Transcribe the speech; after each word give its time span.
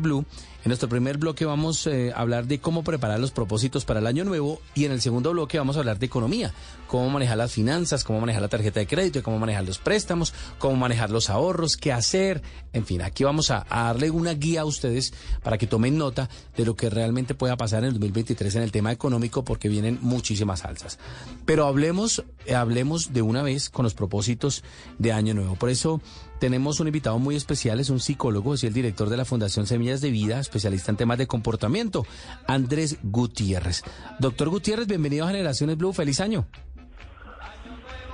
Blue. 0.00 0.24
En 0.64 0.68
nuestro 0.68 0.88
primer 0.88 1.18
bloque 1.18 1.44
vamos 1.44 1.86
eh, 1.86 2.12
a 2.14 2.20
hablar 2.20 2.46
de 2.46 2.60
cómo 2.60 2.84
preparar 2.84 3.18
los 3.18 3.32
propósitos 3.32 3.84
para 3.84 4.00
el 4.00 4.06
año 4.06 4.22
nuevo 4.22 4.60
y 4.74 4.84
en 4.84 4.92
el 4.92 5.00
segundo 5.00 5.32
bloque 5.32 5.58
vamos 5.58 5.76
a 5.76 5.80
hablar 5.80 5.98
de 5.98 6.06
economía, 6.06 6.52
cómo 6.86 7.08
manejar 7.10 7.38
las 7.38 7.52
finanzas, 7.52 8.04
cómo 8.04 8.20
manejar 8.20 8.42
la 8.42 8.48
tarjeta 8.48 8.78
de 8.78 8.86
crédito, 8.86 9.22
cómo 9.22 9.38
manejar 9.38 9.64
los 9.64 9.78
préstamos, 9.78 10.34
cómo 10.58 10.76
manejar 10.76 11.10
los 11.10 11.30
ahorros, 11.30 11.76
qué 11.76 11.90
hacer. 11.92 12.42
En 12.72 12.84
fin, 12.84 13.02
aquí 13.02 13.24
vamos 13.24 13.50
a, 13.50 13.66
darle 13.68 14.10
una 14.10 14.34
guía 14.34 14.60
a 14.60 14.64
ustedes 14.64 15.14
para 15.42 15.58
que 15.58 15.66
tomen 15.66 15.98
nota 15.98 16.28
de 16.56 16.64
lo 16.64 16.76
que 16.76 16.90
realmente 16.90 17.34
pueda 17.34 17.56
pasar 17.56 17.80
en 17.80 17.86
el 17.86 17.92
2023 17.94 18.54
en 18.56 18.62
el 18.62 18.72
tema 18.72 18.92
económico 18.92 19.44
porque 19.44 19.68
vienen 19.68 19.98
muchísimas 20.02 20.64
alzas. 20.64 20.98
Pero 21.44 21.66
hablemos, 21.66 22.24
eh, 22.46 22.54
hablemos 22.54 23.12
de 23.12 23.22
una 23.22 23.42
vez 23.42 23.70
con 23.70 23.84
los 23.84 23.94
propósitos 23.94 24.62
de 24.98 25.12
año 25.12 25.34
nuevo. 25.34 25.56
Por 25.56 25.70
eso 25.70 26.00
tenemos 26.42 26.80
un 26.80 26.88
invitado 26.88 27.20
muy 27.20 27.36
especial, 27.36 27.78
es 27.78 27.88
un 27.88 28.00
psicólogo, 28.00 28.54
es 28.54 28.64
el 28.64 28.72
director 28.72 29.08
de 29.08 29.16
la 29.16 29.24
Fundación 29.24 29.64
Semillas 29.64 30.00
de 30.00 30.10
Vida, 30.10 30.40
especialista 30.40 30.90
en 30.90 30.96
temas 30.96 31.16
de 31.16 31.28
comportamiento, 31.28 32.04
Andrés 32.48 32.98
Gutiérrez. 33.04 33.84
Doctor 34.18 34.48
Gutiérrez, 34.48 34.88
bienvenido 34.88 35.24
a 35.24 35.28
Generaciones 35.28 35.76
Blue, 35.76 35.92
feliz 35.92 36.18
año. 36.18 36.44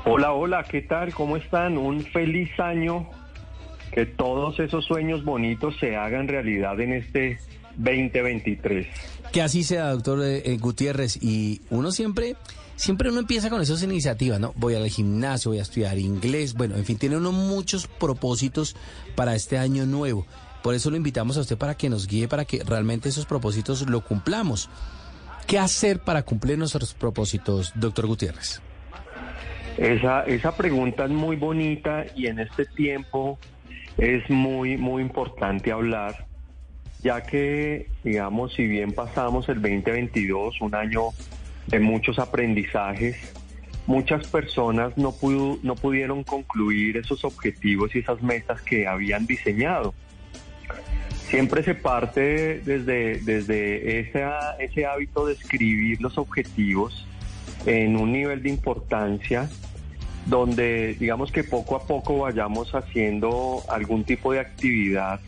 Hola, 0.05 0.35
hola, 0.35 0.63
¿qué 0.65 0.83
tal? 0.83 1.15
¿Cómo 1.15 1.39
están? 1.39 1.79
Un 1.79 2.05
feliz 2.05 2.51
año, 2.61 3.09
que 3.93 4.05
todos 4.05 4.61
esos 4.61 4.85
sueños 4.85 5.25
bonitos 5.25 5.79
se 5.81 5.97
hagan 5.97 6.29
realidad 6.29 6.79
en 6.81 6.93
este 6.93 7.39
2023. 7.79 8.89
Que 9.33 9.41
así 9.41 9.65
sea, 9.65 9.89
doctor 9.93 10.23
eh, 10.23 10.43
eh, 10.45 10.59
Gutiérrez, 10.59 11.17
y 11.23 11.63
uno 11.71 11.91
siempre 11.93 12.37
siempre 12.79 13.11
uno 13.11 13.19
empieza 13.19 13.51
con 13.51 13.61
esas 13.61 13.83
iniciativas, 13.83 14.39
¿no? 14.39 14.53
Voy 14.57 14.75
al 14.75 14.89
gimnasio, 14.89 15.51
voy 15.51 15.59
a 15.59 15.63
estudiar 15.63 15.99
inglés, 15.99 16.55
bueno, 16.55 16.77
en 16.77 16.85
fin, 16.85 16.97
tiene 16.97 17.17
uno 17.17 17.33
muchos 17.33 17.89
propósitos 17.89 18.77
para 19.17 19.35
este 19.35 19.59
año 19.59 19.85
nuevo. 19.85 20.27
Por 20.63 20.75
eso 20.75 20.89
lo 20.91 20.97
invitamos 20.97 21.37
a 21.37 21.41
usted 21.41 21.59
para 21.59 21.75
que 21.77 21.91
nos 21.91 22.07
guíe, 22.07 22.29
para 22.29 22.45
que 22.45 22.63
realmente 22.65 23.09
esos 23.09 23.27
propósitos 23.27 23.89
lo 23.89 24.01
cumplamos. 24.03 24.71
¿Qué 25.47 25.59
hacer 25.59 25.99
para 25.99 26.23
cumplir 26.23 26.57
nuestros 26.57 26.95
propósitos, 26.95 27.73
doctor 27.75 28.07
Gutiérrez? 28.07 28.63
Esa, 29.77 30.23
esa 30.25 30.57
pregunta 30.57 31.05
es 31.05 31.11
muy 31.11 31.37
bonita 31.37 32.05
y 32.15 32.27
en 32.27 32.39
este 32.39 32.65
tiempo 32.65 33.39
es 33.97 34.29
muy, 34.31 34.77
muy 34.77 35.03
importante 35.03 35.73
hablar, 35.73 36.27
ya 37.03 37.23
que, 37.23 37.89
digamos, 38.05 38.55
si 38.55 38.67
bien 38.67 38.93
pasamos 38.93 39.49
el 39.49 39.57
2022, 39.57 40.61
un 40.61 40.75
año 40.75 41.11
de 41.69 41.81
muchos 41.81 42.19
aprendizajes. 42.19 43.17
Muchas 43.87 44.27
personas 44.27 44.97
no, 44.99 45.13
pudo, 45.13 45.59
no 45.63 45.75
pudieron 45.75 46.23
concluir 46.25 46.99
esos 46.99 47.25
objetivos 47.25 47.95
y 47.95 48.01
esas 48.01 48.23
metas 48.23 48.61
que 48.61 48.87
habían 48.87 49.27
diseñado. 49.27 49.95
Siempre 51.29 51.63
se 51.63 51.75
parte 51.75 52.61
desde, 52.61 53.19
desde 53.21 54.01
ese, 54.01 54.27
ese 54.59 54.87
hábito 54.87 55.27
de 55.27 55.35
escribir 55.35 56.01
los 56.01 56.19
objetivos 56.19 57.07
en 57.67 57.97
un 57.97 58.13
nivel 58.13 58.43
de 58.43 58.51
importancia 58.51 59.49
donde 60.27 60.95
digamos 60.95 61.33
que 61.33 61.43
poco 61.45 61.77
a 61.77 61.87
poco 61.87 62.19
vayamos 62.19 62.75
haciendo 62.75 63.63
algún 63.69 64.05
tipo 64.05 64.33
de 64.33 64.41
actividad 64.41 65.21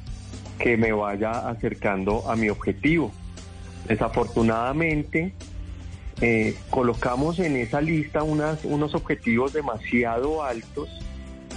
que 0.58 0.76
me 0.76 0.92
vaya 0.92 1.48
acercando 1.48 2.30
a 2.30 2.36
mi 2.36 2.50
objetivo. 2.50 3.10
Desafortunadamente, 3.88 5.32
eh, 6.20 6.56
colocamos 6.68 7.38
en 7.38 7.56
esa 7.56 7.80
lista 7.80 8.22
unas, 8.22 8.64
unos 8.64 8.94
objetivos 8.94 9.52
demasiado 9.52 10.42
altos 10.42 10.88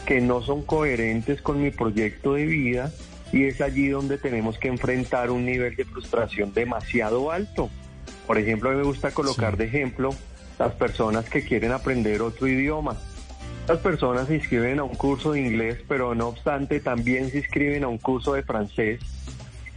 que 0.06 0.22
no 0.22 0.42
son 0.42 0.62
coherentes 0.62 1.42
con 1.42 1.62
mi 1.62 1.72
proyecto 1.72 2.34
de 2.34 2.46
vida 2.46 2.92
y 3.32 3.46
es 3.46 3.62
allí 3.62 3.90
donde 3.90 4.18
tenemos 4.18 4.58
que 4.58 4.68
enfrentar 4.68 5.32
un 5.32 5.46
nivel 5.46 5.76
de 5.76 5.86
frustración 5.86 6.54
demasiado 6.54 7.32
alto. 7.32 7.70
Por 8.28 8.38
ejemplo, 8.38 8.70
a 8.70 8.74
mí 8.74 8.80
me 8.80 8.86
gusta 8.86 9.12
colocar 9.12 9.58
de 9.58 9.66
ejemplo 9.66 10.12
las 10.60 10.74
personas 10.74 11.30
que 11.30 11.44
quieren 11.44 11.72
aprender 11.72 12.22
otro 12.22 12.48
idioma. 12.48 12.96
Las 13.68 13.80
personas 13.80 14.28
se 14.28 14.36
inscriben 14.36 14.80
a 14.80 14.84
un 14.84 14.96
curso 14.96 15.32
de 15.32 15.42
inglés, 15.42 15.80
pero 15.88 16.16
no 16.16 16.28
obstante 16.28 16.80
también 16.80 17.30
se 17.32 17.40
inscriben 17.40 17.84
a 17.84 17.88
un 17.88 17.98
curso 17.98 18.34
de 18.34 18.44
francés 18.44 19.00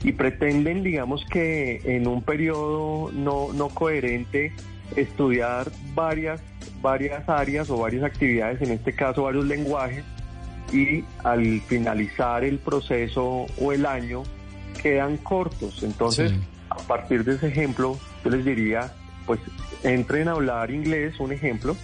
y 0.02 0.12
pretenden, 0.12 0.82
digamos 0.82 1.24
que 1.24 1.80
en 1.84 2.06
un 2.06 2.22
periodo 2.22 3.10
no, 3.12 3.52
no 3.52 3.68
coherente, 3.68 4.52
estudiar 4.94 5.70
varias, 5.94 6.40
varias 6.80 7.28
áreas 7.28 7.70
o 7.70 7.78
varias 7.78 8.04
actividades, 8.04 8.62
en 8.62 8.70
este 8.72 8.92
caso 8.94 9.24
varios 9.24 9.44
lenguajes, 9.44 10.04
y 10.72 11.04
al 11.24 11.60
finalizar 11.62 12.44
el 12.44 12.58
proceso 12.58 13.46
o 13.60 13.72
el 13.72 13.86
año 13.86 14.22
quedan 14.82 15.16
cortos. 15.16 15.82
Entonces, 15.82 16.32
a 16.70 16.76
partir 16.76 17.24
de 17.24 17.34
ese 17.36 17.48
ejemplo, 17.48 17.98
yo 18.24 18.30
les 18.30 18.44
diría, 18.44 18.92
pues 19.26 19.40
entren 19.82 20.28
a 20.28 20.32
hablar 20.32 20.70
inglés, 20.70 21.18
un 21.20 21.32
ejemplo, 21.32 21.76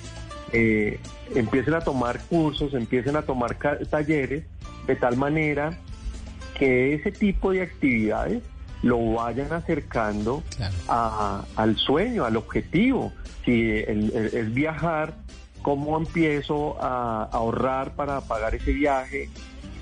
eh, 0.53 1.01
empiecen 1.35 1.75
a 1.75 1.81
tomar 1.81 2.21
cursos, 2.25 2.75
empiecen 2.75 3.17
a 3.17 3.23
tomar 3.23 3.57
talleres, 3.89 4.45
de 4.87 4.97
tal 4.97 5.17
manera 5.17 5.79
que 6.59 6.95
ese 6.95 7.13
tipo 7.13 7.53
de 7.53 7.63
actividades 7.63 8.43
lo 8.83 9.15
vayan 9.15 9.53
acercando 9.53 10.43
al 10.89 11.77
sueño, 11.77 12.25
al 12.25 12.37
objetivo. 12.37 13.13
Si 13.45 13.71
es 13.79 14.55
viajar, 14.55 15.15
¿cómo 15.63 15.97
empiezo 15.97 16.81
a 16.83 17.25
ahorrar 17.25 17.95
para 17.95 18.21
pagar 18.21 18.55
ese 18.55 18.73
viaje? 18.73 19.29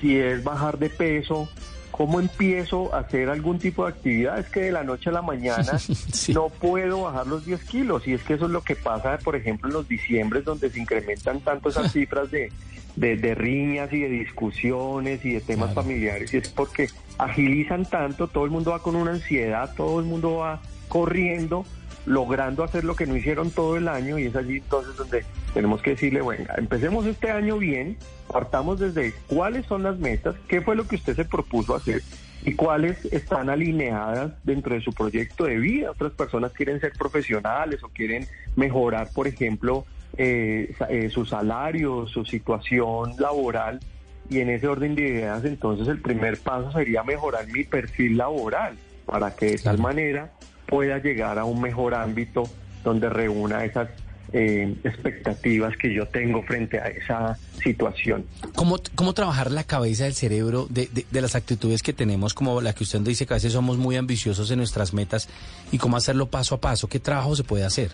Si 0.00 0.16
es 0.16 0.42
bajar 0.44 0.78
de 0.78 0.88
peso, 0.88 1.48
¿cómo 1.90 2.20
empiezo 2.20 2.94
a 2.94 3.00
hacer 3.00 3.28
algún 3.28 3.58
tipo 3.58 3.84
de 3.84 3.92
actividad? 3.92 4.38
Es 4.38 4.48
que 4.48 4.60
de 4.60 4.72
la 4.72 4.84
noche 4.84 5.10
a 5.10 5.12
la 5.12 5.22
mañana 5.22 5.72
no 6.28 6.48
puedo 6.48 7.02
bajar 7.02 7.26
los 7.26 7.44
10 7.44 7.64
kilos. 7.64 8.06
Y 8.06 8.14
es 8.14 8.22
que 8.22 8.34
eso 8.34 8.46
es 8.46 8.50
lo 8.50 8.62
que 8.62 8.76
pasa, 8.76 9.18
por 9.18 9.36
ejemplo, 9.36 9.68
en 9.68 9.74
los 9.74 9.88
diciembres, 9.88 10.44
donde 10.44 10.70
se 10.70 10.80
incrementan 10.80 11.40
tanto 11.40 11.68
esas 11.68 11.92
cifras 11.92 12.30
de, 12.30 12.50
de, 12.96 13.34
riñas 13.34 13.92
y 13.92 14.00
de 14.00 14.08
discusiones 14.08 15.24
y 15.24 15.32
de 15.32 15.40
temas 15.40 15.74
familiares. 15.74 16.32
Y 16.34 16.38
es 16.38 16.48
porque 16.48 16.88
agilizan 17.18 17.84
tanto, 17.84 18.28
todo 18.28 18.44
el 18.44 18.50
mundo 18.50 18.72
va 18.72 18.82
con 18.82 18.96
una 18.96 19.12
ansiedad, 19.12 19.74
todo 19.76 20.00
el 20.00 20.06
mundo 20.06 20.36
va 20.36 20.60
corriendo, 20.88 21.64
logrando 22.06 22.64
hacer 22.64 22.84
lo 22.84 22.96
que 22.96 23.06
no 23.06 23.16
hicieron 23.16 23.50
todo 23.50 23.76
el 23.76 23.88
año 23.88 24.18
y 24.18 24.24
es 24.24 24.36
allí 24.36 24.58
entonces 24.58 24.96
donde 24.96 25.24
tenemos 25.54 25.82
que 25.82 25.90
decirle, 25.90 26.20
bueno, 26.20 26.44
empecemos 26.56 27.06
este 27.06 27.30
año 27.30 27.58
bien, 27.58 27.96
partamos 28.30 28.80
desde 28.80 29.12
cuáles 29.26 29.66
son 29.66 29.82
las 29.82 29.98
metas, 29.98 30.34
qué 30.48 30.60
fue 30.60 30.76
lo 30.76 30.86
que 30.86 30.96
usted 30.96 31.14
se 31.14 31.24
propuso 31.24 31.74
hacer 31.74 32.02
y 32.42 32.54
cuáles 32.54 33.04
están 33.06 33.50
alineadas 33.50 34.32
dentro 34.44 34.74
de 34.74 34.80
su 34.80 34.92
proyecto 34.92 35.44
de 35.44 35.58
vida. 35.58 35.90
Otras 35.90 36.12
personas 36.12 36.52
quieren 36.52 36.80
ser 36.80 36.92
profesionales 36.92 37.82
o 37.82 37.88
quieren 37.88 38.26
mejorar, 38.56 39.10
por 39.12 39.28
ejemplo, 39.28 39.84
eh, 40.22 40.74
eh, 40.90 41.08
su 41.08 41.24
salario, 41.24 42.06
su 42.06 42.26
situación 42.26 43.14
laboral 43.18 43.80
y 44.28 44.40
en 44.40 44.50
ese 44.50 44.68
orden 44.68 44.94
de 44.94 45.08
ideas, 45.08 45.42
entonces 45.46 45.88
el 45.88 45.98
primer 46.02 46.36
paso 46.36 46.70
sería 46.72 47.02
mejorar 47.02 47.46
mi 47.46 47.64
perfil 47.64 48.18
laboral 48.18 48.76
para 49.06 49.34
que 49.34 49.52
de 49.52 49.58
tal 49.58 49.78
manera 49.78 50.30
pueda 50.66 50.98
llegar 50.98 51.38
a 51.38 51.44
un 51.44 51.62
mejor 51.62 51.94
ámbito 51.94 52.42
donde 52.84 53.08
reúna 53.08 53.64
esas 53.64 53.88
eh, 54.34 54.76
expectativas 54.84 55.74
que 55.78 55.94
yo 55.94 56.06
tengo 56.06 56.42
frente 56.42 56.78
a 56.78 56.88
esa 56.88 57.38
situación. 57.64 58.26
¿Cómo, 58.54 58.78
cómo 58.94 59.14
trabajar 59.14 59.50
la 59.50 59.64
cabeza 59.64 60.04
del 60.04 60.12
cerebro 60.12 60.66
de, 60.68 60.90
de, 61.10 61.20
las 61.22 61.34
actitudes 61.34 61.82
que 61.82 61.94
tenemos, 61.94 62.34
como 62.34 62.60
la 62.60 62.74
que 62.74 62.84
usted 62.84 63.00
dice 63.00 63.24
que 63.24 63.32
a 63.32 63.38
veces 63.38 63.54
somos 63.54 63.78
muy 63.78 63.96
ambiciosos 63.96 64.50
en 64.50 64.58
nuestras 64.58 64.92
metas, 64.92 65.30
y 65.72 65.78
cómo 65.78 65.96
hacerlo 65.96 66.26
paso 66.26 66.56
a 66.56 66.60
paso? 66.60 66.88
¿Qué 66.88 67.00
trabajo 67.00 67.34
se 67.34 67.42
puede 67.42 67.64
hacer? 67.64 67.90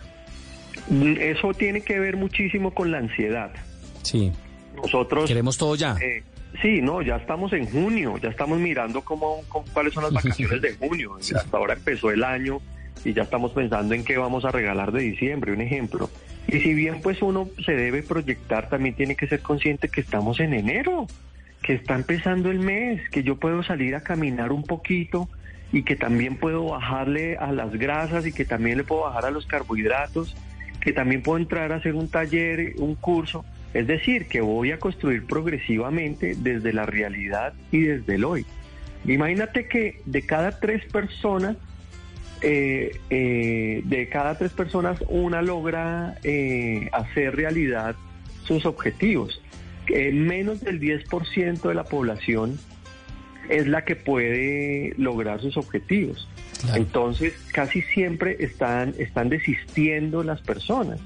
Eso 0.91 1.53
tiene 1.55 1.81
que 1.81 1.99
ver 1.99 2.17
muchísimo 2.17 2.73
con 2.73 2.91
la 2.91 2.99
ansiedad. 2.99 3.51
Sí. 4.03 4.33
Nosotros... 4.77 5.29
Queremos 5.29 5.59
todo 5.59 5.75
ya. 5.75 5.97
Eh, 6.01 6.23
sí, 6.63 6.81
no, 6.81 7.03
ya 7.03 7.17
estamos 7.17 7.53
en 7.53 7.67
junio, 7.67 8.19
ya 8.19 8.29
estamos 8.29 8.59
mirando 8.59 9.03
cómo, 9.03 9.43
cuáles 9.73 9.95
son 9.95 10.05
las 10.05 10.13
vacaciones 10.25 10.61
de 10.61 10.75
junio. 10.75 11.17
Hasta 11.17 11.57
ahora 11.57 11.75
empezó 11.75 12.11
el 12.11 12.23
año 12.23 12.61
y 13.05 13.13
ya 13.13 13.23
estamos 13.23 13.53
pensando 13.53 13.95
en 13.95 14.05
qué 14.05 14.17
vamos 14.17 14.45
a 14.45 14.51
regalar 14.51 14.93
de 14.93 15.03
diciembre, 15.03 15.53
un 15.53 15.61
ejemplo. 15.61 16.11
Y 16.49 16.61
si 16.61 16.75
bien 16.75 17.01
pues 17.03 17.23
uno 17.23 17.49
se 17.65 17.73
debe 17.73 18.03
proyectar, 18.03 18.69
también 18.69 18.95
tiene 18.95 19.17
que 19.17 19.27
ser 19.27 19.41
consciente 19.41 19.89
que 19.89 20.01
estamos 20.01 20.41
en 20.41 20.55
enero, 20.55 21.07
que 21.63 21.75
está 21.75 21.95
empezando 21.95 22.51
el 22.51 22.61
mes, 22.61 23.09
que 23.11 23.23
yo 23.23 23.37
puedo 23.37 23.63
salir 23.63 23.95
a 23.97 24.03
caminar 24.03 24.53
un 24.53 24.63
poquito 24.63 25.29
y 25.73 25.83
que 25.83 25.97
también 25.97 26.37
puedo 26.37 26.65
bajarle 26.67 27.37
a 27.37 27.51
las 27.53 27.73
grasas 27.73 28.27
y 28.27 28.33
que 28.33 28.45
también 28.45 28.79
le 28.79 28.85
puedo 28.85 29.03
bajar 29.03 29.27
a 29.27 29.31
los 29.31 29.47
carbohidratos, 29.47 30.37
que 30.87 30.93
también 30.93 31.21
puedo 31.21 31.37
entrar 31.37 31.73
a 31.73 31.77
hacer 31.77 31.97
un 31.97 32.09
taller, 32.09 32.77
un 32.79 32.95
curso 32.95 33.45
es 33.75 33.89
decir, 33.89 34.27
que 34.27 34.41
voy 34.41 34.71
a 34.71 34.79
construir 34.79 35.27
progresivamente 35.27 36.37
desde 36.39 36.73
la 36.73 36.87
realidad 36.87 37.55
y 37.73 37.81
desde 37.81 38.15
el 38.15 38.25
hoy. 38.25 38.47
Imagínate 39.05 39.67
que 39.67 40.01
de 40.07 40.23
cada 40.23 40.61
tres 40.61 40.85
personas, 40.87 41.57
eh, 42.41 42.99
eh, 43.11 43.83
de 43.85 44.09
cada 44.09 44.39
tres 44.39 44.53
personas, 44.53 44.99
una 45.09 45.43
logra 45.43 46.15
eh, 46.23 46.89
hacer 46.93 47.35
realidad 47.35 47.97
sus 48.45 48.65
objetivos. 48.65 49.43
menos 50.13 50.61
del 50.61 50.81
10% 50.81 51.69
de 51.69 51.75
la 51.75 51.85
población 51.85 52.59
es 53.51 53.67
la 53.67 53.85
que 53.85 53.97
puede 53.97 54.95
lograr 54.97 55.41
sus 55.41 55.57
objetivos. 55.57 56.29
Entonces, 56.75 57.35
casi 57.53 57.83
siempre 57.83 58.37
están, 58.41 58.95
están 58.99 59.29
desistiendo 59.29 60.23
las 60.23 60.41
personas. 60.41 60.99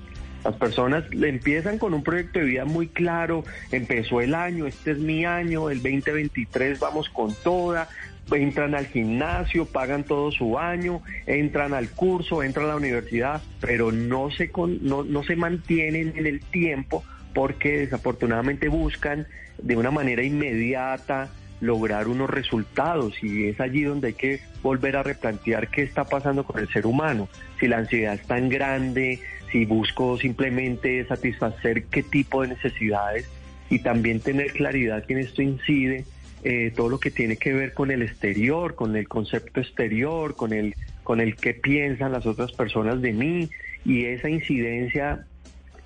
Las 0.44 0.54
personas 0.54 1.04
empiezan 1.12 1.78
con 1.78 1.92
un 1.92 2.02
proyecto 2.02 2.38
de 2.38 2.46
vida 2.46 2.64
muy 2.64 2.88
claro, 2.88 3.44
empezó 3.72 4.22
el 4.22 4.34
año, 4.34 4.66
este 4.66 4.92
es 4.92 4.98
mi 4.98 5.26
año, 5.26 5.68
el 5.68 5.82
2023 5.82 6.80
vamos 6.80 7.10
con 7.10 7.34
toda, 7.34 7.88
entran 8.32 8.74
al 8.74 8.86
gimnasio, 8.86 9.66
pagan 9.66 10.04
todo 10.04 10.32
su 10.32 10.58
año, 10.58 11.02
entran 11.26 11.74
al 11.74 11.90
curso, 11.90 12.42
entran 12.42 12.66
a 12.66 12.68
la 12.70 12.76
universidad, 12.76 13.42
pero 13.60 13.92
no 13.92 14.30
se, 14.30 14.50
no, 14.80 15.04
no 15.04 15.22
se 15.24 15.36
mantienen 15.36 16.14
en 16.16 16.26
el 16.26 16.40
tiempo 16.40 17.04
porque 17.34 17.78
desafortunadamente 17.78 18.68
buscan 18.68 19.26
de 19.62 19.76
una 19.76 19.90
manera 19.90 20.22
inmediata 20.22 21.28
lograr 21.60 22.08
unos 22.08 22.30
resultados 22.30 23.22
y 23.22 23.48
es 23.48 23.60
allí 23.60 23.82
donde 23.82 24.08
hay 24.08 24.14
que 24.14 24.40
volver 24.62 24.96
a 24.96 25.02
replantear 25.02 25.68
qué 25.68 25.82
está 25.82 26.04
pasando 26.04 26.44
con 26.44 26.58
el 26.60 26.68
ser 26.68 26.86
humano, 26.86 27.28
si 27.58 27.68
la 27.68 27.78
ansiedad 27.78 28.14
es 28.14 28.26
tan 28.26 28.48
grande, 28.48 29.20
si 29.52 29.64
busco 29.64 30.16
simplemente 30.18 31.04
satisfacer 31.06 31.84
qué 31.84 32.02
tipo 32.02 32.42
de 32.42 32.48
necesidades 32.48 33.28
y 33.68 33.80
también 33.80 34.20
tener 34.20 34.52
claridad 34.52 35.04
que 35.04 35.14
en 35.14 35.18
esto 35.20 35.42
incide 35.42 36.04
eh, 36.42 36.72
todo 36.74 36.88
lo 36.88 36.98
que 36.98 37.10
tiene 37.10 37.36
que 37.36 37.52
ver 37.52 37.74
con 37.74 37.90
el 37.90 38.02
exterior, 38.02 38.74
con 38.74 38.96
el 38.96 39.06
concepto 39.08 39.60
exterior, 39.60 40.36
con 40.36 40.52
el, 40.52 40.74
con 41.02 41.20
el 41.20 41.36
qué 41.36 41.52
piensan 41.52 42.12
las 42.12 42.26
otras 42.26 42.52
personas 42.52 43.02
de 43.02 43.12
mí 43.12 43.50
y 43.84 44.06
esa 44.06 44.28
incidencia 44.30 45.26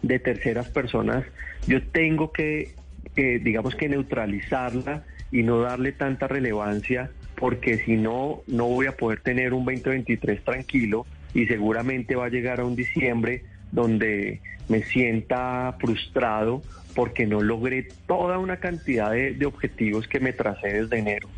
de 0.03 0.19
terceras 0.19 0.69
personas, 0.69 1.25
yo 1.67 1.83
tengo 1.83 2.31
que, 2.31 2.75
digamos 3.17 3.75
que 3.75 3.89
neutralizarla 3.89 5.05
y 5.35 5.43
no 5.43 5.59
darle 5.59 5.91
tanta 5.91 6.29
relevancia 6.29 7.11
porque 7.35 7.79
si 7.79 7.97
no, 7.97 8.43
no 8.47 8.69
voy 8.69 8.87
a 8.87 8.97
poder 8.97 9.21
tener 9.21 9.53
un 9.53 9.65
2023 9.65 10.45
tranquilo 10.45 11.07
y 11.35 11.47
seguramente 11.47 12.15
va 12.15 12.27
a 12.27 12.29
llegar 12.29 12.61
a 12.61 12.65
un 12.65 12.77
diciembre 12.77 13.43
donde 13.73 14.41
me 14.69 14.85
sienta 14.85 15.77
frustrado 15.81 16.63
porque 16.95 17.27
no 17.27 17.43
logré 17.43 17.89
toda 18.07 18.39
una 18.39 18.59
cantidad 18.59 19.11
de, 19.11 19.45
objetivos 19.45 20.07
que 20.07 20.21
me 20.21 20.33
tracé 20.33 20.69
desde 20.69 20.99
enero. 21.01 21.29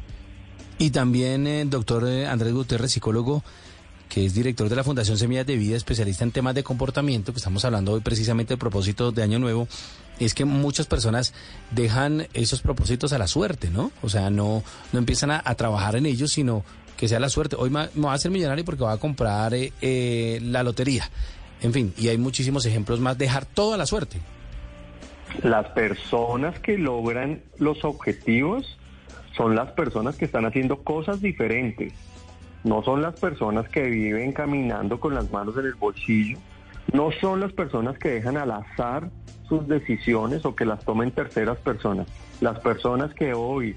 Y 0.77 0.91
también, 0.91 1.47
el 1.47 1.67
eh, 1.67 1.71
doctor 1.71 2.07
eh, 2.07 2.27
Andrés 2.27 2.53
Gutiérrez, 2.53 2.93
psicólogo, 2.93 3.43
que 4.11 4.27
es 4.27 4.35
director 4.35 4.69
de 4.69 4.77
la 4.77 4.85
Fundación 4.85 5.17
Semillas 5.17 5.47
de 5.47 5.57
Vida, 5.57 5.75
especialista 5.75 6.23
en 6.23 6.33
temas 6.33 6.55
de 6.55 6.63
comportamiento, 6.63 7.33
que 7.33 7.39
estamos 7.39 7.65
hablando 7.65 7.93
hoy 7.93 8.01
precisamente 8.01 8.51
del 8.51 8.59
propósito 8.59 9.11
de 9.11 9.23
Año 9.23 9.39
Nuevo, 9.39 9.67
es 10.19 10.35
que 10.35 10.45
muchas 10.45 10.87
personas 10.87 11.35
dejan 11.71 12.27
esos 12.35 12.63
propósitos 12.63 13.13
a 13.13 13.19
la 13.19 13.27
suerte, 13.27 13.71
¿no? 13.71 13.93
O 14.03 14.09
sea, 14.09 14.31
no, 14.31 14.63
no 14.93 14.99
empiezan 14.99 15.31
a, 15.31 15.43
trabajar 15.55 15.97
en 15.97 16.07
ellos, 16.07 16.33
sino 16.33 16.65
que 16.97 17.09
sea 17.09 17.21
la 17.21 17.29
suerte. 17.29 17.57
Hoy 17.59 17.71
me, 17.71 17.89
voy 17.95 18.11
a 18.11 18.15
hacer 18.15 18.31
millonario 18.31 18.65
porque 18.65 18.83
voy 18.83 18.93
a 18.93 18.99
comprar 18.99 19.53
eh, 19.55 20.39
la 20.43 20.63
lotería. 20.63 21.11
En 21.63 21.73
fin, 21.73 21.95
y 21.97 22.09
hay 22.09 22.19
muchísimos 22.19 22.67
ejemplos 22.67 23.01
más, 23.01 23.17
dejar 23.19 23.47
toda 23.47 23.77
la 23.77 23.87
suerte. 23.87 24.19
Las 25.43 25.67
personas 25.71 26.59
que 26.61 26.79
logran 26.79 27.43
los 27.59 27.85
objetivos 27.85 28.79
son 29.37 29.55
las 29.55 29.71
personas 29.73 30.17
que 30.17 30.25
están 30.25 30.47
haciendo 30.47 30.83
cosas 30.83 31.21
diferentes. 31.21 31.93
No 32.65 32.83
son 32.83 33.03
las 33.03 33.19
personas 33.21 33.69
que 33.69 33.83
viven 33.83 34.33
caminando 34.33 34.99
con 34.99 35.15
las 35.15 35.31
manos 35.31 35.57
en 35.59 35.67
el 35.67 35.75
bolsillo. 35.75 36.39
No 36.93 37.11
son 37.21 37.41
las 37.41 37.53
personas 37.53 37.99
que 37.99 38.11
dejan 38.11 38.37
al 38.37 38.51
azar 38.51 39.11
sus 39.49 39.67
decisiones 39.69 40.45
o 40.45 40.55
que 40.55 40.65
las 40.65 40.85
tomen 40.85 41.11
terceras 41.11 41.59
personas. 41.59 42.07
Las 42.41 42.59
personas 42.61 43.15
que 43.15 43.35
hoy 43.35 43.77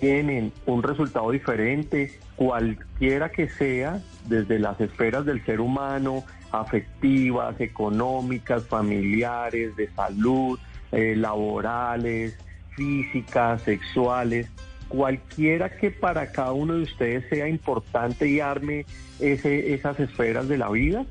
tienen 0.00 0.52
un 0.66 0.82
resultado 0.82 1.30
diferente, 1.30 2.18
cualquiera 2.36 3.30
que 3.30 3.48
sea, 3.48 4.00
desde 4.26 4.58
las 4.58 4.80
esferas 4.80 5.24
del 5.26 5.44
ser 5.44 5.60
humano, 5.60 6.24
afectivas, 6.52 7.60
económicas, 7.60 8.66
familiares, 8.66 9.76
de 9.76 9.90
salud, 9.90 10.58
eh, 10.92 11.14
laborales, 11.16 12.38
físicas, 12.76 13.62
sexuales, 13.62 14.48
cualquiera 14.88 15.76
que 15.76 15.90
para 15.90 16.30
cada 16.32 16.52
uno 16.52 16.74
de 16.74 16.82
ustedes 16.82 17.28
sea 17.28 17.48
importante 17.48 18.28
y 18.28 18.40
arme 18.40 18.86
ese, 19.20 19.74
esas 19.74 19.98
esferas 20.00 20.48
de 20.48 20.58
la 20.58 20.70
vida, 20.70 21.04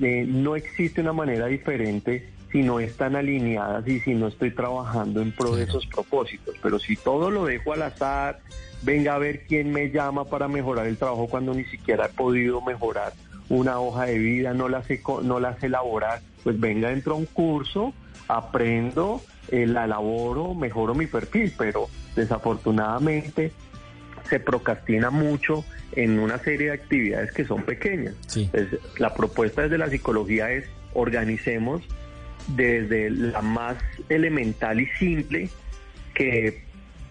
eh, 0.00 0.24
no 0.26 0.56
existe 0.56 1.00
una 1.00 1.12
manera 1.12 1.46
diferente 1.46 2.28
si 2.50 2.62
no 2.62 2.78
están 2.78 3.16
alineadas 3.16 3.86
y 3.88 4.00
si 4.00 4.14
no 4.14 4.28
estoy 4.28 4.52
trabajando 4.52 5.20
en 5.20 5.32
pro 5.32 5.56
de 5.56 5.64
esos 5.64 5.86
propósitos. 5.86 6.54
Pero 6.62 6.78
si 6.78 6.96
todo 6.96 7.30
lo 7.30 7.44
dejo 7.46 7.72
al 7.72 7.82
azar, 7.82 8.40
venga 8.82 9.14
a 9.14 9.18
ver 9.18 9.44
quién 9.46 9.72
me 9.72 9.90
llama 9.90 10.24
para 10.24 10.46
mejorar 10.46 10.86
el 10.86 10.96
trabajo 10.96 11.26
cuando 11.26 11.52
ni 11.52 11.64
siquiera 11.64 12.06
he 12.06 12.08
podido 12.10 12.60
mejorar 12.60 13.12
una 13.48 13.80
hoja 13.80 14.06
de 14.06 14.18
vida, 14.18 14.54
no 14.54 14.68
la 14.68 14.82
sé, 14.84 15.02
no 15.22 15.40
la 15.40 15.58
sé 15.58 15.66
elaborar, 15.66 16.20
pues 16.44 16.58
venga 16.58 16.90
dentro 16.90 17.14
a 17.14 17.18
un 17.18 17.26
curso 17.26 17.92
aprendo, 18.28 19.20
eh, 19.48 19.66
la 19.66 19.84
elaboro, 19.84 20.54
mejoro 20.54 20.94
mi 20.94 21.06
perfil, 21.06 21.52
pero 21.58 21.88
desafortunadamente 22.14 23.52
se 24.28 24.40
procrastina 24.40 25.10
mucho 25.10 25.64
en 25.92 26.18
una 26.18 26.38
serie 26.38 26.68
de 26.68 26.72
actividades 26.72 27.32
que 27.32 27.44
son 27.44 27.62
pequeñas. 27.62 28.14
la 28.98 29.14
propuesta 29.14 29.62
desde 29.62 29.78
la 29.78 29.88
psicología 29.88 30.50
es 30.50 30.64
organicemos 30.94 31.82
desde 32.48 33.10
la 33.10 33.40
más 33.40 33.76
elemental 34.08 34.80
y 34.80 34.86
simple, 34.98 35.48
que 36.14 36.62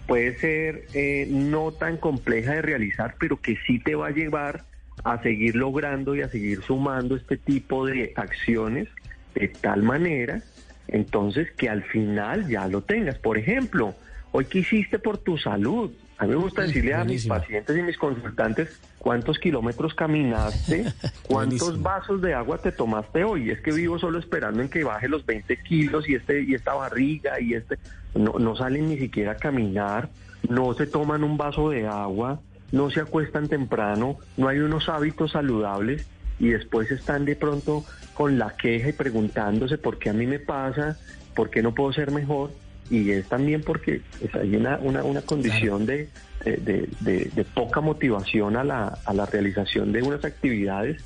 puede 0.08 0.38
ser 0.38 0.86
eh, 0.94 1.28
no 1.30 1.72
tan 1.72 1.98
compleja 1.98 2.54
de 2.54 2.62
realizar, 2.62 3.16
pero 3.20 3.42
que 3.42 3.58
sí 3.66 3.80
te 3.80 3.96
va 3.96 4.08
a 4.08 4.12
llevar 4.12 4.66
a 5.04 5.22
seguir 5.24 5.56
logrando 5.56 6.16
y 6.16 6.22
a 6.22 6.30
seguir 6.30 6.62
sumando 6.62 7.16
este 7.16 7.38
tipo 7.38 7.86
de 7.86 8.14
acciones 8.16 8.88
de 9.34 9.48
tal 9.48 9.82
manera 9.82 10.44
entonces 10.88 11.52
que 11.52 11.70
al 11.70 11.84
final 11.84 12.48
ya 12.48 12.68
lo 12.68 12.82
tengas. 12.82 13.18
Por 13.18 13.38
ejemplo, 13.38 13.96
hoy 14.32 14.46
qué 14.46 14.60
hiciste 14.60 15.00
por 15.00 15.18
tu 15.18 15.38
salud. 15.38 15.92
A 16.24 16.26
mí 16.26 16.36
me 16.36 16.42
gusta 16.42 16.62
decirle 16.62 16.94
a 16.94 17.04
mis 17.04 17.28
pacientes 17.28 17.78
y 17.78 17.82
mis 17.82 17.98
consultantes 17.98 18.80
cuántos 18.98 19.38
kilómetros 19.40 19.94
caminaste, 19.94 20.86
cuántos 21.28 21.82
vasos 21.82 22.22
de 22.22 22.34
agua 22.34 22.60
te 22.60 22.72
tomaste 22.72 23.26
hoy. 23.26 23.50
Es 23.50 23.60
que 23.60 23.74
vivo 23.74 24.00
solo 24.00 24.20
esperando 24.20 24.62
en 24.62 24.70
que 24.70 24.86
baje 24.86 25.10
los 25.10 25.26
20 25.26 25.58
kilos 25.64 26.08
y 26.08 26.16
este 26.16 26.42
y 26.44 26.54
esta 26.54 26.76
barriga 26.76 27.42
y 27.42 27.56
este. 27.56 27.78
No, 28.16 28.40
no 28.40 28.56
salen 28.56 28.88
ni 28.88 28.98
siquiera 28.98 29.34
a 29.34 29.36
caminar, 29.36 30.10
no 30.48 30.74
se 30.76 30.88
toman 30.88 31.26
un 31.26 31.36
vaso 31.36 31.70
de 31.70 31.88
agua, 31.88 32.40
no 32.72 32.90
se 32.90 33.02
acuestan 33.02 33.50
temprano, 33.50 34.18
no 34.38 34.48
hay 34.48 34.60
unos 34.60 34.88
hábitos 34.88 35.32
saludables 35.32 36.08
y 36.40 36.50
después 36.50 36.90
están 36.90 37.26
de 37.26 37.36
pronto 37.36 37.84
con 38.14 38.40
la 38.40 38.56
queja 38.56 38.90
y 38.90 38.94
preguntándose 38.94 39.78
por 39.78 40.00
qué 40.00 40.10
a 40.10 40.14
mí 40.14 40.26
me 40.26 40.40
pasa, 40.40 40.98
por 41.36 41.50
qué 41.50 41.62
no 41.62 41.74
puedo 41.74 41.92
ser 41.92 42.12
mejor, 42.12 42.52
y 42.90 43.12
es 43.12 43.28
también 43.28 43.62
porque 43.62 44.02
hay 44.34 44.56
una, 44.56 44.78
una, 44.78 45.22
condición 45.22 45.86
de, 45.86 46.10
de, 46.44 47.46
poca 47.54 47.82
motivación 47.82 48.58
a 48.58 48.64
la, 48.64 49.00
a 49.06 49.14
la 49.14 49.26
realización 49.26 49.92
de 49.92 50.02
unas 50.02 50.26
actividades 50.26 51.04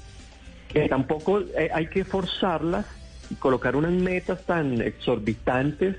que 0.68 0.90
tampoco 0.90 1.40
eh, 1.40 1.70
hay 1.74 1.88
que 1.88 2.04
forzarlas 2.04 2.86
y 3.30 3.36
colocar 3.36 3.76
unas 3.76 3.94
metas 3.94 4.46
tan 4.46 4.82
exorbitantes 4.82 5.98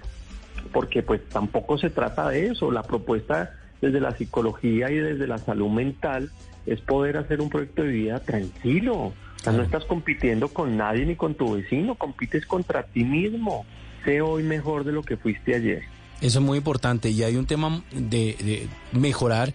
porque 0.73 1.03
pues 1.03 1.27
tampoco 1.29 1.79
se 1.79 1.91
trata 1.91 2.29
de 2.29 2.49
eso. 2.49 2.71
La 2.71 2.83
propuesta 2.83 3.55
desde 3.81 4.01
la 4.01 4.17
psicología 4.17 4.91
y 4.91 4.97
desde 4.97 5.27
la 5.27 5.39
salud 5.39 5.71
mental 5.71 6.31
es 6.67 6.81
poder 6.81 7.17
hacer 7.17 7.41
un 7.41 7.49
proyecto 7.49 7.83
de 7.83 7.89
vida 7.89 8.21
tranquilo, 8.21 9.15
no 9.47 9.63
estás 9.63 9.85
compitiendo 9.85 10.49
con 10.49 10.77
nadie 10.77 11.07
ni 11.07 11.17
con 11.17 11.35
tu 11.35 11.55
vecino, 11.55 11.95
compites 11.95 12.45
contra 12.45 12.83
ti 12.83 13.05
mismo. 13.05 13.65
Sé 14.05 14.21
hoy 14.21 14.43
mejor 14.43 14.85
de 14.85 14.93
lo 14.93 15.03
que 15.03 15.17
fuiste 15.17 15.55
ayer. 15.55 15.83
Eso 16.21 16.39
es 16.41 16.45
muy 16.45 16.59
importante 16.59 17.11
y 17.11 17.23
hay 17.23 17.37
un 17.37 17.47
tema 17.47 17.83
de, 17.93 18.69
mejorar 18.93 19.53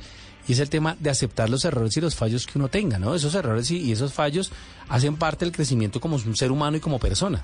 y 0.47 0.53
es 0.53 0.59
el 0.59 0.69
tema 0.69 0.95
de 0.99 1.09
aceptar 1.09 1.49
los 1.49 1.65
errores 1.65 1.95
y 1.97 2.01
los 2.01 2.15
fallos 2.15 2.47
que 2.47 2.57
uno 2.57 2.69
tenga, 2.69 2.99
¿no? 2.99 3.15
Esos 3.15 3.35
errores 3.35 3.69
y, 3.71 3.91
esos 3.91 4.13
fallos 4.13 4.51
hacen 4.89 5.17
parte 5.17 5.45
del 5.45 5.53
crecimiento 5.53 5.99
como 5.99 6.15
un 6.15 6.35
ser 6.35 6.51
humano 6.51 6.77
y 6.77 6.79
como 6.79 6.99
persona. 6.99 7.43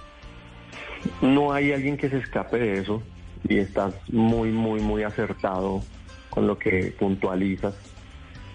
No 1.22 1.53
hay 1.53 1.72
alguien 1.72 1.98
que 1.98 2.10
se 2.10 2.18
escape 2.18 2.58
de 2.58 2.79
eso 2.79 3.01
y 3.48 3.58
estás 3.58 3.94
muy, 4.10 4.51
muy, 4.51 4.82
muy 4.82 5.03
acertado 5.03 5.84
con 6.29 6.48
lo 6.48 6.58
que 6.58 6.94
puntualizas. 6.98 7.74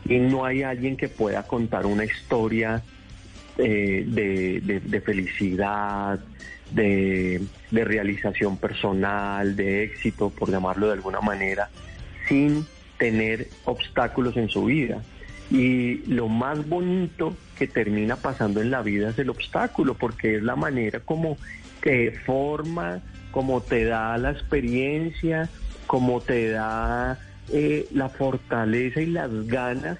Y 0.07 0.19
no 0.19 0.45
hay 0.45 0.63
alguien 0.63 0.97
que 0.97 1.09
pueda 1.09 1.47
contar 1.47 1.87
una 1.87 2.05
historia 2.05 2.83
eh, 3.57 4.05
de, 4.07 5.01
felicidad, 5.01 6.21
de, 6.75 7.41
realización 7.71 8.57
personal, 8.57 9.57
de 9.57 9.85
éxito, 9.85 10.31
por 10.31 10.51
llamarlo 10.51 10.87
de 10.87 10.95
alguna 10.95 11.21
manera, 11.21 11.71
sin 12.29 12.67
tener 12.99 13.49
obstáculos 13.65 14.37
en 14.37 14.49
su 14.49 14.65
vida. 14.65 15.03
Y 15.51 15.99
lo 16.07 16.29
más 16.29 16.69
bonito 16.69 17.37
que 17.59 17.67
termina 17.67 18.17
pasando 18.17 18.61
en 18.61 18.71
la 18.71 18.83
vida 18.83 19.11
es 19.11 19.19
el 19.19 19.31
obstáculo, 19.31 19.95
porque 19.95 20.37
es 20.37 20.43
la 20.43 20.57
manera 20.57 21.01
como 21.01 21.37
te 21.81 22.13
forma, 22.13 23.01
como 23.31 23.61
te 23.61 23.85
da 23.85 24.17
la 24.17 24.31
experiencia, 24.31 25.49
como 25.87 26.21
te 26.21 26.51
da 26.51 27.19
eh, 27.53 27.87
la 27.93 28.09
fortaleza 28.09 29.01
y 29.01 29.07
las 29.07 29.47
ganas 29.47 29.99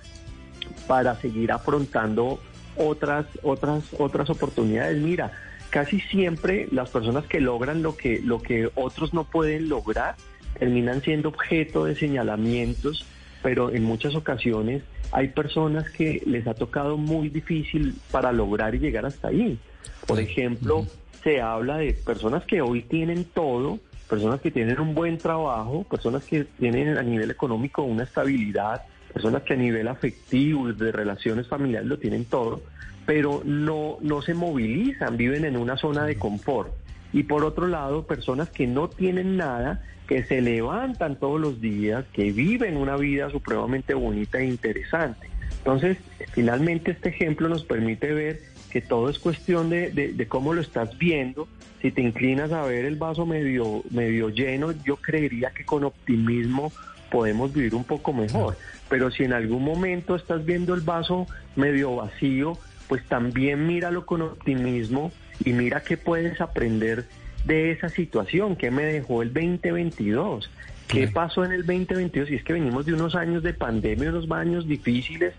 para 0.87 1.15
seguir 1.17 1.53
afrontando 1.53 2.41
otras, 2.77 3.27
otras, 3.43 3.85
otras 3.99 4.31
oportunidades. 4.31 5.01
Mira, 5.01 5.33
casi 5.75 5.99
siempre 5.99 6.69
las 6.71 6.91
personas 6.91 7.27
que 7.27 7.41
logran 7.41 7.83
lo 7.83 7.97
que, 7.97 8.21
lo 8.21 8.41
que 8.41 8.71
otros 8.77 9.13
no 9.13 9.25
pueden 9.25 9.69
lograr 9.69 10.15
terminan 10.57 11.03
siendo 11.03 11.31
objeto 11.31 11.85
de 11.85 11.97
señalamientos, 11.97 13.05
pero 13.43 13.73
en 13.73 13.83
muchas 13.83 14.15
ocasiones 14.15 14.85
hay 15.11 15.31
personas 15.31 15.91
que 15.91 16.23
les 16.27 16.47
ha 16.47 16.55
tocado 16.55 16.97
muy 16.97 17.29
difícil 17.29 17.97
para 18.13 18.31
lograr 18.31 18.77
y 18.77 18.79
llegar 18.79 19.05
hasta 19.05 19.29
ahí. 19.29 19.59
Por 20.07 20.21
ejemplo, 20.21 20.87
se 21.25 21.41
habla 21.41 21.79
de 21.79 21.93
personas 21.93 22.45
que 22.45 22.63
hoy 22.63 22.83
tienen 22.83 23.25
todo, 23.25 23.81
personas 24.09 24.41
que 24.41 24.53
tienen 24.53 24.79
un 24.79 24.95
buen 24.95 25.19
trabajo, 25.19 25.83
personas 25.91 26.23
que 26.23 26.45
tienen 26.45 26.97
a 26.99 27.03
nivel 27.03 27.33
económico 27.33 27.83
una 27.83 28.05
estabilidad, 28.05 28.83
personas 29.13 29.43
que 29.43 29.55
a 29.55 29.57
nivel 29.57 29.89
afectivo, 29.89 30.73
de 30.73 30.93
relaciones 30.93 31.49
familiares 31.49 31.89
lo 31.89 31.99
tienen 31.99 32.27
todo, 32.27 32.63
pero 33.07 33.43
no, 33.45 33.99
no 34.01 34.23
se 34.23 34.35
movilizan, 34.35 35.17
viven 35.17 35.45
en 35.45 35.57
una 35.57 35.77
zona 35.77 36.05
de 36.05 36.17
confort. 36.17 36.73
Y 37.13 37.25
por 37.25 37.45
otro 37.45 37.67
lado, 37.67 38.07
personas 38.07 38.51
que 38.51 38.67
no 38.67 38.89
tienen 38.89 39.37
nada, 39.37 39.83
que 40.09 40.25
se 40.25 40.41
levantan 40.41 41.17
todos 41.17 41.41
los 41.41 41.61
días, 41.61 42.05
que 42.13 42.33
viven 42.33 42.77
una 42.77 42.97
vida 42.97 43.31
supremamente 43.31 43.95
bonita 43.95 44.39
e 44.39 44.47
interesante. 44.47 45.29
Entonces, 45.59 45.97
finalmente 46.33 46.91
este 46.91 47.11
ejemplo 47.11 47.49
nos 47.49 47.65
permite 47.65 48.13
ver 48.13 48.41
que 48.71 48.81
todo 48.81 49.09
es 49.09 49.19
cuestión 49.19 49.71
de, 49.71 49.91
de, 49.93 50.29
cómo 50.29 50.53
lo 50.53 50.61
estás 50.61 50.99
viendo. 50.99 51.47
Si 51.81 51.93
te 51.93 52.03
inclinas 52.03 52.51
a 52.51 52.65
ver 52.65 52.85
el 52.85 52.97
vaso 52.97 53.25
medio, 53.25 53.85
medio 53.91 54.31
lleno, 54.31 54.73
yo 54.85 54.97
creería 54.97 55.53
que 55.53 55.65
con 55.65 55.85
optimismo 55.85 56.73
podemos 57.11 57.53
vivir 57.53 57.77
un 57.77 57.85
poco 57.85 58.13
mejor. 58.13 58.57
Pero 58.89 59.13
si 59.13 59.23
en 59.23 59.33
algún 59.33 59.65
momento 59.65 60.17
estás 60.17 60.45
viendo 60.45 60.75
el 60.75 60.81
vaso 60.81 61.29
medio 61.55 61.95
vacío, 61.95 62.59
pues 62.89 63.05
también 63.05 63.67
míralo 63.67 64.07
con 64.07 64.23
optimismo 64.23 65.13
y 65.45 65.53
mira 65.53 65.83
qué 65.83 65.97
puedes 65.97 66.41
aprender 66.41 67.07
de 67.45 67.71
esa 67.71 67.89
situación, 67.89 68.57
qué 68.57 68.71
me 68.71 68.85
dejó 68.85 69.23
el 69.23 69.33
2022, 69.33 70.51
qué 70.89 71.09
pasó 71.09 71.45
en 71.45 71.53
el 71.53 71.67
2022, 71.67 72.31
y 72.31 72.35
es 72.37 72.45
que 72.45 72.55
venimos 72.55 72.87
de 72.87 72.95
unos 72.95 73.15
años 73.15 73.43
de 73.43 73.53
pandemia, 73.53 74.11
unos 74.11 74.31
años 74.31 74.67
difíciles, 74.67 75.35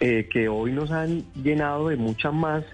eh, 0.00 0.28
que 0.30 0.48
hoy 0.48 0.72
nos 0.72 0.90
han 0.90 1.24
llenado 1.34 1.88
de 1.88 1.96
mucha 1.96 2.30
más 2.30 2.64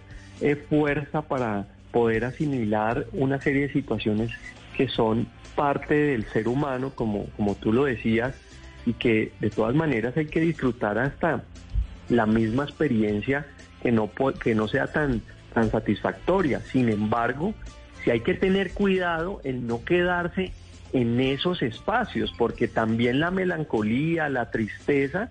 eh, 0.41 0.57
fuerza 0.57 1.23
para 1.23 1.67
poder 1.93 2.25
asimilar 2.25 3.07
una 3.13 3.41
serie 3.41 3.69
de 3.69 3.73
situaciones 3.73 4.31
que 4.77 4.89
son 4.89 5.29
parte 5.55 5.95
del 5.95 6.25
ser 6.25 6.49
humano, 6.49 6.93
como, 6.95 7.27
como 7.37 7.55
tú 7.55 7.73
lo 7.73 7.85
decías, 7.85 8.35
y 8.87 8.95
que 8.95 9.33
de 9.41 9.51
todas 9.51 9.75
maneras 9.75 10.17
hay 10.17 10.27
que 10.27 10.41
disfrutar 10.41 10.99
hasta 10.99 11.45
la 12.09 12.27
misma 12.27 12.65
experiencia 12.65 13.47
que 13.83 13.93
no, 13.93 14.11
que 14.43 14.55
no 14.55 14.69
sea 14.69 14.87
tan, 14.87 15.23
tan 15.53 15.71
satisfactoria. 15.71 16.61
Sin 16.61 16.89
embargo, 16.89 17.55
si 18.05 18.11
hay 18.11 18.21
que 18.21 18.35
tener 18.35 18.73
cuidado 18.73 19.41
en 19.45 19.67
no 19.67 19.85
quedarse 19.85 20.53
en 20.93 21.21
esos 21.21 21.63
espacios, 21.63 22.33
porque 22.37 22.69
también 22.69 23.21
la 23.21 23.31
melancolía, 23.31 24.29
la 24.29 24.51
tristeza 24.51 25.29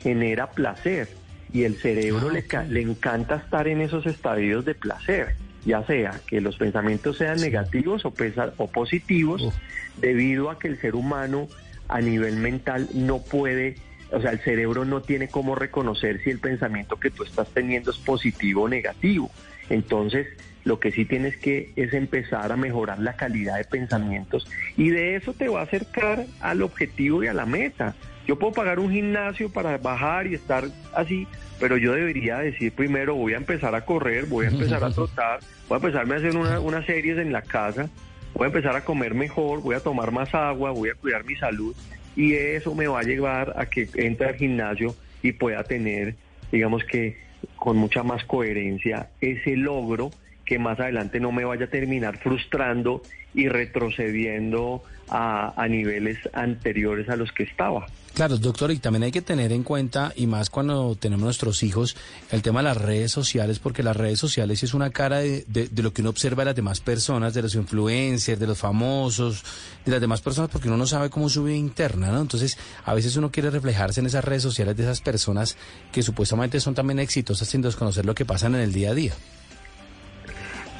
genera 0.00 0.50
placer 0.50 1.08
y 1.52 1.64
el 1.64 1.76
cerebro 1.76 2.30
le, 2.30 2.44
le 2.68 2.80
encanta 2.80 3.36
estar 3.36 3.68
en 3.68 3.82
esos 3.82 4.06
estadios 4.06 4.64
de 4.64 4.74
placer, 4.74 5.36
ya 5.66 5.84
sea 5.84 6.18
que 6.26 6.40
los 6.40 6.56
pensamientos 6.56 7.18
sean 7.18 7.36
negativos 7.40 8.04
o, 8.06 8.14
o 8.56 8.66
positivos, 8.68 9.52
debido 10.00 10.50
a 10.50 10.58
que 10.58 10.68
el 10.68 10.80
ser 10.80 10.94
humano 10.94 11.48
a 11.88 12.00
nivel 12.00 12.36
mental 12.36 12.88
no 12.94 13.18
puede, 13.18 13.76
o 14.12 14.20
sea, 14.20 14.30
el 14.30 14.40
cerebro 14.40 14.84
no 14.84 15.00
tiene 15.00 15.28
cómo 15.28 15.54
reconocer 15.54 16.22
si 16.22 16.30
el 16.30 16.38
pensamiento 16.38 16.96
que 16.96 17.10
tú 17.10 17.24
estás 17.24 17.48
teniendo 17.48 17.90
es 17.90 17.98
positivo 17.98 18.62
o 18.62 18.68
negativo. 18.68 19.30
Entonces, 19.70 20.26
lo 20.64 20.78
que 20.78 20.92
sí 20.92 21.04
tienes 21.04 21.36
que 21.36 21.72
es 21.76 21.92
empezar 21.94 22.52
a 22.52 22.56
mejorar 22.56 22.98
la 22.98 23.16
calidad 23.16 23.56
de 23.56 23.64
pensamientos 23.64 24.46
y 24.76 24.90
de 24.90 25.16
eso 25.16 25.32
te 25.32 25.48
va 25.48 25.60
a 25.60 25.64
acercar 25.64 26.26
al 26.40 26.62
objetivo 26.62 27.24
y 27.24 27.26
a 27.26 27.34
la 27.34 27.46
meta. 27.46 27.94
Yo 28.26 28.38
puedo 28.38 28.52
pagar 28.52 28.78
un 28.78 28.92
gimnasio 28.92 29.50
para 29.50 29.78
bajar 29.78 30.28
y 30.28 30.34
estar 30.34 30.64
así, 30.94 31.26
pero 31.58 31.76
yo 31.76 31.92
debería 31.92 32.38
decir 32.38 32.72
primero 32.72 33.14
voy 33.14 33.34
a 33.34 33.38
empezar 33.38 33.74
a 33.74 33.84
correr, 33.84 34.26
voy 34.26 34.46
a 34.46 34.50
empezar 34.50 34.84
a 34.84 34.90
trotar, 34.94 35.40
voy 35.68 35.76
a 35.76 35.78
empezarme 35.78 36.14
a 36.14 36.18
hacer 36.18 36.36
una, 36.36 36.60
unas 36.60 36.86
series 36.86 37.18
en 37.18 37.32
la 37.32 37.42
casa, 37.42 37.88
voy 38.34 38.44
a 38.44 38.48
empezar 38.48 38.76
a 38.76 38.84
comer 38.84 39.14
mejor, 39.14 39.62
voy 39.62 39.74
a 39.74 39.80
tomar 39.80 40.12
más 40.12 40.32
agua, 40.34 40.70
voy 40.70 40.90
a 40.90 40.94
cuidar 40.94 41.24
mi 41.24 41.34
salud 41.36 41.74
y 42.16 42.34
eso 42.34 42.74
me 42.74 42.86
va 42.86 43.00
a 43.00 43.04
llevar 43.04 43.54
a 43.56 43.66
que 43.66 43.88
entre 43.94 44.28
al 44.28 44.34
gimnasio 44.36 44.94
y 45.22 45.32
pueda 45.32 45.64
tener, 45.64 46.14
digamos 46.50 46.84
que 46.84 47.16
con 47.56 47.76
mucha 47.76 48.02
más 48.02 48.24
coherencia 48.24 49.10
ese 49.20 49.56
logro 49.56 50.10
que 50.52 50.58
más 50.58 50.78
adelante 50.78 51.18
no 51.18 51.32
me 51.32 51.46
vaya 51.46 51.64
a 51.64 51.68
terminar 51.68 52.18
frustrando 52.18 53.00
y 53.32 53.48
retrocediendo 53.48 54.82
a, 55.08 55.66
niveles 55.66 56.18
anteriores 56.34 57.08
a 57.08 57.16
los 57.16 57.32
que 57.32 57.44
estaba. 57.44 57.86
Claro, 58.12 58.36
doctor, 58.36 58.70
y 58.70 58.76
también 58.76 59.04
hay 59.04 59.12
que 59.12 59.22
tener 59.22 59.50
en 59.50 59.62
cuenta, 59.62 60.12
y 60.14 60.26
más 60.26 60.50
cuando 60.50 60.94
tenemos 60.96 61.24
nuestros 61.24 61.62
hijos, 61.62 61.96
el 62.30 62.42
tema 62.42 62.60
de 62.60 62.64
las 62.64 62.76
redes 62.76 63.12
sociales, 63.12 63.60
porque 63.60 63.82
las 63.82 63.96
redes 63.96 64.18
sociales 64.18 64.62
es 64.62 64.74
una 64.74 64.90
cara 64.90 65.20
de, 65.20 65.46
de, 65.48 65.82
lo 65.82 65.94
que 65.94 66.02
uno 66.02 66.10
observa 66.10 66.42
de 66.42 66.50
las 66.50 66.56
demás 66.56 66.80
personas, 66.80 67.32
de 67.32 67.40
los 67.40 67.54
influencers, 67.54 68.38
de 68.38 68.46
los 68.46 68.58
famosos, 68.58 69.42
de 69.86 69.92
las 69.92 70.02
demás 70.02 70.20
personas, 70.20 70.50
porque 70.50 70.68
uno 70.68 70.76
no 70.76 70.86
sabe 70.86 71.08
cómo 71.08 71.30
su 71.30 71.44
vida 71.44 71.56
interna, 71.56 72.12
¿no? 72.12 72.20
Entonces, 72.20 72.58
a 72.84 72.92
veces 72.92 73.16
uno 73.16 73.30
quiere 73.30 73.48
reflejarse 73.48 74.00
en 74.00 74.06
esas 74.06 74.22
redes 74.22 74.42
sociales 74.42 74.76
de 74.76 74.82
esas 74.82 75.00
personas 75.00 75.56
que 75.92 76.02
supuestamente 76.02 76.60
son 76.60 76.74
también 76.74 76.98
exitosas 76.98 77.48
sin 77.48 77.62
desconocer 77.62 78.04
lo 78.04 78.14
que 78.14 78.26
pasa 78.26 78.48
en 78.48 78.56
el 78.56 78.74
día 78.74 78.90
a 78.90 78.94
día. 78.94 79.14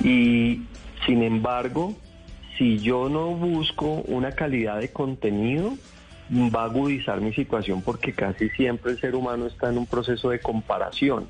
Y, 0.01 0.63
sin 1.07 1.23
embargo, 1.23 1.95
si 2.59 2.79
yo 2.79 3.09
no 3.09 3.29
busco 3.35 4.03
una 4.07 4.33
calidad 4.33 4.81
de 4.81 4.91
contenido, 4.91 5.75
va 6.31 6.63
a 6.63 6.67
agudizar 6.67 7.21
mi 7.21 7.33
situación 7.33 7.83
porque 7.83 8.13
casi 8.13 8.49
siempre 8.51 8.93
el 8.93 9.01
ser 9.01 9.15
humano 9.15 9.47
está 9.47 9.69
en 9.69 9.79
un 9.79 9.87
proceso 9.87 10.31
de 10.31 10.41
comparación. 10.41 11.27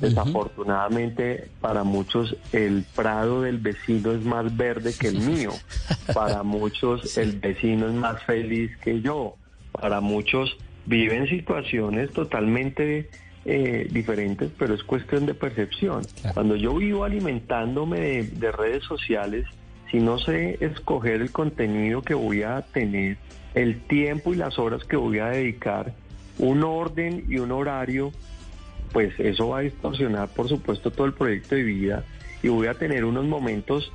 Desafortunadamente, 0.00 1.48
para 1.60 1.82
muchos 1.82 2.36
el 2.52 2.84
prado 2.94 3.42
del 3.42 3.58
vecino 3.58 4.12
es 4.12 4.22
más 4.22 4.56
verde 4.56 4.94
que 4.98 5.08
el 5.08 5.18
mío. 5.28 5.50
Para 6.14 6.42
muchos 6.42 7.18
el 7.18 7.40
vecino 7.40 7.88
es 7.88 7.94
más 7.94 8.22
feliz 8.22 8.76
que 8.78 9.00
yo. 9.00 9.34
Para 9.72 10.00
muchos 10.00 10.56
viven 10.86 11.28
situaciones 11.28 12.12
totalmente 12.12 13.10
eh, 13.50 13.88
diferentes, 13.90 14.50
pero 14.58 14.74
es 14.74 14.82
cuestión 14.82 15.24
de 15.24 15.32
percepción. 15.32 16.02
Cuando 16.34 16.54
yo 16.54 16.74
vivo 16.74 17.04
alimentándome 17.04 18.24
de 18.24 18.52
redes 18.52 18.84
sociales, 18.84 19.46
si 19.90 20.00
no 20.00 20.18
sé 20.18 20.58
escoger 20.60 21.22
el 21.22 21.32
contenido 21.32 22.02
que 22.02 22.12
voy 22.12 22.42
a 22.42 22.60
tener, 22.60 23.16
el 23.54 23.80
tiempo 23.86 24.34
y 24.34 24.36
las 24.36 24.58
horas 24.58 24.84
que 24.84 24.96
voy 24.96 25.20
a 25.20 25.28
dedicar, 25.28 25.94
un 26.38 26.62
orden 26.62 27.24
y 27.26 27.38
un 27.38 27.50
horario, 27.50 28.12
pues 28.92 29.18
eso 29.18 29.48
va 29.48 29.60
a 29.60 29.62
distorsionar, 29.62 30.28
por 30.28 30.46
supuesto, 30.50 30.90
todo 30.90 31.06
el 31.06 31.14
proyecto 31.14 31.54
de 31.54 31.62
vida 31.62 32.04
y 32.42 32.48
voy 32.48 32.66
a 32.66 32.74
tener 32.74 33.06
unos 33.06 33.24
momentos 33.24 33.90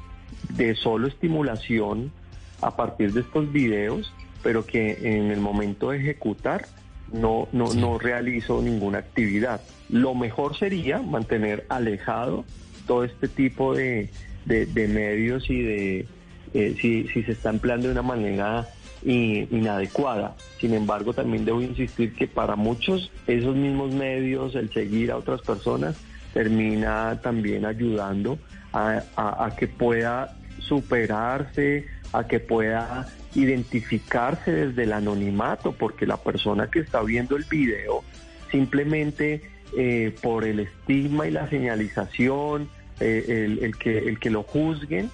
de 0.50 0.74
solo 0.74 1.08
estimulación 1.08 2.12
a 2.60 2.76
partir 2.76 3.14
de 3.14 3.22
estos 3.22 3.54
videos, 3.54 4.12
pero 4.42 4.66
que 4.66 4.98
en 5.04 5.30
el 5.30 5.42
momento 5.42 5.92
de 5.92 6.00
ejecutar 6.00 6.66
no, 7.14 7.48
no, 7.52 7.74
no 7.74 7.98
realizo 7.98 8.62
ninguna 8.62 9.00
actividad. 9.00 9.62
Lo 9.90 10.16
mejor 10.16 10.58
sería 10.58 11.00
mantener 11.02 11.66
alejado 11.70 12.46
todo 12.88 13.04
este 13.04 13.28
tipo 13.28 13.74
de, 13.74 14.10
de, 14.46 14.88
medios 14.88 15.50
y 15.50 15.62
de 15.62 16.08
eh, 16.54 16.76
si, 16.80 17.08
si 17.08 17.24
se 17.24 17.32
está 17.32 17.50
empleando 17.50 17.88
de 17.88 17.94
una 17.94 18.02
manera 18.02 18.68
inadecuada. 19.06 20.36
Sin 20.60 20.74
embargo, 20.74 21.14
también 21.14 21.46
debo 21.46 21.62
insistir 21.62 22.16
que 22.16 22.28
para 22.28 22.56
muchos 22.56 23.12
esos 23.28 23.56
mismos 23.56 23.94
medios, 23.94 24.56
el 24.56 24.72
seguir 24.72 25.12
a 25.12 25.18
otras 25.18 25.42
personas, 25.42 25.98
termina 26.34 27.20
también 27.22 27.66
ayudando 27.66 28.40
a, 28.72 29.04
a, 29.16 29.56
que 29.56 29.68
pueda 29.68 30.36
superarse, 30.60 31.86
a 32.12 32.26
que 32.28 32.40
pueda 32.40 33.08
identificarse 33.36 34.52
desde 34.52 34.84
el 34.84 34.94
anonimato, 34.94 35.72
porque 35.74 36.06
la 36.06 36.18
persona 36.18 36.70
que 36.70 36.80
está 36.80 37.02
viendo 37.02 37.36
el 37.36 37.46
video 37.46 38.04
simplemente 38.52 39.42
eh, 39.76 40.14
por 40.22 40.46
el 40.46 40.60
estigma 40.60 41.28
y 41.28 41.32
la 41.32 41.50
señalización, 41.50 42.70
eh, 43.00 43.58
el, 43.62 43.76
que, 43.78 43.98
el 43.98 44.20
que 44.20 44.30
lo 44.30 44.44
juzguen, 44.44 45.10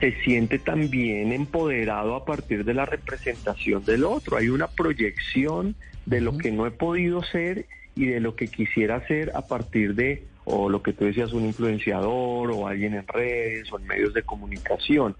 se 0.00 0.12
siente 0.22 0.58
también 0.58 1.32
empoderado 1.32 2.16
a 2.16 2.24
partir 2.24 2.64
de 2.64 2.74
la 2.74 2.86
representación 2.86 3.84
del 3.84 4.04
otro. 4.04 4.36
Hay 4.36 4.48
una 4.48 4.68
proyección 4.68 5.74
de 6.06 6.20
lo 6.20 6.36
que 6.38 6.50
no 6.50 6.66
he 6.66 6.70
podido 6.70 7.22
ser 7.22 7.66
y 7.94 8.06
de 8.06 8.20
lo 8.20 8.36
que 8.36 8.48
quisiera 8.48 9.06
ser 9.06 9.32
a 9.34 9.46
partir 9.46 9.94
de, 9.94 10.24
o 10.44 10.68
lo 10.68 10.82
que 10.82 10.92
tú 10.92 11.04
decías, 11.04 11.32
un 11.32 11.46
influenciador 11.46 12.50
o 12.50 12.68
alguien 12.68 12.94
en 12.94 13.06
redes 13.06 13.72
o 13.72 13.78
en 13.78 13.86
medios 13.86 14.14
de 14.14 14.22
comunicación. 14.22 15.16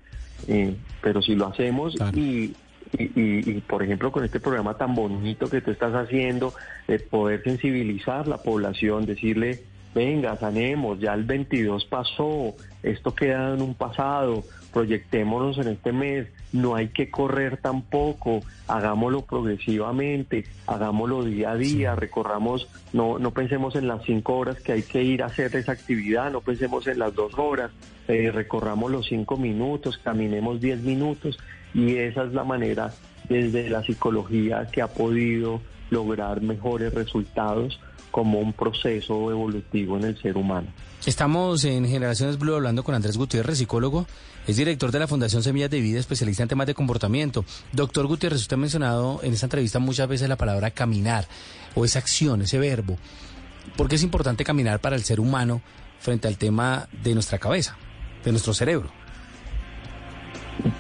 Eh, 0.49 0.76
pero 1.03 1.23
si 1.23 1.35
lo 1.35 1.47
hacemos 1.47 1.95
y 2.15 2.55
y, 2.93 3.61
por 3.62 3.83
ejemplo 3.83 4.12
con 4.12 4.25
este 4.25 4.41
programa 4.41 4.76
tan 4.76 4.95
bonito 4.95 5.49
que 5.49 5.61
tú 5.61 5.71
estás 5.71 5.95
haciendo, 5.95 6.55
de 6.87 6.99
poder 6.99 7.43
sensibilizar 7.43 8.29
la 8.29 8.38
población, 8.38 9.07
decirle, 9.07 9.65
venga, 9.95 10.37
sanemos, 10.37 11.00
ya 11.00 11.15
el 11.15 11.25
22 11.25 11.85
pasó, 11.87 12.55
esto 12.83 13.15
queda 13.15 13.55
en 13.55 13.62
un 13.62 13.75
pasado, 13.75 14.45
proyectémonos 14.76 15.56
en 15.56 15.68
este 15.68 15.90
mes, 15.90 16.28
no 16.52 16.75
hay 16.75 16.88
que 16.88 17.11
correr 17.11 17.56
tampoco, 17.56 18.42
hagámoslo 18.68 19.23
progresivamente, 19.23 20.45
hagámoslo 20.66 21.25
día 21.25 21.52
a 21.52 21.56
día, 21.56 21.95
recorramos, 21.95 22.68
no, 22.92 23.18
no 23.18 23.30
pensemos 23.30 23.75
en 23.75 23.88
las 23.88 24.04
cinco 24.04 24.37
horas 24.37 24.61
que 24.61 24.73
hay 24.73 24.83
que 24.83 25.02
ir 25.02 25.23
a 25.23 25.26
hacer 25.26 25.56
esa 25.56 25.73
actividad, 25.73 26.30
no 26.30 26.42
pensemos 26.42 26.87
en 26.88 26.99
las 26.99 27.14
dos 27.14 27.38
horas, 27.38 27.71
eh, 28.06 28.30
recorramos 28.30 28.92
los 28.92 29.06
cinco 29.06 29.38
minutos, 29.38 29.97
caminemos 29.97 30.61
diez 30.61 30.83
minutos 30.83 31.38
y 31.73 31.97
esa 31.97 32.25
es 32.25 32.35
la 32.35 32.45
manera 32.45 32.92
desde 33.30 33.71
la 33.71 33.83
psicología 33.83 34.66
que 34.71 34.83
ha 34.83 34.88
podido 34.88 35.62
lograr 35.88 36.42
mejores 36.42 36.92
resultados 36.92 37.80
como 38.11 38.41
un 38.41 38.53
proceso 38.53 39.31
evolutivo 39.31 39.97
en 39.97 40.05
el 40.05 40.21
ser 40.21 40.37
humano. 40.37 40.69
Estamos 41.05 41.65
en 41.65 41.87
Generaciones 41.87 42.39
Blue 42.39 42.55
hablando 42.55 42.83
con 42.83 42.95
Andrés 42.95 43.17
Gutiérrez, 43.17 43.59
psicólogo, 43.59 44.07
es 44.47 44.57
director 44.57 44.93
de 44.93 45.01
la 45.01 45.09
Fundación 45.09 45.43
Semillas 45.43 45.71
de 45.71 45.81
Vida, 45.81 45.99
especialista 45.99 46.43
en 46.45 46.49
temas 46.49 46.69
de 46.69 46.75
comportamiento. 46.75 47.45
Doctor 47.73 48.07
Gutiérrez, 48.07 48.41
usted 48.41 48.55
ha 48.55 48.59
mencionado 48.59 49.21
en 49.25 49.33
esta 49.33 49.47
entrevista 49.47 49.81
muchas 49.81 50.09
veces 50.09 50.29
la 50.29 50.37
palabra 50.37 50.71
caminar 50.71 51.27
o 51.75 51.85
esa 51.85 51.99
acción, 51.99 52.43
ese 52.43 52.59
verbo. 52.59 52.97
¿Por 53.77 53.89
qué 53.89 53.97
es 53.97 54.05
importante 54.05 54.45
caminar 54.45 54.81
para 54.81 54.95
el 54.95 55.03
ser 55.03 55.19
humano 55.19 55.63
frente 55.99 56.29
al 56.29 56.39
tema 56.39 56.89
de 57.03 57.15
nuestra 57.15 57.39
cabeza, 57.39 57.77
de 58.25 58.31
nuestro 58.31 58.55
cerebro? 58.55 58.91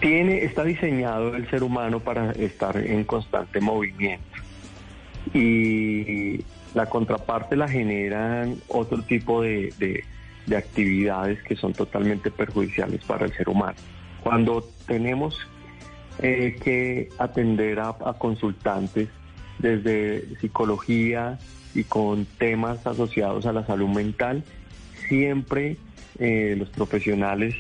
Tiene, 0.00 0.44
está 0.44 0.62
diseñado 0.62 1.34
el 1.34 1.50
ser 1.50 1.64
humano 1.64 1.98
para 2.00 2.30
estar 2.32 2.76
en 2.76 3.04
constante 3.04 3.60
movimiento. 3.60 4.24
Y 5.34 6.40
la 6.76 6.84
contraparte 6.84 7.56
la 7.56 7.66
generan 7.66 8.60
otro 8.68 9.02
tipo 9.02 9.40
de, 9.40 10.04
actividades 10.54 11.42
que 11.42 11.56
son 11.56 11.72
totalmente 11.72 12.30
perjudiciales 12.30 13.02
para 13.04 13.24
el 13.24 13.32
ser 13.32 13.48
humano. 13.48 13.78
Cuando 14.22 14.62
tenemos 14.86 15.38
eh, 16.22 16.56
que 16.62 17.08
atender 17.18 17.80
a, 17.80 17.94
consultantes 18.18 19.08
desde 19.58 20.36
psicología 20.38 21.38
y 21.74 21.82
con 21.84 22.26
temas 22.26 22.86
asociados 22.86 23.46
a 23.46 23.52
la 23.52 23.66
salud 23.66 23.88
mental, 23.88 24.44
siempre 25.08 25.78
eh, 26.18 26.56
los 26.58 26.68
profesionales 26.68 27.54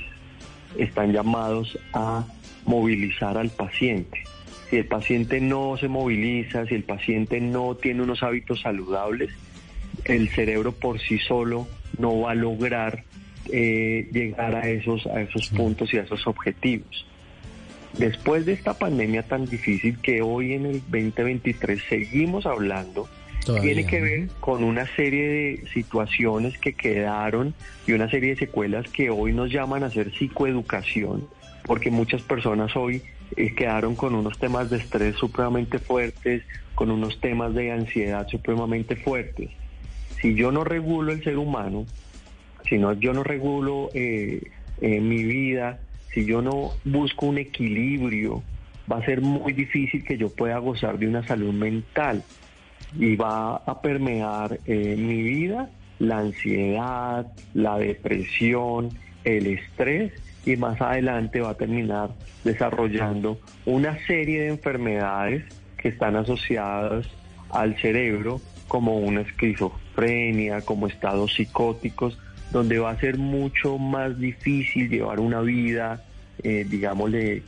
están 0.76 1.12
llamados 1.12 1.78
a 1.94 2.26
movilizar 2.66 3.38
al 3.38 3.48
paciente. 3.48 4.24
Si 4.70 4.76
el 4.76 4.86
paciente 4.86 5.40
no 5.40 5.76
se 5.76 5.88
moviliza, 5.88 6.66
si 6.66 6.74
el 6.74 6.82
paciente 6.82 7.40
no 7.40 7.76
tiene 7.76 8.02
unos 8.02 8.22
hábitos 8.22 8.60
saludables, 8.62 9.30
el 10.04 10.28
cerebro 10.28 10.72
por 10.72 11.00
sí 11.00 11.18
solo 11.18 11.68
no 11.98 12.20
va 12.20 12.32
a 12.32 12.34
lograr 12.34 13.04
eh, 13.52 14.08
llegar 14.12 14.56
a 14.56 14.68
esos, 14.68 15.06
a 15.06 15.20
esos 15.20 15.48
puntos 15.50 15.92
y 15.94 15.98
a 15.98 16.02
esos 16.02 16.26
objetivos. 16.26 17.06
Después 17.98 18.44
de 18.44 18.52
esta 18.52 18.74
pandemia 18.74 19.22
tan 19.22 19.46
difícil 19.46 19.98
que 20.00 20.20
hoy 20.20 20.52
en 20.52 20.66
el 20.66 20.80
2023 20.80 21.80
seguimos 21.88 22.44
hablando, 22.44 23.08
tiene 23.62 23.86
que 23.86 24.00
ver 24.00 24.28
con 24.40 24.64
una 24.64 24.86
serie 24.96 25.28
de 25.28 25.64
situaciones 25.72 26.58
que 26.58 26.72
quedaron 26.72 27.54
y 27.86 27.92
una 27.92 28.10
serie 28.10 28.30
de 28.30 28.36
secuelas 28.36 28.88
que 28.88 29.08
hoy 29.08 29.32
nos 29.32 29.50
llaman 29.50 29.84
a 29.84 29.86
hacer 29.86 30.10
psicoeducación, 30.12 31.28
porque 31.66 31.90
muchas 31.90 32.22
personas 32.22 32.74
hoy 32.76 33.02
eh, 33.36 33.54
quedaron 33.54 33.96
con 33.96 34.14
unos 34.14 34.38
temas 34.38 34.70
de 34.70 34.78
estrés 34.78 35.16
supremamente 35.16 35.78
fuertes, 35.78 36.42
con 36.74 36.90
unos 36.90 37.20
temas 37.20 37.54
de 37.54 37.72
ansiedad 37.72 38.26
supremamente 38.28 38.96
fuertes. 38.96 39.50
Si 40.20 40.34
yo 40.34 40.52
no 40.52 40.64
regulo 40.64 41.12
el 41.12 41.22
ser 41.22 41.36
humano, 41.36 41.84
si 42.68 42.78
no, 42.78 42.92
yo 42.94 43.12
no 43.12 43.22
regulo 43.22 43.90
eh, 43.94 44.42
eh, 44.80 45.00
mi 45.00 45.24
vida, 45.24 45.80
si 46.12 46.24
yo 46.24 46.40
no 46.40 46.72
busco 46.84 47.26
un 47.26 47.38
equilibrio, 47.38 48.42
va 48.90 48.98
a 48.98 49.04
ser 49.04 49.20
muy 49.20 49.52
difícil 49.52 50.04
que 50.04 50.16
yo 50.16 50.28
pueda 50.30 50.58
gozar 50.58 50.98
de 50.98 51.08
una 51.08 51.26
salud 51.26 51.52
mental 51.52 52.22
y 52.98 53.16
va 53.16 53.56
a 53.56 53.82
permear 53.82 54.60
en 54.66 55.06
mi 55.06 55.22
vida 55.22 55.68
la 55.98 56.18
ansiedad, 56.18 57.26
la 57.54 57.78
depresión, 57.78 58.90
el 59.24 59.46
estrés 59.46 60.12
y 60.46 60.56
más 60.56 60.80
adelante 60.80 61.40
va 61.40 61.50
a 61.50 61.54
terminar 61.54 62.10
desarrollando 62.44 63.38
una 63.66 63.98
serie 64.06 64.42
de 64.42 64.48
enfermedades 64.48 65.44
que 65.76 65.88
están 65.88 66.14
asociadas 66.16 67.06
al 67.50 67.76
cerebro 67.80 68.40
como 68.68 68.96
una 68.98 69.22
esquizofrenia, 69.22 70.60
como 70.62 70.86
estados 70.86 71.34
psicóticos, 71.34 72.18
donde 72.52 72.78
va 72.78 72.90
a 72.90 73.00
ser 73.00 73.18
mucho 73.18 73.76
más 73.76 74.18
difícil 74.18 74.88
llevar 74.88 75.18
una 75.18 75.40
vida, 75.40 76.04
eh, 76.42 76.64
digámosle, 76.68 77.42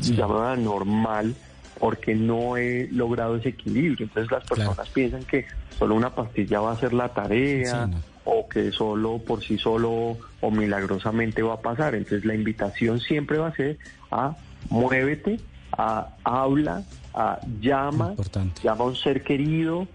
llamada 0.00 0.56
normal, 0.56 1.34
porque 1.80 2.14
no 2.14 2.58
he 2.58 2.88
logrado 2.92 3.36
ese 3.36 3.50
equilibrio. 3.50 4.06
Entonces 4.06 4.30
las 4.30 4.46
personas 4.46 4.88
piensan 4.90 5.24
que 5.24 5.46
solo 5.78 5.94
una 5.94 6.14
pastilla 6.14 6.60
va 6.60 6.72
a 6.72 6.76
ser 6.76 6.92
la 6.92 7.08
tarea 7.08 7.88
o 8.26 8.48
que 8.48 8.72
solo 8.72 9.18
por 9.18 9.42
sí 9.42 9.56
solo 9.56 10.18
o 10.40 10.50
milagrosamente 10.50 11.42
va 11.42 11.54
a 11.54 11.60
pasar. 11.60 11.94
Entonces 11.94 12.24
la 12.24 12.34
invitación 12.34 13.00
siempre 13.00 13.38
va 13.38 13.48
a 13.48 13.54
ser 13.54 13.78
a 14.10 14.36
muévete, 14.68 15.38
a 15.72 16.10
habla, 16.24 16.82
a 17.14 17.40
llama, 17.60 18.14
llama 18.62 18.84
a 18.84 18.86
un 18.88 18.96
ser 18.96 19.22
querido, 19.22 19.88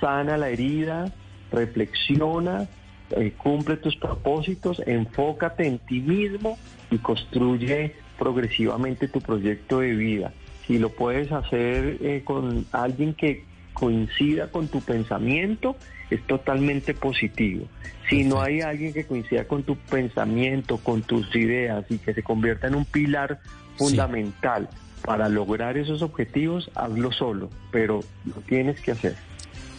sana 0.00 0.36
la 0.36 0.48
herida, 0.48 1.12
reflexiona, 1.52 2.66
eh, 3.10 3.32
cumple 3.36 3.76
tus 3.76 3.94
propósitos, 3.96 4.82
enfócate 4.86 5.66
en 5.66 5.78
ti 5.78 6.00
mismo 6.00 6.58
y 6.90 6.98
construye 6.98 7.94
progresivamente 8.18 9.08
tu 9.08 9.20
proyecto 9.20 9.80
de 9.80 9.92
vida 9.92 10.32
si 10.66 10.78
lo 10.78 10.90
puedes 10.90 11.30
hacer 11.32 11.98
eh, 12.00 12.22
con 12.24 12.66
alguien 12.72 13.14
que 13.14 13.44
coincida 13.74 14.50
con 14.50 14.68
tu 14.68 14.80
pensamiento, 14.80 15.76
es 16.10 16.26
totalmente 16.26 16.94
positivo. 16.94 17.66
Si 18.08 18.24
no 18.24 18.40
hay 18.40 18.60
alguien 18.60 18.92
que 18.92 19.04
coincida 19.04 19.44
con 19.46 19.62
tu 19.64 19.76
pensamiento, 19.76 20.78
con 20.78 21.02
tus 21.02 21.34
ideas 21.36 21.84
y 21.90 21.98
que 21.98 22.14
se 22.14 22.22
convierta 22.22 22.68
en 22.68 22.76
un 22.76 22.84
pilar 22.84 23.40
fundamental 23.76 24.68
para 25.04 25.28
lograr 25.28 25.76
esos 25.76 26.00
objetivos, 26.00 26.70
hazlo 26.74 27.12
solo, 27.12 27.50
pero 27.70 28.00
lo 28.24 28.40
tienes 28.42 28.80
que 28.80 28.92
hacer. 28.92 29.16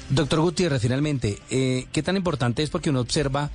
Doctor 0.10 0.42
Gutiérrez, 0.42 0.82
finalmente, 0.82 1.40
eh, 1.50 1.86
¿qué 1.92 2.04
tan 2.04 2.16
importante 2.16 2.62
es 2.62 2.70
porque 2.70 2.92
uno 2.92 3.00
observa 3.00 3.50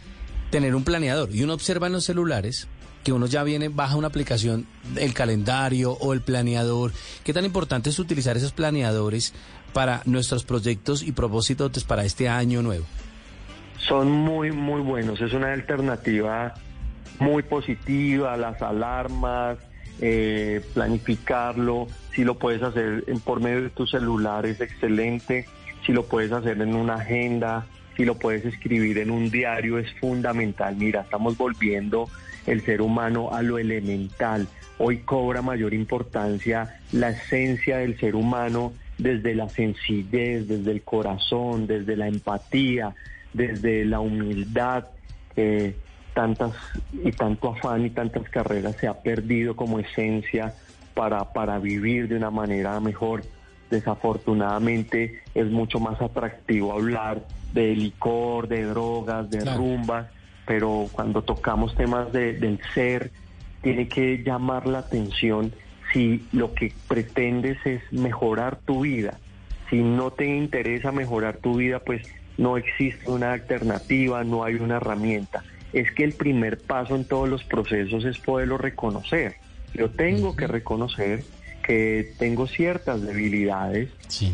tener 0.50 0.74
un 0.74 0.82
planeador 0.82 1.28
y 1.32 1.44
uno 1.44 1.54
observa 1.54 1.86
en 1.86 1.92
los 1.92 2.04
celulares 2.04 2.66
que 3.04 3.12
uno 3.12 3.26
ya 3.26 3.42
viene, 3.44 3.68
baja 3.68 3.96
una 3.96 4.08
aplicación, 4.08 4.66
el 4.96 5.14
calendario 5.14 5.92
o 5.92 6.12
el 6.12 6.20
planeador. 6.20 6.92
¿Qué 7.24 7.32
tan 7.32 7.44
importante 7.44 7.90
es 7.90 7.98
utilizar 7.98 8.36
esos 8.36 8.52
planeadores 8.52 9.32
para 9.72 10.02
nuestros 10.04 10.44
proyectos 10.44 11.02
y 11.02 11.12
propósitos 11.12 11.84
para 11.84 12.04
este 12.04 12.28
año 12.28 12.62
nuevo? 12.62 12.84
Son 13.78 14.10
muy, 14.10 14.52
muy 14.52 14.80
buenos. 14.82 15.20
Es 15.20 15.32
una 15.32 15.52
alternativa 15.52 16.54
muy 17.18 17.42
positiva, 17.42 18.36
las 18.36 18.60
alarmas, 18.62 19.58
eh, 20.00 20.60
planificarlo. 20.74 21.86
Si 22.14 22.24
lo 22.24 22.38
puedes 22.38 22.62
hacer 22.62 23.04
por 23.24 23.40
medio 23.40 23.62
de 23.62 23.70
tu 23.70 23.86
celular 23.86 24.46
es 24.46 24.60
excelente. 24.60 25.46
Si 25.86 25.92
lo 25.92 26.04
puedes 26.04 26.32
hacer 26.32 26.60
en 26.60 26.74
una 26.74 26.94
agenda, 26.94 27.66
si 27.96 28.04
lo 28.04 28.14
puedes 28.16 28.44
escribir 28.44 28.98
en 28.98 29.10
un 29.10 29.30
diario 29.30 29.78
es 29.78 29.92
fundamental. 30.00 30.76
Mira, 30.76 31.02
estamos 31.02 31.36
volviendo 31.36 32.08
el 32.46 32.64
ser 32.64 32.80
humano 32.80 33.30
a 33.32 33.42
lo 33.42 33.58
elemental. 33.58 34.48
Hoy 34.78 34.98
cobra 34.98 35.42
mayor 35.42 35.74
importancia 35.74 36.80
la 36.92 37.10
esencia 37.10 37.78
del 37.78 37.98
ser 37.98 38.14
humano 38.14 38.72
desde 39.00 39.34
la 39.34 39.48
sencillez, 39.48 40.46
desde 40.46 40.70
el 40.70 40.82
corazón, 40.82 41.66
desde 41.66 41.96
la 41.96 42.08
empatía, 42.08 42.94
desde 43.32 43.84
la 43.84 44.00
humildad. 44.00 44.84
tantas 46.14 46.52
y 46.92 47.12
tanto 47.12 47.50
afán 47.50 47.86
y 47.86 47.90
tantas 47.90 48.28
carreras 48.28 48.76
se 48.76 48.88
ha 48.88 48.94
perdido 48.94 49.54
como 49.56 49.78
esencia 49.78 50.52
para, 50.94 51.32
para 51.32 51.58
vivir 51.58 52.08
de 52.08 52.16
una 52.16 52.30
manera 52.30 52.78
mejor. 52.80 53.22
Desafortunadamente 53.70 55.22
es 55.34 55.46
mucho 55.46 55.78
más 55.78 56.00
atractivo 56.02 56.72
hablar 56.72 57.22
de 57.52 57.74
licor, 57.74 58.48
de 58.48 58.64
drogas, 58.64 59.30
de 59.30 59.44
rumbas, 59.44 60.08
pero 60.46 60.88
cuando 60.92 61.22
tocamos 61.22 61.74
temas 61.76 62.12
del 62.12 62.58
ser, 62.74 63.12
tiene 63.62 63.88
que 63.88 64.22
llamar 64.24 64.66
la 64.66 64.80
atención 64.80 65.52
si 65.92 66.26
lo 66.32 66.54
que 66.54 66.72
pretendes 66.88 67.58
es 67.64 67.82
mejorar 67.92 68.58
tu 68.64 68.80
vida. 68.82 69.18
Si 69.68 69.76
no 69.76 70.10
te 70.10 70.26
interesa 70.26 70.92
mejorar 70.92 71.36
tu 71.38 71.56
vida, 71.56 71.80
pues 71.80 72.02
no 72.38 72.56
existe 72.56 73.10
una 73.10 73.32
alternativa, 73.32 74.24
no 74.24 74.44
hay 74.44 74.54
una 74.54 74.76
herramienta. 74.76 75.44
Es 75.72 75.92
que 75.92 76.04
el 76.04 76.12
primer 76.12 76.58
paso 76.58 76.96
en 76.96 77.04
todos 77.04 77.28
los 77.28 77.44
procesos 77.44 78.04
es 78.04 78.18
poderlo 78.18 78.58
reconocer. 78.58 79.36
Yo 79.74 79.90
tengo 79.90 80.34
que 80.34 80.46
reconocer 80.46 81.22
que 81.62 82.14
tengo 82.18 82.46
ciertas 82.46 83.02
debilidades, 83.02 83.90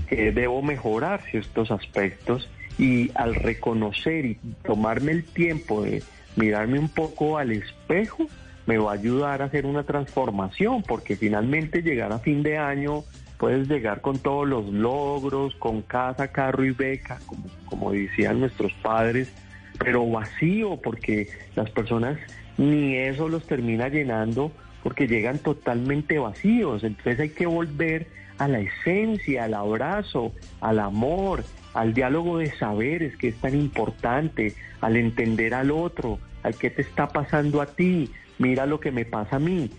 que 0.09 0.33
debo 0.33 0.63
mejorar 0.63 1.21
ciertos 1.31 1.71
aspectos 1.71 2.49
y 2.79 3.11
al 3.15 3.35
reconocer 3.35 4.25
y 4.25 4.39
tomarme 4.65 5.13
el 5.13 5.25
tiempo 5.25 5.83
de 5.83 6.03
mirarme 6.37 6.79
un 6.79 6.89
poco 6.89 7.39
al 7.39 7.53
espejo, 7.53 8.29
me 8.67 8.79
va 8.79 8.91
a 8.91 8.95
ayudar 8.95 9.43
a 9.43 9.47
hacer 9.47 9.67
una 9.67 9.85
transformación, 9.85 10.83
porque 10.83 11.17
finalmente 11.17 11.83
llegar 11.83 12.13
a 12.13 12.19
fin 12.19 12.43
de 12.43 12.59
año 12.59 13.05
puedes 13.39 13.69
llegar 13.69 14.01
con 14.01 14.19
todos 14.19 14.47
los 14.47 14.67
logros, 14.67 15.55
con 15.57 15.83
casa, 15.83 16.29
carro 16.29 16.65
y 16.65 16.73
beca, 16.73 17.19
como, 17.27 17.45
como 17.67 17.93
decían 17.93 18.41
nuestros 18.41 18.73
padres, 18.75 19.33
pero 19.79 20.09
vacío, 20.09 20.81
porque 20.83 21.29
las 21.55 21.71
personas 21.71 22.19
ni 22.59 22.97
eso 22.97 23.29
los 23.29 23.47
termina 23.47 23.89
llenando, 23.89 24.51
porque 24.83 25.07
llegan 25.07 25.39
totalmente 25.39 26.19
vacíos. 26.19 26.85
Entonces 26.85 27.21
hay 27.21 27.31
que 27.31 27.47
volver 27.47 28.07
a 28.39 28.49
la 28.49 28.61
esencia, 28.61 29.45
al 29.45 29.55
abrazo, 29.55 30.33
al 30.61 30.79
amor, 30.79 31.45
al 31.75 31.95
diálogo 31.95 32.39
de 32.39 32.51
saberes 32.57 33.17
que 33.17 33.29
es 33.29 33.37
tan 33.37 33.55
importante, 33.55 34.55
al 34.81 34.97
entender 34.97 35.55
al 35.55 35.71
otro, 35.71 36.19
al 36.43 36.55
que 36.55 36.71
te 36.71 36.83
está 36.83 37.09
pasando 37.09 37.61
a 37.61 37.67
ti, 37.67 38.11
mira 38.39 38.67
lo 38.67 38.81
que 38.81 38.91
me 38.91 39.05
pasa 39.05 39.37
a 39.37 39.41
mí. 39.41 39.71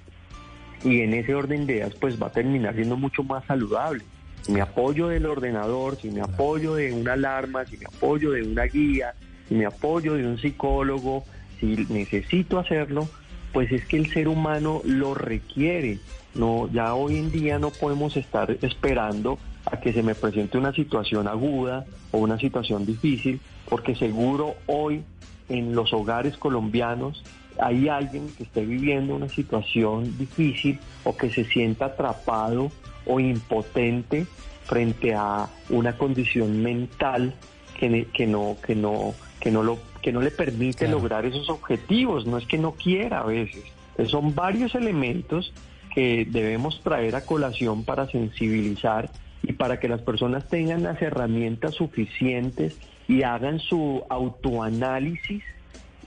Y 0.84 1.02
en 1.02 1.14
ese 1.14 1.34
orden 1.34 1.66
de 1.66 1.78
ideas 1.78 1.96
pues 1.96 2.22
va 2.22 2.28
a 2.28 2.32
terminar 2.32 2.76
siendo 2.76 2.98
mucho 2.98 3.24
más 3.24 3.44
saludable. 3.46 4.04
Si 4.42 4.52
me 4.52 4.62
apoyo 4.62 5.08
del 5.08 5.26
ordenador, 5.26 5.98
si 5.98 6.10
me 6.10 6.22
apoyo 6.22 6.76
de 6.76 6.94
una 6.94 7.14
alarma, 7.14 7.66
si 7.66 7.78
me 7.78 7.86
apoyo 7.86 8.32
de 8.32 8.44
una 8.44 8.64
guía, 8.64 9.14
si 9.48 9.56
me 9.56 9.66
apoyo 9.66 10.14
de 10.14 10.26
un 10.26 10.38
psicólogo, 10.38 11.26
si 11.60 11.86
necesito 11.90 12.60
hacerlo, 12.60 13.10
pues 13.52 13.72
es 13.72 13.86
que 13.86 13.98
el 13.98 14.12
ser 14.12 14.28
humano 14.28 14.82
lo 14.86 15.14
requiere. 15.14 16.00
No, 16.36 16.70
ya 16.72 16.94
hoy 16.94 17.18
en 17.18 17.32
día 17.32 17.58
no 17.58 17.72
podemos 17.72 18.16
estar 18.16 18.56
esperando 18.62 19.40
a 19.66 19.80
que 19.80 19.92
se 19.92 20.04
me 20.04 20.16
presente 20.16 20.58
una 20.58 20.72
situación 20.74 21.28
aguda 21.28 21.86
o 22.12 22.20
una 22.20 22.38
situación 22.40 22.86
difícil, 22.86 23.42
porque 23.68 23.96
seguro 23.96 24.56
hoy 24.68 25.04
en 25.50 25.76
los 25.76 25.94
hogares 25.94 26.38
colombianos 26.38 27.24
hay 27.60 27.90
alguien 27.90 28.30
que 28.36 28.44
esté 28.44 28.66
viviendo 28.66 29.16
una 29.16 29.30
situación 29.30 30.18
difícil 30.18 30.80
o 31.04 31.16
que 31.16 31.30
se 31.30 31.46
sienta 31.46 31.86
atrapado 31.86 32.72
o 33.06 33.20
impotente 33.20 34.26
frente 34.66 35.14
a 35.14 35.48
una 35.70 35.98
condición 35.98 36.62
mental 36.62 37.34
que, 37.80 38.08
que 38.14 38.28
no 38.28 38.58
que 38.66 38.76
no 38.76 39.14
que 39.40 39.52
no 39.52 39.64
lo 39.64 39.80
que 40.02 40.12
no 40.12 40.22
le 40.22 40.32
permite 40.32 40.88
lograr 40.88 41.26
esos 41.26 41.50
objetivos. 41.50 42.26
No 42.26 42.38
es 42.38 42.46
que 42.46 42.58
no 42.58 42.74
quiera 42.74 43.22
a 43.22 43.26
veces. 43.26 43.64
Son 44.06 44.36
varios 44.36 44.76
elementos 44.76 45.54
que 45.94 46.28
debemos 46.30 46.82
traer 46.82 47.16
a 47.16 47.26
colación 47.26 47.84
para 47.84 48.08
sensibilizar 48.08 49.10
y 49.42 49.54
para 49.54 49.80
que 49.80 49.88
las 49.88 50.02
personas 50.02 50.48
tengan 50.48 50.84
las 50.84 51.02
herramientas 51.02 51.76
suficientes 51.76 52.78
y 53.08 53.24
hagan 53.24 53.60
su 53.60 54.04
autoanálisis 54.10 55.44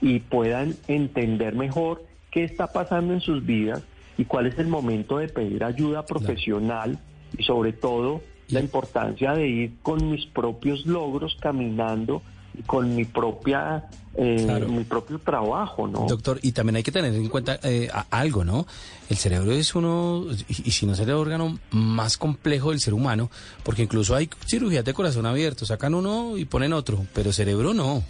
y 0.01 0.19
puedan 0.19 0.75
entender 0.87 1.55
mejor 1.55 2.03
qué 2.31 2.43
está 2.43 2.67
pasando 2.67 3.13
en 3.13 3.21
sus 3.21 3.45
vidas 3.45 3.83
y 4.17 4.25
cuál 4.25 4.47
es 4.47 4.57
el 4.57 4.67
momento 4.67 5.17
de 5.17 5.27
pedir 5.27 5.63
ayuda 5.63 6.05
profesional 6.05 6.99
y 7.37 7.43
sobre 7.43 7.73
todo 7.73 8.21
la 8.49 8.59
importancia 8.59 9.33
de 9.33 9.47
ir 9.47 9.73
con 9.81 10.11
mis 10.11 10.25
propios 10.25 10.85
logros 10.85 11.37
caminando 11.39 12.21
con 12.65 12.95
mi 12.95 13.05
propia 13.05 13.89
eh, 14.15 14.65
mi 14.67 14.83
propio 14.83 15.19
trabajo, 15.19 15.87
¿no? 15.87 16.05
Doctor, 16.05 16.37
y 16.41 16.51
también 16.51 16.75
hay 16.75 16.83
que 16.83 16.91
tener 16.91 17.13
en 17.13 17.29
cuenta 17.29 17.57
eh, 17.63 17.89
algo, 18.09 18.43
¿no? 18.43 18.67
El 19.09 19.15
cerebro 19.15 19.53
es 19.53 19.73
uno, 19.73 20.25
y, 20.49 20.71
si 20.71 20.85
no 20.85 20.93
es 20.93 20.99
el 20.99 21.11
órgano 21.11 21.57
más 21.71 22.17
complejo 22.17 22.71
del 22.71 22.81
ser 22.81 22.93
humano, 22.93 23.31
porque 23.63 23.83
incluso 23.83 24.13
hay 24.13 24.29
cirugías 24.45 24.83
de 24.83 24.93
corazón 24.93 25.25
abierto, 25.25 25.65
sacan 25.65 25.95
uno 25.95 26.37
y 26.37 26.43
ponen 26.43 26.73
otro, 26.73 27.05
pero 27.13 27.31
cerebro 27.31 27.73
no. 27.73 28.03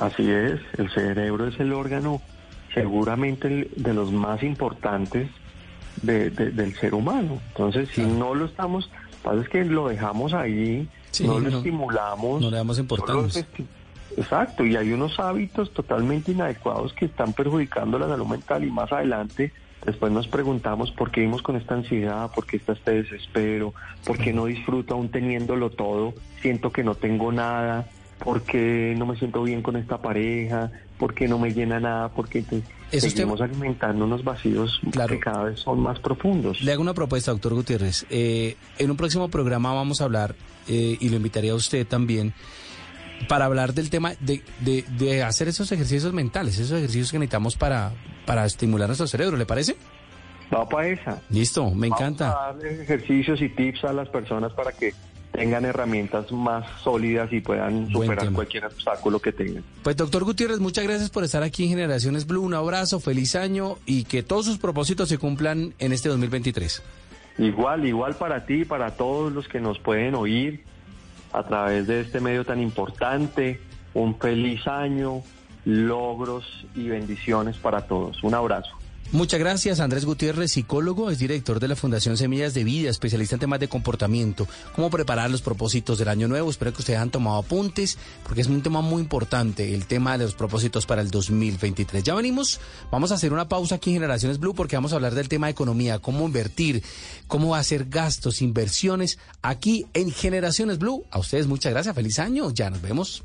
Así 0.00 0.30
es, 0.30 0.60
el 0.78 0.90
cerebro 0.90 1.46
es 1.46 1.60
el 1.60 1.72
órgano 1.72 2.20
seguramente 2.74 3.68
de 3.76 3.94
los 3.94 4.12
más 4.12 4.42
importantes 4.42 5.28
del 6.02 6.74
ser 6.76 6.94
humano. 6.94 7.40
Entonces, 7.48 7.88
si 7.90 8.02
no 8.02 8.34
lo 8.34 8.46
estamos, 8.46 8.90
pasa 9.22 9.42
es 9.42 9.48
que 9.48 9.64
lo 9.64 9.88
dejamos 9.88 10.32
ahí 10.32 10.88
no 11.24 11.38
lo 11.38 11.48
estimulamos. 11.48 12.40
No 12.40 12.50
le 12.50 12.56
damos 12.56 12.78
importancia. 12.78 13.46
Exacto, 14.16 14.64
y 14.64 14.76
hay 14.76 14.92
unos 14.92 15.20
hábitos 15.20 15.72
totalmente 15.72 16.32
inadecuados 16.32 16.92
que 16.94 17.04
están 17.04 17.32
perjudicando 17.32 17.98
la 17.98 18.08
salud 18.08 18.26
mental 18.26 18.64
y 18.64 18.70
más 18.70 18.90
adelante 18.92 19.52
después 19.86 20.12
nos 20.12 20.28
preguntamos 20.28 20.90
por 20.90 21.10
qué 21.10 21.20
vivimos 21.20 21.42
con 21.42 21.56
esta 21.56 21.74
ansiedad, 21.74 22.30
por 22.34 22.44
qué 22.44 22.56
está 22.56 22.72
este 22.72 23.02
desespero, 23.02 23.72
por 24.04 24.18
qué 24.18 24.32
no 24.32 24.46
disfruto 24.46 24.94
aún 24.94 25.10
teniéndolo 25.10 25.70
todo, 25.70 26.12
siento 26.42 26.70
que 26.70 26.82
no 26.82 26.96
tengo 26.96 27.32
nada, 27.32 27.86
por 28.24 28.42
qué 28.42 28.94
no 28.96 29.06
me 29.06 29.16
siento 29.16 29.42
bien 29.42 29.62
con 29.62 29.76
esta 29.76 29.98
pareja, 29.98 30.70
por 30.98 31.14
qué 31.14 31.26
no 31.26 31.38
me 31.38 31.52
llena 31.52 31.80
nada, 31.80 32.08
porque 32.10 32.44
seguimos 32.90 33.40
alimentando 33.40 34.04
unos 34.04 34.22
vacíos 34.22 34.80
que 35.08 35.18
cada 35.18 35.44
vez 35.44 35.60
son 35.60 35.80
más 35.80 35.98
profundos. 35.98 36.60
Le 36.62 36.72
hago 36.72 36.82
una 36.82 36.94
propuesta, 36.94 37.30
doctor 37.30 37.54
Gutiérrez. 37.54 38.06
Eh, 38.10 38.56
en 38.78 38.90
un 38.90 38.96
próximo 38.96 39.28
programa 39.28 39.72
vamos 39.72 40.00
a 40.00 40.04
hablar, 40.04 40.34
eh, 40.68 40.96
y 41.00 41.08
lo 41.08 41.16
invitaría 41.16 41.52
a 41.52 41.54
usted 41.54 41.86
también, 41.86 42.34
para 43.28 43.46
hablar 43.46 43.74
del 43.74 43.90
tema 43.90 44.12
de, 44.20 44.42
de, 44.60 45.22
hacer 45.22 45.48
esos 45.48 45.70
ejercicios 45.72 46.12
mentales, 46.12 46.58
esos 46.58 46.78
ejercicios 46.78 47.10
que 47.10 47.18
necesitamos 47.18 47.56
para, 47.56 47.92
para 48.26 48.44
estimular 48.44 48.88
nuestro 48.88 49.06
cerebro, 49.06 49.36
¿le 49.36 49.46
parece? 49.46 49.76
Va 50.52 50.68
para 50.68 50.88
esa. 50.88 51.22
Listo, 51.30 51.70
me 51.70 51.86
encanta. 51.86 52.30
A 52.30 52.52
darle 52.52 52.82
ejercicios 52.82 53.40
y 53.40 53.48
tips 53.50 53.84
a 53.84 53.92
las 53.92 54.08
personas 54.08 54.52
para 54.52 54.72
que 54.72 54.92
tengan 55.32 55.64
herramientas 55.64 56.30
más 56.32 56.66
sólidas 56.82 57.32
y 57.32 57.40
puedan 57.40 57.90
superar 57.90 58.32
cualquier 58.32 58.66
obstáculo 58.66 59.20
que 59.20 59.32
tengan. 59.32 59.62
Pues 59.82 59.96
doctor 59.96 60.24
Gutiérrez, 60.24 60.58
muchas 60.58 60.84
gracias 60.84 61.10
por 61.10 61.24
estar 61.24 61.42
aquí 61.42 61.64
en 61.64 61.70
Generaciones 61.70 62.26
Blue. 62.26 62.42
Un 62.42 62.54
abrazo, 62.54 63.00
feliz 63.00 63.36
año 63.36 63.76
y 63.86 64.04
que 64.04 64.22
todos 64.22 64.46
sus 64.46 64.58
propósitos 64.58 65.08
se 65.08 65.18
cumplan 65.18 65.74
en 65.78 65.92
este 65.92 66.08
2023. 66.08 66.82
Igual, 67.38 67.86
igual 67.86 68.14
para 68.16 68.44
ti, 68.44 68.64
para 68.64 68.96
todos 68.96 69.32
los 69.32 69.48
que 69.48 69.60
nos 69.60 69.78
pueden 69.78 70.14
oír 70.14 70.64
a 71.32 71.44
través 71.44 71.86
de 71.86 72.00
este 72.00 72.20
medio 72.20 72.44
tan 72.44 72.60
importante. 72.60 73.60
Un 73.94 74.16
feliz 74.18 74.66
año, 74.66 75.22
logros 75.64 76.66
y 76.74 76.88
bendiciones 76.88 77.56
para 77.56 77.86
todos. 77.86 78.22
Un 78.22 78.34
abrazo. 78.34 78.79
Muchas 79.12 79.40
gracias, 79.40 79.80
Andrés 79.80 80.04
Gutiérrez, 80.04 80.52
psicólogo, 80.52 81.10
es 81.10 81.18
director 81.18 81.58
de 81.58 81.66
la 81.66 81.74
Fundación 81.74 82.16
Semillas 82.16 82.54
de 82.54 82.62
Vida, 82.62 82.90
especialista 82.90 83.34
en 83.34 83.40
temas 83.40 83.58
de 83.58 83.66
comportamiento, 83.66 84.46
cómo 84.76 84.88
preparar 84.88 85.32
los 85.32 85.42
propósitos 85.42 85.98
del 85.98 86.06
año 86.06 86.28
nuevo. 86.28 86.48
Espero 86.48 86.72
que 86.72 86.78
ustedes 86.78 87.00
hayan 87.00 87.10
tomado 87.10 87.38
apuntes, 87.38 87.98
porque 88.22 88.40
es 88.40 88.46
un 88.46 88.62
tema 88.62 88.82
muy 88.82 89.02
importante, 89.02 89.74
el 89.74 89.86
tema 89.86 90.16
de 90.16 90.26
los 90.26 90.34
propósitos 90.36 90.86
para 90.86 91.02
el 91.02 91.10
2023. 91.10 92.04
Ya 92.04 92.14
venimos, 92.14 92.60
vamos 92.92 93.10
a 93.10 93.16
hacer 93.16 93.32
una 93.32 93.48
pausa 93.48 93.74
aquí 93.74 93.90
en 93.90 93.96
Generaciones 93.96 94.38
Blue, 94.38 94.54
porque 94.54 94.76
vamos 94.76 94.92
a 94.92 94.94
hablar 94.94 95.16
del 95.16 95.28
tema 95.28 95.48
de 95.48 95.52
economía, 95.52 95.98
cómo 95.98 96.24
invertir, 96.24 96.84
cómo 97.26 97.56
hacer 97.56 97.86
gastos, 97.86 98.42
inversiones, 98.42 99.18
aquí 99.42 99.86
en 99.92 100.12
Generaciones 100.12 100.78
Blue. 100.78 101.04
A 101.10 101.18
ustedes 101.18 101.48
muchas 101.48 101.72
gracias, 101.72 101.96
feliz 101.96 102.20
año, 102.20 102.52
ya 102.52 102.70
nos 102.70 102.80
vemos. 102.80 103.24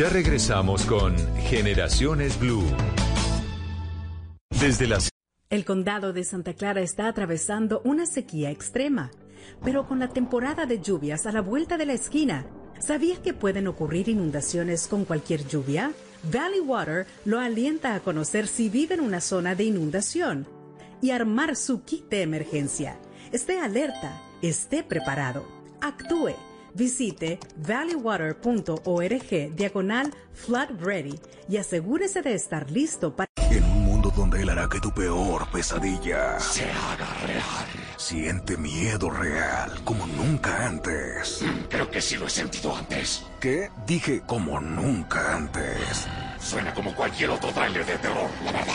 Ya 0.00 0.08
regresamos 0.08 0.86
con 0.86 1.14
Generaciones 1.40 2.40
Blue. 2.40 2.64
Desde 4.58 4.86
las... 4.86 5.10
El 5.50 5.66
condado 5.66 6.14
de 6.14 6.24
Santa 6.24 6.54
Clara 6.54 6.80
está 6.80 7.06
atravesando 7.06 7.82
una 7.84 8.06
sequía 8.06 8.50
extrema, 8.50 9.10
pero 9.62 9.86
con 9.86 9.98
la 9.98 10.08
temporada 10.08 10.64
de 10.64 10.80
lluvias 10.80 11.26
a 11.26 11.32
la 11.32 11.42
vuelta 11.42 11.76
de 11.76 11.84
la 11.84 11.92
esquina, 11.92 12.46
¿sabías 12.78 13.18
que 13.18 13.34
pueden 13.34 13.66
ocurrir 13.66 14.08
inundaciones 14.08 14.88
con 14.88 15.04
cualquier 15.04 15.46
lluvia? 15.46 15.92
Valley 16.32 16.60
Water 16.60 17.06
lo 17.26 17.38
alienta 17.38 17.94
a 17.94 18.00
conocer 18.00 18.46
si 18.46 18.70
vive 18.70 18.94
en 18.94 19.02
una 19.02 19.20
zona 19.20 19.54
de 19.54 19.64
inundación 19.64 20.46
y 21.02 21.10
armar 21.10 21.56
su 21.56 21.84
kit 21.84 22.08
de 22.08 22.22
emergencia. 22.22 22.98
Esté 23.32 23.60
alerta, 23.60 24.18
esté 24.40 24.82
preparado, 24.82 25.46
actúe 25.82 26.36
Visite 26.74 27.38
valleywater.org 27.56 29.54
diagonal 29.54 30.14
flood 30.32 30.80
ready 30.80 31.18
y 31.48 31.56
asegúrese 31.56 32.22
de 32.22 32.34
estar 32.34 32.70
listo 32.70 33.14
para... 33.14 33.28
En 33.50 33.64
un 33.64 33.84
mundo 33.84 34.12
donde 34.16 34.42
él 34.42 34.48
hará 34.48 34.68
que 34.68 34.80
tu 34.80 34.92
peor 34.92 35.50
pesadilla 35.50 36.38
se 36.38 36.64
haga 36.64 37.06
real. 37.26 37.66
Siente 37.96 38.56
miedo 38.56 39.10
real 39.10 39.72
como 39.84 40.06
nunca 40.06 40.66
antes. 40.66 41.42
Mm, 41.42 41.68
creo 41.68 41.90
que 41.90 42.00
sí 42.00 42.16
lo 42.16 42.26
he 42.26 42.30
sentido 42.30 42.74
antes. 42.76 43.26
¿Qué? 43.40 43.70
Dije 43.86 44.22
como 44.26 44.60
nunca 44.60 45.36
antes. 45.36 46.08
Suena 46.40 46.72
como 46.74 46.94
cualquier 46.94 47.30
otro 47.30 47.50
trailer 47.52 47.84
de 47.84 47.98
terror, 47.98 48.30
la 48.44 48.52
verdad. 48.52 48.74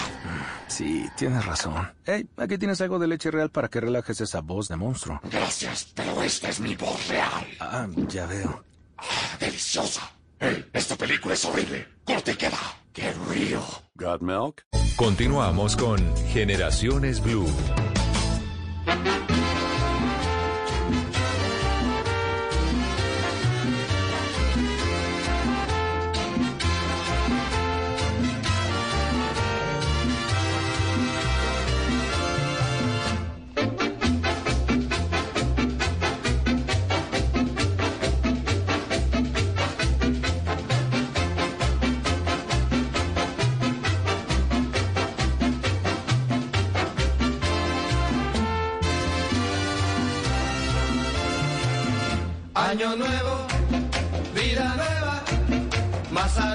Sí, 0.68 1.10
tienes 1.16 1.46
razón. 1.46 1.92
Hey, 2.06 2.28
aquí 2.38 2.58
tienes 2.58 2.80
algo 2.82 3.00
de 3.00 3.08
leche 3.08 3.32
real 3.32 3.50
para 3.50 3.68
que 3.68 3.80
relajes 3.82 4.20
esa 4.22 4.42
voz 4.42 4.68
de 4.68 4.76
monstruo. 4.76 5.20
Gracias, 5.24 5.92
pero 5.94 6.22
esta 6.24 6.50
es 6.50 6.60
mi 6.60 6.76
voz 6.76 7.08
real. 7.08 7.46
Ah, 7.60 7.88
ya 8.08 8.26
veo. 8.26 8.64
Ah, 8.98 9.04
deliciosa. 9.40 10.10
Hey, 10.40 10.66
esta 10.74 10.96
película 10.96 11.34
es 11.34 11.46
horrible. 11.46 11.88
Corte 12.04 12.36
queda. 12.38 12.60
Qué 12.94 13.14
río. 13.30 13.62
Got 13.96 14.22
milk? 14.22 14.64
Continuamos 14.96 15.76
con 15.76 16.00
Generaciones 16.28 17.22
Blue. 17.22 17.48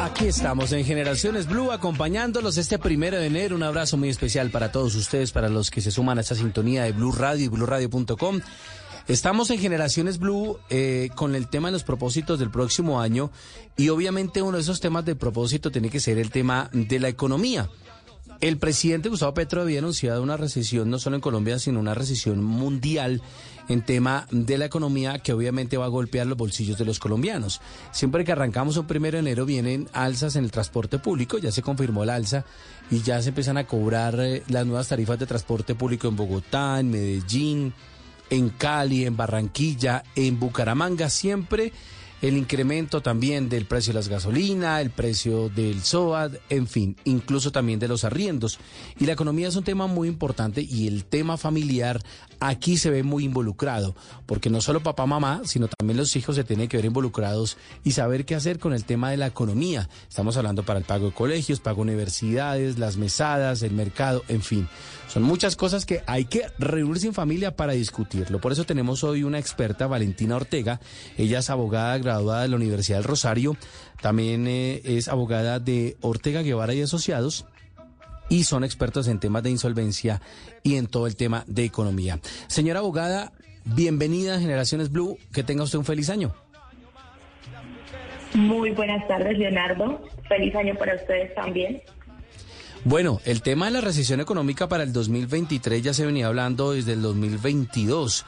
Aquí 0.00 0.26
estamos 0.26 0.72
en 0.72 0.84
Generaciones 0.84 1.46
Blue 1.46 1.70
acompañándolos 1.70 2.58
este 2.58 2.80
primero 2.80 3.16
de 3.16 3.26
enero. 3.26 3.54
Un 3.54 3.62
abrazo 3.62 3.96
muy 3.96 4.08
especial 4.08 4.50
para 4.50 4.72
todos 4.72 4.96
ustedes, 4.96 5.30
para 5.30 5.48
los 5.48 5.70
que 5.70 5.80
se 5.80 5.92
suman 5.92 6.18
a 6.18 6.22
esta 6.22 6.34
sintonía 6.34 6.82
de 6.82 6.90
Blue 6.90 7.12
Radio 7.12 7.44
y 7.44 7.48
BlueRadio.com. 7.48 8.40
Estamos 9.06 9.50
en 9.50 9.60
Generaciones 9.60 10.18
Blue 10.18 10.58
eh, 10.68 11.10
con 11.14 11.36
el 11.36 11.48
tema 11.48 11.68
de 11.68 11.72
los 11.72 11.84
propósitos 11.84 12.40
del 12.40 12.50
próximo 12.50 13.00
año 13.00 13.30
y 13.76 13.90
obviamente 13.90 14.42
uno 14.42 14.56
de 14.56 14.62
esos 14.62 14.80
temas 14.80 15.04
de 15.04 15.14
propósito 15.14 15.70
tiene 15.70 15.90
que 15.90 16.00
ser 16.00 16.18
el 16.18 16.30
tema 16.30 16.68
de 16.72 16.98
la 16.98 17.08
economía. 17.08 17.68
El 18.40 18.56
presidente 18.56 19.10
Gustavo 19.10 19.34
Petro 19.34 19.62
había 19.62 19.80
anunciado 19.80 20.22
una 20.22 20.38
recesión 20.38 20.90
no 20.90 20.98
solo 20.98 21.16
en 21.16 21.22
Colombia, 21.22 21.58
sino 21.58 21.78
una 21.78 21.94
recesión 21.94 22.42
mundial 22.42 23.22
en 23.70 23.82
tema 23.82 24.26
de 24.32 24.58
la 24.58 24.64
economía 24.64 25.20
que 25.20 25.32
obviamente 25.32 25.76
va 25.76 25.84
a 25.84 25.88
golpear 25.88 26.26
los 26.26 26.36
bolsillos 26.36 26.76
de 26.76 26.84
los 26.84 26.98
colombianos. 26.98 27.60
Siempre 27.92 28.24
que 28.24 28.32
arrancamos 28.32 28.76
un 28.76 28.86
primero 28.88 29.16
de 29.16 29.20
enero 29.20 29.46
vienen 29.46 29.88
alzas 29.92 30.34
en 30.34 30.42
el 30.42 30.50
transporte 30.50 30.98
público, 30.98 31.38
ya 31.38 31.52
se 31.52 31.62
confirmó 31.62 32.02
el 32.02 32.10
alza 32.10 32.44
y 32.90 33.00
ya 33.02 33.22
se 33.22 33.28
empiezan 33.28 33.58
a 33.58 33.68
cobrar 33.68 34.18
eh, 34.18 34.42
las 34.48 34.66
nuevas 34.66 34.88
tarifas 34.88 35.20
de 35.20 35.26
transporte 35.26 35.76
público 35.76 36.08
en 36.08 36.16
Bogotá, 36.16 36.80
en 36.80 36.90
Medellín, 36.90 37.72
en 38.28 38.48
Cali, 38.48 39.06
en 39.06 39.16
Barranquilla, 39.16 40.02
en 40.16 40.40
Bucaramanga, 40.40 41.08
siempre 41.08 41.72
el 42.22 42.36
incremento 42.36 43.00
también 43.00 43.48
del 43.48 43.64
precio 43.64 43.92
de 43.92 43.98
las 43.98 44.08
gasolinas, 44.08 44.82
el 44.82 44.90
precio 44.90 45.48
del 45.48 45.82
SOAD, 45.82 46.34
en 46.50 46.66
fin, 46.66 46.96
incluso 47.04 47.50
también 47.50 47.78
de 47.78 47.88
los 47.88 48.04
arriendos. 48.04 48.58
Y 48.98 49.06
la 49.06 49.12
economía 49.12 49.48
es 49.48 49.56
un 49.56 49.64
tema 49.64 49.86
muy 49.86 50.08
importante 50.08 50.60
y 50.60 50.86
el 50.86 51.04
tema 51.04 51.36
familiar 51.36 52.00
aquí 52.40 52.76
se 52.76 52.90
ve 52.90 53.02
muy 53.02 53.24
involucrado, 53.24 53.94
porque 54.26 54.50
no 54.50 54.60
solo 54.60 54.82
papá, 54.82 55.06
mamá, 55.06 55.42
sino 55.44 55.68
también 55.68 55.98
los 55.98 56.16
hijos 56.16 56.36
se 56.36 56.44
tienen 56.44 56.68
que 56.68 56.76
ver 56.76 56.86
involucrados 56.86 57.56
y 57.84 57.92
saber 57.92 58.24
qué 58.24 58.34
hacer 58.34 58.58
con 58.58 58.72
el 58.72 58.84
tema 58.84 59.10
de 59.10 59.16
la 59.16 59.26
economía. 59.26 59.88
Estamos 60.08 60.36
hablando 60.36 60.62
para 60.62 60.78
el 60.78 60.84
pago 60.84 61.06
de 61.06 61.12
colegios, 61.12 61.60
pago 61.60 61.76
de 61.76 61.92
universidades, 61.92 62.78
las 62.78 62.96
mesadas, 62.96 63.62
el 63.62 63.72
mercado, 63.72 64.22
en 64.28 64.42
fin. 64.42 64.68
Son 65.08 65.22
muchas 65.24 65.56
cosas 65.56 65.86
que 65.86 66.02
hay 66.06 66.24
que 66.26 66.46
reunirse 66.58 67.08
en 67.08 67.14
familia 67.14 67.56
para 67.56 67.72
discutirlo. 67.72 68.40
Por 68.40 68.52
eso 68.52 68.64
tenemos 68.64 69.02
hoy 69.02 69.24
una 69.24 69.40
experta, 69.40 69.88
Valentina 69.88 70.36
Ortega. 70.36 70.80
Ella 71.18 71.40
es 71.40 71.50
abogada 71.50 71.98
graduada 72.12 72.42
de 72.42 72.48
la 72.48 72.56
Universidad 72.56 72.98
del 72.98 73.04
Rosario. 73.04 73.56
También 74.00 74.46
eh, 74.46 74.80
es 74.84 75.08
abogada 75.08 75.58
de 75.58 75.96
Ortega 76.00 76.42
Guevara 76.42 76.74
y 76.74 76.82
Asociados 76.82 77.46
y 78.28 78.44
son 78.44 78.64
expertos 78.64 79.08
en 79.08 79.18
temas 79.18 79.42
de 79.42 79.50
insolvencia 79.50 80.22
y 80.62 80.76
en 80.76 80.86
todo 80.86 81.06
el 81.06 81.16
tema 81.16 81.44
de 81.46 81.64
economía. 81.64 82.20
Señora 82.46 82.78
abogada, 82.78 83.32
bienvenida 83.64 84.36
a 84.36 84.40
Generaciones 84.40 84.90
Blue. 84.90 85.18
Que 85.32 85.42
tenga 85.42 85.64
usted 85.64 85.78
un 85.78 85.84
feliz 85.84 86.08
año. 86.08 86.34
Muy 88.34 88.70
buenas 88.70 89.06
tardes, 89.08 89.36
Leonardo. 89.36 90.00
Feliz 90.28 90.54
año 90.54 90.74
para 90.76 90.94
ustedes 90.94 91.34
también. 91.34 91.82
Bueno, 92.84 93.20
el 93.24 93.42
tema 93.42 93.66
de 93.66 93.72
la 93.72 93.80
recesión 93.80 94.20
económica 94.20 94.68
para 94.68 94.84
el 94.84 94.92
2023 94.92 95.82
ya 95.82 95.92
se 95.92 96.06
venía 96.06 96.28
hablando 96.28 96.72
desde 96.72 96.94
el 96.94 97.02
2022. 97.02 98.24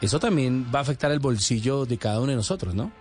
Eso 0.00 0.20
también 0.20 0.66
va 0.72 0.80
a 0.80 0.82
afectar 0.82 1.10
el 1.10 1.18
bolsillo 1.18 1.86
de 1.86 1.96
cada 1.96 2.20
uno 2.20 2.30
de 2.30 2.36
nosotros, 2.36 2.74
¿no? 2.74 2.92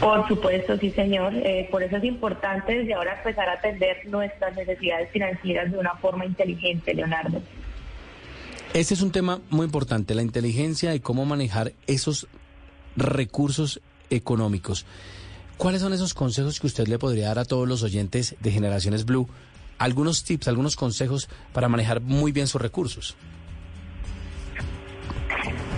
Por 0.00 0.28
supuesto, 0.28 0.78
sí, 0.78 0.90
señor. 0.90 1.34
Eh, 1.34 1.68
por 1.70 1.82
eso 1.82 1.96
es 1.96 2.04
importante 2.04 2.78
desde 2.78 2.94
ahora 2.94 3.16
empezar 3.16 3.48
a 3.48 3.54
atender 3.54 3.96
nuestras 4.06 4.56
necesidades 4.56 5.10
financieras 5.10 5.72
de 5.72 5.78
una 5.78 5.94
forma 5.96 6.24
inteligente, 6.24 6.94
Leonardo. 6.94 7.42
Este 8.74 8.94
es 8.94 9.02
un 9.02 9.10
tema 9.10 9.40
muy 9.50 9.64
importante, 9.64 10.14
la 10.14 10.22
inteligencia 10.22 10.94
y 10.94 11.00
cómo 11.00 11.24
manejar 11.24 11.72
esos 11.86 12.28
recursos 12.96 13.80
económicos. 14.10 14.86
¿Cuáles 15.56 15.80
son 15.80 15.92
esos 15.92 16.14
consejos 16.14 16.60
que 16.60 16.68
usted 16.68 16.86
le 16.86 16.98
podría 16.98 17.28
dar 17.28 17.40
a 17.40 17.44
todos 17.44 17.66
los 17.66 17.82
oyentes 17.82 18.36
de 18.38 18.52
Generaciones 18.52 19.04
Blue? 19.04 19.28
Algunos 19.78 20.22
tips, 20.22 20.46
algunos 20.46 20.76
consejos 20.76 21.28
para 21.52 21.68
manejar 21.68 22.00
muy 22.00 22.30
bien 22.30 22.46
sus 22.46 22.60
recursos. 22.60 23.16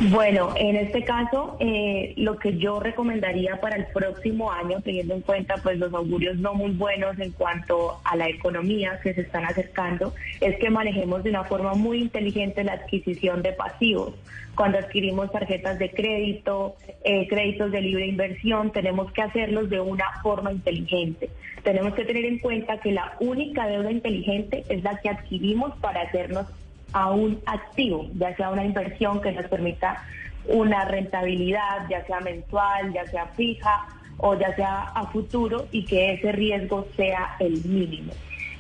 Bueno, 0.08 0.54
en 0.56 0.76
este 0.76 1.04
caso, 1.04 1.58
eh, 1.60 2.14
lo 2.16 2.38
que 2.38 2.56
yo 2.56 2.80
recomendaría 2.80 3.60
para 3.60 3.76
el 3.76 3.84
próximo 3.88 4.50
año, 4.50 4.80
teniendo 4.80 5.12
en 5.12 5.20
cuenta 5.20 5.56
pues 5.62 5.78
los 5.78 5.92
augurios 5.92 6.38
no 6.38 6.54
muy 6.54 6.70
buenos 6.70 7.18
en 7.18 7.32
cuanto 7.32 8.00
a 8.02 8.16
la 8.16 8.26
economía 8.26 8.98
que 9.02 9.12
se 9.12 9.20
están 9.20 9.44
acercando, 9.44 10.14
es 10.40 10.56
que 10.56 10.70
manejemos 10.70 11.22
de 11.22 11.28
una 11.28 11.44
forma 11.44 11.74
muy 11.74 12.00
inteligente 12.00 12.64
la 12.64 12.72
adquisición 12.72 13.42
de 13.42 13.52
pasivos. 13.52 14.14
Cuando 14.54 14.78
adquirimos 14.78 15.30
tarjetas 15.32 15.78
de 15.78 15.90
crédito, 15.90 16.76
eh, 17.04 17.28
créditos 17.28 17.70
de 17.70 17.82
libre 17.82 18.06
inversión, 18.06 18.72
tenemos 18.72 19.12
que 19.12 19.20
hacerlos 19.20 19.68
de 19.68 19.80
una 19.80 20.06
forma 20.22 20.50
inteligente. 20.50 21.28
Tenemos 21.62 21.92
que 21.92 22.06
tener 22.06 22.24
en 22.24 22.38
cuenta 22.38 22.80
que 22.80 22.92
la 22.92 23.16
única 23.20 23.66
deuda 23.66 23.90
inteligente 23.90 24.64
es 24.70 24.82
la 24.82 24.98
que 24.98 25.10
adquirimos 25.10 25.76
para 25.78 26.00
hacernos 26.00 26.46
a 26.92 27.10
un 27.10 27.40
activo, 27.46 28.08
ya 28.14 28.34
sea 28.36 28.50
una 28.50 28.64
inversión 28.64 29.20
que 29.20 29.32
nos 29.32 29.46
permita 29.46 30.04
una 30.46 30.84
rentabilidad, 30.84 31.88
ya 31.88 32.04
sea 32.06 32.20
mensual, 32.20 32.92
ya 32.92 33.06
sea 33.06 33.26
fija 33.36 33.86
o 34.18 34.34
ya 34.34 34.54
sea 34.56 34.82
a 34.94 35.06
futuro 35.06 35.66
y 35.70 35.84
que 35.84 36.14
ese 36.14 36.32
riesgo 36.32 36.86
sea 36.96 37.36
el 37.38 37.64
mínimo. 37.64 38.12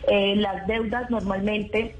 Eh, 0.08 0.34
las 0.36 0.66
deudas 0.66 1.10
normalmente 1.10 1.94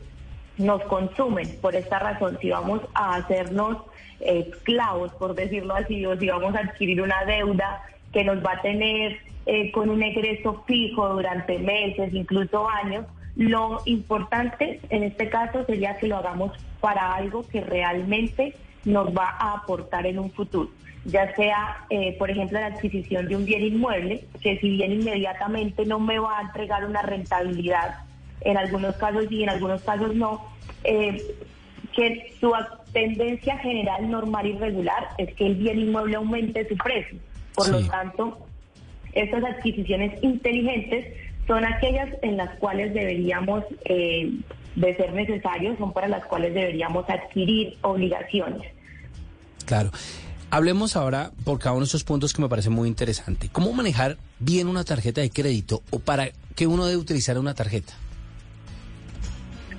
nos 0.57 0.83
consumen 0.85 1.49
por 1.61 1.75
esta 1.75 1.99
razón. 1.99 2.39
Si 2.41 2.51
vamos 2.51 2.81
a 2.95 3.17
hacernos 3.17 3.79
esclavos, 4.21 5.13
por 5.15 5.35
decirlo 5.35 5.75
así, 5.75 6.05
o 6.07 6.17
si 6.19 6.29
vamos 6.29 6.55
a 6.55 6.61
adquirir 6.61 7.01
una 7.03 7.25
deuda 7.25 7.83
que 8.13 8.25
nos 8.25 8.45
va 8.45 8.53
a 8.53 8.63
tener 8.63 9.19
eh, 9.47 9.71
con 9.73 9.89
un 9.89 10.03
egreso 10.03 10.63
fijo 10.67 11.09
durante 11.09 11.59
meses, 11.59 12.13
incluso 12.13 12.69
años, 12.69 13.07
lo 13.41 13.81
importante 13.87 14.81
en 14.91 15.03
este 15.03 15.31
caso 15.31 15.65
sería 15.65 15.97
que 15.97 16.07
lo 16.07 16.19
hagamos 16.19 16.53
para 16.79 17.15
algo 17.15 17.49
que 17.49 17.63
realmente 17.63 18.55
nos 18.85 19.17
va 19.17 19.31
a 19.39 19.55
aportar 19.55 20.07
en 20.07 20.19
un 20.19 20.31
futuro, 20.31 20.69
ya 21.07 21.35
sea, 21.35 21.87
eh, 21.89 22.17
por 22.19 22.31
ejemplo, 22.31 22.61
la 22.61 22.67
adquisición 22.67 23.29
de 23.29 23.37
un 23.37 23.47
bien 23.47 23.63
inmueble, 23.63 24.25
que 24.43 24.59
si 24.59 24.69
bien 24.73 24.93
inmediatamente 24.93 25.87
no 25.87 25.99
me 25.99 26.19
va 26.19 26.39
a 26.39 26.43
entregar 26.43 26.85
una 26.85 27.01
rentabilidad, 27.01 28.01
en 28.43 28.59
algunos 28.59 28.97
casos 28.97 29.25
sí, 29.31 29.43
en 29.43 29.49
algunos 29.49 29.81
casos 29.85 30.15
no, 30.15 30.45
eh, 30.85 31.23
que 31.95 32.35
su 32.39 32.53
tendencia 32.93 33.57
general, 33.57 34.11
normal 34.11 34.49
y 34.49 34.53
regular 34.59 35.09
es 35.17 35.33
que 35.35 35.47
el 35.47 35.55
bien 35.55 35.79
inmueble 35.79 36.17
aumente 36.17 36.69
su 36.69 36.77
precio. 36.77 37.19
Por 37.55 37.71
lo 37.71 37.87
tanto, 37.87 38.47
estas 39.15 39.43
adquisiciones 39.45 40.23
inteligentes 40.23 41.07
son 41.51 41.65
aquellas 41.65 42.09
en 42.23 42.37
las 42.37 42.57
cuales 42.61 42.95
deberíamos, 42.95 43.65
eh, 43.85 44.31
de 44.77 44.97
ser 44.97 45.13
necesarios, 45.13 45.77
son 45.79 45.93
para 45.93 46.07
las 46.07 46.25
cuales 46.27 46.55
deberíamos 46.55 47.11
adquirir 47.11 47.77
obligaciones. 47.83 48.73
Claro. 49.67 49.91
Hablemos 50.53 50.95
ahora 50.95 51.33
por 51.45 51.59
cada 51.59 51.73
uno 51.73 51.81
de 51.81 51.87
estos 51.87 52.05
puntos 52.05 52.33
que 52.33 52.41
me 52.41 52.49
parece 52.49 52.71
muy 52.71 52.89
interesante. 52.89 53.49
¿Cómo 53.51 53.73
manejar 53.73 54.17
bien 54.39 54.69
una 54.69 54.85
tarjeta 54.85 55.23
de 55.23 55.31
crédito 55.31 55.83
o 55.91 55.99
para 55.99 56.29
qué 56.55 56.69
uno 56.69 56.87
debe 56.87 56.99
utilizar 56.99 57.37
una 57.37 57.53
tarjeta? 57.53 57.95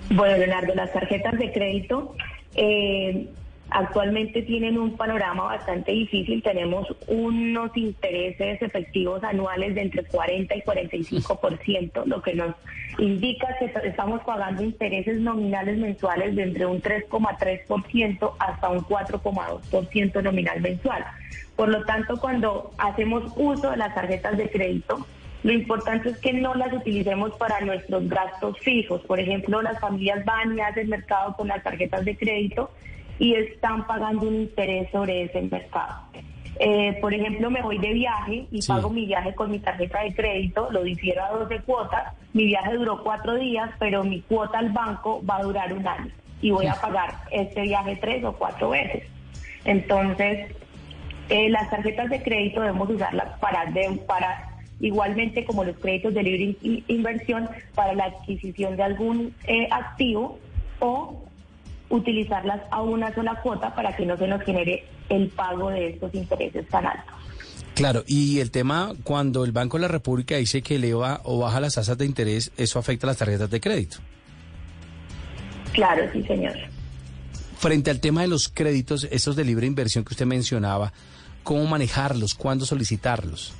Bueno, 0.09 0.35
Leonardo, 0.35 0.75
las 0.75 0.91
tarjetas 0.91 1.39
de 1.39 1.53
crédito 1.53 2.15
eh, 2.55 3.29
actualmente 3.71 4.41
tienen 4.41 4.77
un 4.77 4.97
panorama 4.97 5.43
bastante 5.43 5.93
difícil. 5.93 6.43
Tenemos 6.43 6.87
unos 7.07 7.75
intereses 7.75 8.61
efectivos 8.61 9.23
anuales 9.23 9.75
de 9.75 9.81
entre 9.81 10.03
40 10.03 10.55
y 10.55 10.61
45%, 10.61 12.05
lo 12.05 12.21
que 12.21 12.35
nos 12.35 12.53
indica 12.99 13.47
que 13.57 13.73
estamos 13.87 14.21
pagando 14.23 14.61
intereses 14.61 15.19
nominales 15.19 15.77
mensuales 15.77 16.35
de 16.35 16.43
entre 16.43 16.65
un 16.65 16.81
3,3% 16.81 18.33
hasta 18.39 18.69
un 18.69 18.81
4,2% 18.81 20.23
nominal 20.23 20.61
mensual. 20.61 21.05
Por 21.55 21.69
lo 21.69 21.83
tanto, 21.85 22.19
cuando 22.19 22.71
hacemos 22.77 23.31
uso 23.37 23.71
de 23.71 23.77
las 23.77 23.95
tarjetas 23.95 24.37
de 24.37 24.49
crédito, 24.49 25.07
lo 25.43 25.53
importante 25.53 26.09
es 26.09 26.17
que 26.19 26.33
no 26.33 26.53
las 26.55 26.73
utilicemos 26.73 27.35
para 27.37 27.61
nuestros 27.61 28.07
gastos 28.09 28.59
fijos. 28.59 29.01
Por 29.01 29.19
ejemplo, 29.19 29.61
las 29.61 29.79
familias 29.79 30.23
van 30.25 30.57
y 30.57 30.61
hacen 30.61 30.89
mercado 30.89 31.35
con 31.35 31.47
las 31.47 31.63
tarjetas 31.63 32.03
de 32.05 32.17
crédito 32.17 32.69
y 33.21 33.35
están 33.35 33.85
pagando 33.85 34.27
un 34.27 34.33
interés 34.33 34.89
sobre 34.91 35.25
ese 35.25 35.43
mercado. 35.43 35.93
Eh, 36.59 36.97
por 36.99 37.13
ejemplo, 37.13 37.51
me 37.51 37.61
voy 37.61 37.77
de 37.77 37.93
viaje 37.93 38.47
y 38.49 38.65
pago 38.65 38.89
mi 38.89 39.05
viaje 39.05 39.35
con 39.35 39.51
mi 39.51 39.59
tarjeta 39.59 40.01
de 40.01 40.15
crédito, 40.15 40.69
lo 40.71 40.81
difiero 40.81 41.23
a 41.23 41.29
12 41.29 41.59
cuotas, 41.59 42.15
mi 42.33 42.45
viaje 42.45 42.73
duró 42.73 43.03
cuatro 43.03 43.35
días, 43.35 43.69
pero 43.77 44.03
mi 44.03 44.21
cuota 44.21 44.57
al 44.57 44.71
banco 44.71 45.23
va 45.23 45.37
a 45.37 45.43
durar 45.43 45.71
un 45.71 45.87
año 45.87 46.11
y 46.41 46.49
voy 46.49 46.65
a 46.65 46.73
pagar 46.73 47.13
este 47.31 47.61
viaje 47.61 47.95
tres 47.97 48.23
o 48.23 48.33
cuatro 48.33 48.71
veces. 48.71 49.03
Entonces, 49.65 50.55
eh, 51.29 51.49
las 51.51 51.69
tarjetas 51.69 52.09
de 52.09 52.23
crédito 52.23 52.61
debemos 52.61 52.89
usarlas 52.89 53.37
para, 53.39 53.71
para 54.07 54.49
igualmente 54.79 55.45
como 55.45 55.63
los 55.63 55.77
créditos 55.77 56.15
de 56.15 56.23
libre 56.23 56.55
inversión 56.87 57.47
para 57.75 57.93
la 57.93 58.05
adquisición 58.05 58.77
de 58.77 58.83
algún 58.83 59.35
eh, 59.45 59.67
activo 59.69 60.39
o 60.79 61.21
utilizarlas 61.91 62.61
a 62.71 62.81
una 62.81 63.13
sola 63.13 63.39
cuota 63.41 63.75
para 63.75 63.95
que 63.95 64.05
no 64.05 64.17
se 64.17 64.27
nos 64.27 64.41
genere 64.43 64.85
el 65.09 65.27
pago 65.29 65.69
de 65.69 65.89
estos 65.89 66.13
intereses 66.15 66.67
tan 66.69 66.85
altos. 66.85 67.15
Claro, 67.75 68.03
y 68.07 68.39
el 68.39 68.51
tema 68.51 68.93
cuando 69.03 69.45
el 69.45 69.51
Banco 69.51 69.77
de 69.77 69.83
la 69.83 69.87
República 69.87 70.35
dice 70.37 70.61
que 70.61 70.75
eleva 70.75 71.21
o 71.23 71.39
baja 71.39 71.59
las 71.59 71.75
tasas 71.75 71.97
de 71.97 72.05
interés, 72.05 72.51
¿eso 72.57 72.79
afecta 72.79 73.07
a 73.07 73.09
las 73.09 73.17
tarjetas 73.17 73.49
de 73.49 73.61
crédito? 73.61 73.97
Claro, 75.73 76.03
sí, 76.11 76.23
señor. 76.23 76.55
Frente 77.57 77.91
al 77.91 77.99
tema 77.99 78.21
de 78.21 78.27
los 78.27 78.49
créditos, 78.49 79.07
esos 79.11 79.35
de 79.35 79.45
libre 79.45 79.67
inversión 79.67 80.03
que 80.03 80.13
usted 80.13 80.25
mencionaba, 80.25 80.91
¿cómo 81.43 81.65
manejarlos? 81.65 82.35
¿Cuándo 82.35 82.65
solicitarlos? 82.65 83.53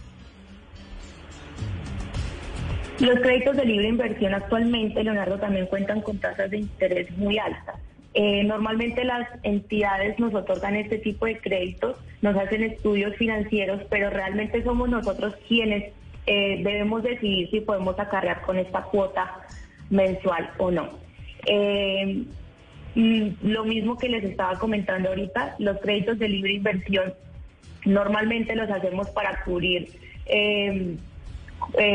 Los 2.99 3.19
créditos 3.19 3.55
de 3.55 3.65
libre 3.65 3.87
inversión 3.87 4.33
actualmente, 4.33 5.03
Leonardo, 5.03 5.39
también 5.39 5.65
cuentan 5.67 6.01
con 6.01 6.19
tasas 6.19 6.51
de 6.51 6.59
interés 6.59 7.09
muy 7.17 7.39
altas. 7.39 7.75
Eh, 8.13 8.43
normalmente 8.43 9.05
las 9.05 9.27
entidades 9.43 10.19
nos 10.19 10.33
otorgan 10.33 10.75
este 10.75 10.97
tipo 10.97 11.25
de 11.25 11.37
créditos, 11.37 11.95
nos 12.21 12.35
hacen 12.35 12.63
estudios 12.63 13.15
financieros, 13.15 13.81
pero 13.89 14.09
realmente 14.09 14.63
somos 14.63 14.89
nosotros 14.89 15.33
quienes 15.47 15.93
eh, 16.25 16.61
debemos 16.61 17.03
decidir 17.03 17.49
si 17.49 17.61
podemos 17.61 17.97
acarrear 17.97 18.41
con 18.41 18.57
esta 18.57 18.83
cuota 18.83 19.39
mensual 19.89 20.49
o 20.57 20.71
no. 20.71 20.89
Eh, 21.45 22.25
mm, 22.95 23.27
lo 23.43 23.63
mismo 23.63 23.97
que 23.97 24.09
les 24.09 24.25
estaba 24.25 24.59
comentando 24.59 25.09
ahorita, 25.09 25.55
los 25.59 25.79
créditos 25.79 26.19
de 26.19 26.27
libre 26.27 26.53
inversión 26.53 27.13
normalmente 27.85 28.55
los 28.55 28.69
hacemos 28.69 29.09
para 29.09 29.41
cubrir 29.43 29.87
eh, 30.25 30.97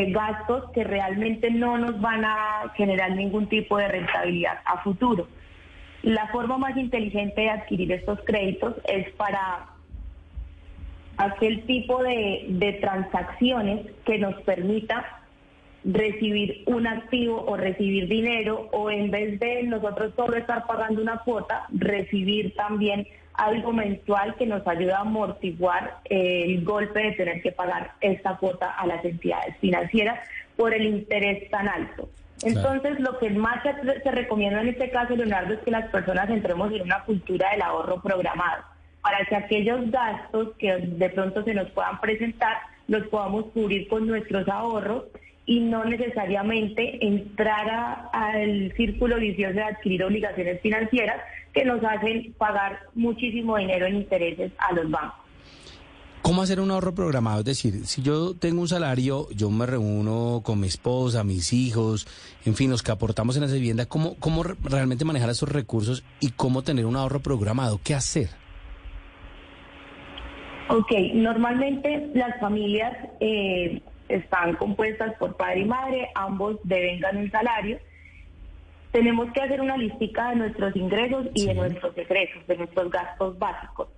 gastos 0.09 0.71
que 0.73 0.83
realmente 0.83 1.51
no 1.51 1.77
nos 1.77 2.01
van 2.01 2.25
a 2.25 2.73
generar 2.75 3.13
ningún 3.13 3.49
tipo 3.49 3.77
de 3.77 3.89
rentabilidad 3.89 4.61
a 4.65 4.83
futuro. 4.83 5.29
La 6.07 6.29
forma 6.29 6.57
más 6.57 6.77
inteligente 6.77 7.41
de 7.41 7.51
adquirir 7.51 7.91
estos 7.91 8.21
créditos 8.21 8.77
es 8.85 9.11
para 9.15 9.67
aquel 11.17 11.65
tipo 11.65 12.01
de, 12.01 12.79
transacciones 12.81 13.87
que 14.05 14.17
nos 14.17 14.41
permita 14.43 15.19
recibir 15.83 16.63
un 16.67 16.87
activo 16.87 17.45
o 17.49 17.57
recibir 17.57 18.07
dinero 18.07 18.69
o 18.71 18.89
en 18.89 19.11
vez 19.11 19.41
de 19.41 19.65
nosotros 19.65 20.13
solo 20.15 20.37
estar 20.37 20.65
pagando 20.69 21.03
una 21.03 21.19
cuota, 21.25 21.67
recibir 21.73 22.55
también 22.55 23.09
algo 23.35 23.73
mensual 23.73 24.37
que 24.37 24.47
nos 24.47 24.65
ayuda 24.65 24.99
a 24.99 25.01
amortiguar 25.01 25.97
el 26.05 26.65
golpe 26.65 27.01
de 27.01 27.13
tener 27.15 27.43
que 27.43 27.51
pagar 27.51 27.95
esta 28.01 28.37
cuota 28.37 28.71
a 28.71 28.87
las 28.87 29.05
entidades 29.05 29.57
financieras 29.57 30.21
por 30.57 30.73
el 30.73 30.87
interés 30.87 31.51
tan 31.51 31.67
alto. 31.67 32.09
Entonces, 32.43 33.01
lo 33.01 33.19
que 33.19 33.31
más 33.31 33.63
se, 33.63 34.11
recomienda 34.11 34.61
en 34.61 34.69
este 34.69 34.91
caso, 34.91 35.17
Leonardo, 35.17 35.55
es 35.55 35.61
que 35.61 35.71
las 35.71 35.89
personas 35.91 36.29
entremos 36.29 36.73
en 36.73 36.83
una 36.83 37.03
cultura 37.05 37.51
del 37.51 37.63
ahorro 37.63 38.01
programado, 38.03 38.63
para 39.01 39.25
que 39.25 39.37
aquellos 39.37 39.91
gastos 39.91 40.51
que 40.59 40.77
de 40.77 41.09
pronto 41.11 41.43
se 41.45 41.55
nos 41.55 41.71
puedan 41.71 42.01
presentar, 42.01 42.59
los 42.89 43.07
podamos 43.09 43.47
cubrir 43.53 43.89
con 43.89 44.07
nuestros 44.07 44.47
ahorros 44.49 45.05
y 45.47 45.61
no 45.61 45.85
necesariamente 45.85 47.05
entrar 47.07 48.11
al 48.13 48.73
círculo 48.77 49.17
vicioso 49.17 49.55
de 49.55 49.63
adquirir 49.63 50.05
obligaciones 50.05 50.61
financieras 50.61 51.23
que 51.55 51.65
nos 51.65 51.83
hacen 51.85 52.35
pagar 52.37 52.81
muchísimo 52.95 53.57
dinero 53.57 53.87
en 53.87 53.97
intereses 53.97 54.53
a 54.59 54.73
los 54.75 54.91
bancos. 54.91 55.26
¿Cómo 56.27 56.43
hacer 56.43 56.59
un 56.59 56.73
ahorro 56.73 56.93
programado? 56.93 57.39
Es 57.39 57.45
decir, 57.45 57.87
si 57.87 58.03
yo 58.03 58.35
tengo 58.37 58.61
un 58.61 58.67
salario, 58.67 59.29
yo 59.31 59.49
me 59.49 59.65
reúno 59.65 60.41
con 60.43 60.59
mi 60.59 60.67
esposa, 60.67 61.23
mis 61.23 61.53
hijos, 61.53 62.05
en 62.45 62.57
fin, 62.57 62.69
los 62.69 62.83
que 62.83 62.91
aportamos 62.91 63.37
en 63.37 63.45
esa 63.45 63.55
vivienda, 63.55 63.87
¿cómo, 63.87 64.17
cómo 64.19 64.43
realmente 64.43 65.05
manejar 65.05 65.31
esos 65.31 65.49
recursos 65.53 66.03
y 66.19 66.33
cómo 66.33 66.63
tener 66.63 66.85
un 66.85 66.97
ahorro 66.97 67.21
programado? 67.21 67.79
¿Qué 67.85 67.95
hacer? 67.95 68.31
Ok, 70.69 70.91
normalmente 71.15 72.11
las 72.15 72.41
familias 72.41 72.93
eh, 73.21 73.81
están 74.09 74.57
compuestas 74.57 75.15
por 75.21 75.37
padre 75.37 75.61
y 75.61 75.65
madre, 75.67 76.09
ambos 76.17 76.57
devengan 76.65 77.19
un 77.19 77.31
salario 77.31 77.79
tenemos 78.91 79.31
que 79.33 79.43
hacer 79.43 79.61
una 79.61 79.77
listica 79.77 80.31
de 80.31 80.37
nuestros 80.37 80.75
ingresos 80.75 81.27
y 81.35 81.47
de 81.47 81.55
nuestros 81.55 81.97
egresos, 81.99 82.47
de 82.47 82.57
nuestros 82.57 82.91
gastos 82.91 83.39
básicos. 83.39 83.89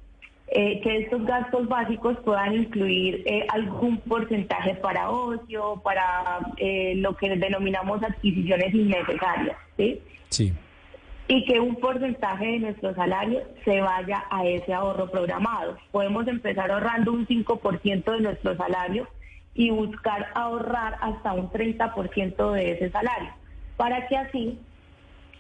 Eh, 0.51 0.81
que 0.81 1.01
estos 1.01 1.27
gastos 1.27 1.69
básicos 1.69 2.17
puedan 2.25 2.55
incluir 2.55 3.23
eh, 3.27 3.47
algún 3.51 3.99
porcentaje 3.99 4.75
para 4.77 5.11
ocio, 5.11 5.79
para 5.85 6.41
eh, 6.57 6.95
lo 6.97 7.15
que 7.17 7.37
denominamos 7.37 8.03
adquisiciones 8.03 8.73
innecesarias, 8.73 9.59
¿sí? 9.77 10.01
Sí. 10.31 10.55
Y 11.29 11.45
que 11.45 11.61
un 11.61 11.77
porcentaje 11.77 12.47
de 12.47 12.59
nuestro 12.61 12.95
salario 12.95 13.43
se 13.63 13.83
vaya 13.83 14.25
a 14.31 14.47
ese 14.47 14.73
ahorro 14.73 15.11
programado. 15.11 15.77
Podemos 15.91 16.27
empezar 16.27 16.71
ahorrando 16.71 17.13
un 17.13 17.27
5% 17.27 18.11
de 18.11 18.21
nuestro 18.21 18.57
salario 18.57 19.07
y 19.53 19.69
buscar 19.69 20.29
ahorrar 20.35 20.97
hasta 21.03 21.35
un 21.35 21.51
30% 21.51 22.53
de 22.53 22.71
ese 22.71 22.91
salario, 22.91 23.33
para 23.77 24.07
que 24.09 24.17
así 24.17 24.59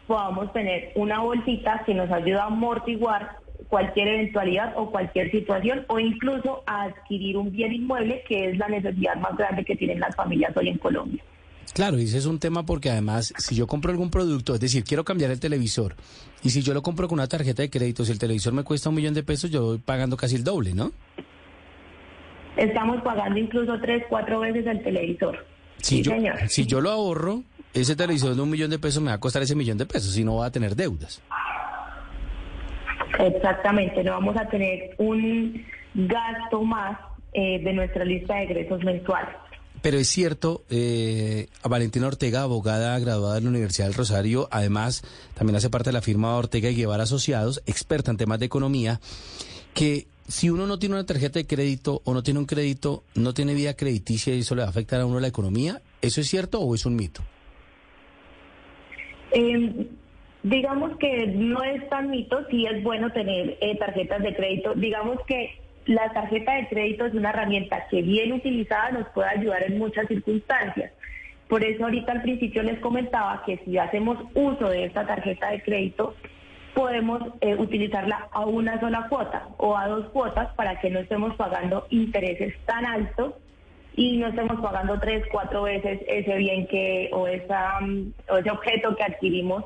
podamos 0.06 0.52
tener 0.52 0.92
una 0.96 1.20
bolsita 1.20 1.82
que 1.86 1.94
nos 1.94 2.10
ayuda 2.10 2.42
a 2.42 2.46
amortiguar 2.48 3.38
cualquier 3.68 4.08
eventualidad 4.08 4.72
o 4.76 4.90
cualquier 4.90 5.30
situación 5.30 5.84
o 5.88 5.98
incluso 5.98 6.62
a 6.66 6.84
adquirir 6.84 7.36
un 7.36 7.50
bien 7.50 7.72
inmueble 7.72 8.22
que 8.26 8.50
es 8.50 8.58
la 8.58 8.68
necesidad 8.68 9.16
más 9.16 9.36
grande 9.36 9.64
que 9.64 9.76
tienen 9.76 10.00
las 10.00 10.14
familias 10.14 10.56
hoy 10.56 10.68
en 10.68 10.78
Colombia. 10.78 11.22
Claro, 11.74 11.98
y 11.98 12.04
ese 12.04 12.18
es 12.18 12.26
un 12.26 12.38
tema 12.38 12.64
porque 12.64 12.90
además, 12.90 13.32
si 13.36 13.54
yo 13.54 13.66
compro 13.66 13.90
algún 13.90 14.10
producto, 14.10 14.54
es 14.54 14.60
decir, 14.60 14.84
quiero 14.84 15.04
cambiar 15.04 15.30
el 15.30 15.38
televisor, 15.38 15.96
y 16.42 16.50
si 16.50 16.62
yo 16.62 16.72
lo 16.72 16.82
compro 16.82 17.08
con 17.08 17.18
una 17.18 17.28
tarjeta 17.28 17.62
de 17.62 17.70
crédito, 17.70 18.04
si 18.04 18.12
el 18.12 18.18
televisor 18.18 18.52
me 18.52 18.64
cuesta 18.64 18.88
un 18.88 18.94
millón 18.94 19.14
de 19.14 19.22
pesos, 19.22 19.50
yo 19.50 19.62
voy 19.62 19.78
pagando 19.78 20.16
casi 20.16 20.36
el 20.36 20.44
doble, 20.44 20.72
¿no? 20.74 20.92
Estamos 22.56 23.02
pagando 23.02 23.38
incluso 23.38 23.78
tres, 23.80 24.02
cuatro 24.08 24.40
veces 24.40 24.66
el 24.66 24.82
televisor. 24.82 25.46
sí, 25.76 26.02
señor. 26.02 26.36
Si 26.48 26.66
yo 26.66 26.80
lo 26.80 26.90
ahorro, 26.90 27.44
ese 27.72 27.94
televisor 27.94 28.34
de 28.34 28.42
un 28.42 28.50
millón 28.50 28.70
de 28.70 28.78
pesos 28.78 29.02
me 29.02 29.10
va 29.10 29.16
a 29.16 29.20
costar 29.20 29.42
ese 29.42 29.54
millón 29.54 29.78
de 29.78 29.86
pesos 29.86 30.16
y 30.16 30.24
no 30.24 30.36
va 30.36 30.46
a 30.46 30.50
tener 30.50 30.74
deudas. 30.74 31.22
Exactamente, 33.18 34.04
no 34.04 34.12
vamos 34.12 34.36
a 34.36 34.48
tener 34.48 34.94
un 34.98 35.64
gasto 35.94 36.62
más 36.62 36.98
eh, 37.32 37.60
de 37.62 37.72
nuestra 37.72 38.04
lista 38.04 38.36
de 38.36 38.44
egresos 38.44 38.82
mensuales. 38.84 39.34
Pero 39.80 39.98
es 39.98 40.08
cierto, 40.08 40.64
eh, 40.70 41.46
Valentina 41.62 42.08
Ortega, 42.08 42.42
abogada 42.42 42.98
graduada 42.98 43.36
de 43.36 43.42
la 43.42 43.48
Universidad 43.48 43.86
del 43.86 43.94
Rosario, 43.94 44.48
además 44.50 45.02
también 45.34 45.56
hace 45.56 45.70
parte 45.70 45.90
de 45.90 45.94
la 45.94 46.02
firma 46.02 46.36
Ortega 46.36 46.68
y 46.68 46.74
Guevara 46.74 47.04
Asociados, 47.04 47.62
experta 47.66 48.10
en 48.10 48.16
temas 48.16 48.40
de 48.40 48.46
economía, 48.46 49.00
que 49.74 50.08
si 50.26 50.50
uno 50.50 50.66
no 50.66 50.78
tiene 50.78 50.96
una 50.96 51.06
tarjeta 51.06 51.38
de 51.38 51.46
crédito 51.46 52.02
o 52.04 52.12
no 52.12 52.22
tiene 52.22 52.40
un 52.40 52.46
crédito, 52.46 53.04
no 53.14 53.34
tiene 53.34 53.54
vida 53.54 53.74
crediticia 53.74 54.34
y 54.34 54.40
eso 54.40 54.54
le 54.54 54.62
va 54.62 54.66
a 54.66 54.70
afectar 54.70 55.00
a 55.00 55.06
uno 55.06 55.20
la 55.20 55.28
economía, 55.28 55.80
¿eso 56.02 56.20
es 56.20 56.28
cierto 56.28 56.60
o 56.60 56.74
es 56.74 56.84
un 56.84 56.96
mito? 56.96 57.22
Eh, 59.32 59.86
digamos 60.42 60.96
que 60.98 61.26
no 61.26 61.62
es 61.62 61.88
tan 61.88 62.10
mito, 62.10 62.44
sí 62.50 62.66
es 62.66 62.82
bueno 62.82 63.10
tener 63.10 63.56
eh, 63.60 63.76
tarjetas 63.78 64.22
de 64.22 64.34
crédito. 64.34 64.74
Digamos 64.74 65.18
que 65.26 65.58
la 65.86 66.12
tarjeta 66.12 66.54
de 66.54 66.68
crédito 66.68 67.06
es 67.06 67.14
una 67.14 67.30
herramienta 67.30 67.86
que 67.88 68.02
bien 68.02 68.32
utilizada 68.32 68.90
nos 68.90 69.08
puede 69.08 69.30
ayudar 69.30 69.62
en 69.64 69.78
muchas 69.78 70.06
circunstancias. 70.06 70.92
Por 71.48 71.64
eso 71.64 71.84
ahorita 71.84 72.12
al 72.12 72.22
principio 72.22 72.62
les 72.62 72.78
comentaba 72.80 73.42
que 73.46 73.58
si 73.64 73.78
hacemos 73.78 74.18
uso 74.34 74.68
de 74.68 74.84
esta 74.84 75.06
tarjeta 75.06 75.50
de 75.50 75.62
crédito, 75.62 76.14
podemos 76.74 77.22
eh, 77.40 77.56
utilizarla 77.56 78.28
a 78.30 78.44
una 78.44 78.78
sola 78.80 79.06
cuota 79.08 79.48
o 79.56 79.76
a 79.76 79.88
dos 79.88 80.10
cuotas 80.10 80.54
para 80.54 80.78
que 80.78 80.90
no 80.90 81.00
estemos 81.00 81.34
pagando 81.36 81.86
intereses 81.88 82.54
tan 82.66 82.84
altos 82.84 83.34
y 83.96 84.18
no 84.18 84.28
estemos 84.28 84.60
pagando 84.60 85.00
tres, 85.00 85.24
cuatro 85.32 85.62
veces 85.62 86.00
ese 86.06 86.36
bien 86.36 86.66
que 86.68 87.08
o, 87.12 87.26
esa, 87.26 87.80
mm, 87.80 88.12
o 88.28 88.36
ese 88.36 88.50
objeto 88.50 88.94
que 88.94 89.02
adquirimos 89.02 89.64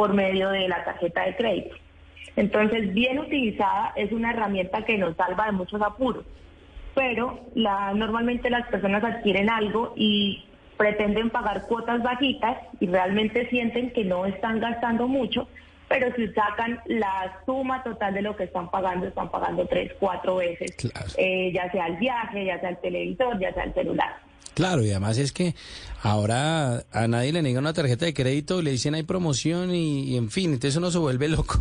por 0.00 0.14
medio 0.14 0.48
de 0.48 0.66
la 0.66 0.82
tarjeta 0.82 1.26
de 1.26 1.36
crédito. 1.36 1.76
Entonces, 2.34 2.94
bien 2.94 3.18
utilizada 3.18 3.92
es 3.96 4.10
una 4.12 4.30
herramienta 4.30 4.82
que 4.86 4.96
nos 4.96 5.14
salva 5.14 5.44
de 5.44 5.52
muchos 5.52 5.82
apuros, 5.82 6.24
pero 6.94 7.40
la, 7.54 7.92
normalmente 7.92 8.48
las 8.48 8.66
personas 8.68 9.04
adquieren 9.04 9.50
algo 9.50 9.92
y 9.96 10.42
pretenden 10.78 11.28
pagar 11.28 11.66
cuotas 11.66 12.02
bajitas 12.02 12.56
y 12.80 12.86
realmente 12.86 13.46
sienten 13.50 13.90
que 13.90 14.04
no 14.06 14.24
están 14.24 14.58
gastando 14.58 15.06
mucho, 15.06 15.48
pero 15.90 16.14
si 16.14 16.28
sacan 16.28 16.78
la 16.86 17.42
suma 17.44 17.82
total 17.82 18.14
de 18.14 18.22
lo 18.22 18.36
que 18.36 18.44
están 18.44 18.70
pagando, 18.70 19.08
están 19.08 19.28
pagando 19.28 19.66
tres, 19.66 19.90
cuatro 19.98 20.36
veces, 20.36 20.70
eh, 21.16 21.50
ya 21.52 21.68
sea 21.72 21.88
el 21.88 21.96
viaje, 21.96 22.44
ya 22.44 22.60
sea 22.60 22.70
el 22.70 22.80
televisor, 22.80 23.40
ya 23.40 23.52
sea 23.52 23.64
el 23.64 23.74
celular. 23.74 24.16
Claro, 24.54 24.84
y 24.84 24.90
además 24.90 25.18
es 25.18 25.32
que 25.32 25.56
ahora 26.00 26.84
a 26.92 27.08
nadie 27.08 27.32
le 27.32 27.42
niega 27.42 27.58
una 27.58 27.72
tarjeta 27.72 28.04
de 28.04 28.14
crédito, 28.14 28.62
le 28.62 28.70
dicen 28.70 28.94
hay 28.94 29.02
promoción 29.02 29.74
y, 29.74 30.16
en 30.16 30.30
fin, 30.30 30.52
entonces 30.52 30.76
uno 30.76 30.92
se 30.92 30.98
vuelve 30.98 31.26
loco 31.26 31.60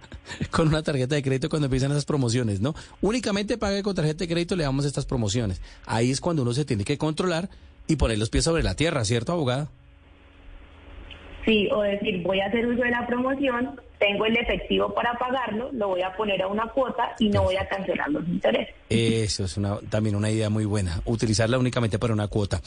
con 0.50 0.68
una 0.68 0.82
tarjeta 0.82 1.14
de 1.14 1.22
crédito 1.22 1.48
cuando 1.48 1.64
empiezan 1.64 1.92
esas 1.92 2.04
promociones, 2.04 2.60
¿no? 2.60 2.74
Únicamente 3.00 3.56
pague 3.56 3.82
con 3.82 3.94
tarjeta 3.94 4.18
de 4.18 4.28
crédito, 4.28 4.54
le 4.54 4.64
damos 4.64 4.84
estas 4.84 5.06
promociones. 5.06 5.62
Ahí 5.86 6.10
es 6.10 6.20
cuando 6.20 6.42
uno 6.42 6.52
se 6.52 6.66
tiene 6.66 6.84
que 6.84 6.98
controlar 6.98 7.48
y 7.86 7.96
poner 7.96 8.18
los 8.18 8.28
pies 8.28 8.44
sobre 8.44 8.62
la 8.62 8.74
tierra, 8.74 9.02
¿cierto, 9.06 9.32
abogada? 9.32 9.70
Sí, 11.44 11.68
o 11.72 11.82
decir, 11.82 12.22
voy 12.22 12.40
a 12.40 12.46
hacer 12.46 12.66
uso 12.66 12.82
de 12.82 12.90
la 12.90 13.04
promoción, 13.06 13.80
tengo 13.98 14.26
el 14.26 14.36
efectivo 14.36 14.94
para 14.94 15.14
pagarlo, 15.14 15.70
lo 15.72 15.88
voy 15.88 16.02
a 16.02 16.12
poner 16.14 16.40
a 16.42 16.46
una 16.46 16.68
cuota 16.68 17.14
y 17.18 17.30
no 17.30 17.42
voy 17.42 17.56
a 17.56 17.66
cancelar 17.66 18.08
los 18.10 18.26
intereses. 18.28 18.74
Eso 18.88 19.44
es 19.44 19.56
una, 19.56 19.78
también 19.90 20.14
una 20.14 20.30
idea 20.30 20.50
muy 20.50 20.64
buena, 20.64 21.00
utilizarla 21.04 21.58
únicamente 21.58 21.98
para 21.98 22.12
una 22.12 22.28
cuota. 22.28 22.60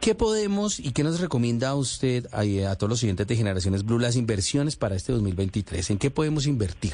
¿Qué 0.00 0.14
podemos 0.14 0.78
y 0.78 0.92
qué 0.92 1.02
nos 1.02 1.20
recomienda 1.20 1.70
a 1.70 1.74
usted, 1.74 2.26
a, 2.32 2.42
a 2.70 2.76
todos 2.76 2.90
los 2.90 3.00
siguientes 3.00 3.26
de 3.26 3.34
Generaciones 3.34 3.84
Blue, 3.84 3.98
las 3.98 4.16
inversiones 4.16 4.76
para 4.76 4.94
este 4.94 5.12
2023? 5.12 5.90
¿En 5.90 5.98
qué 5.98 6.10
podemos 6.10 6.46
invertir? 6.46 6.92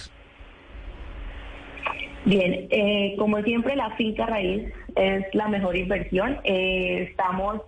Bien, 2.25 2.67
eh, 2.71 3.15
como 3.19 3.41
siempre 3.43 3.77
la 3.77 3.95
finca 3.97 4.27
raíz 4.27 4.73
es 4.97 5.25
la 5.33 5.49
mejor 5.49 5.77
inversión. 5.77 6.39
Eh, 6.45 7.09
estamos 7.11 7.63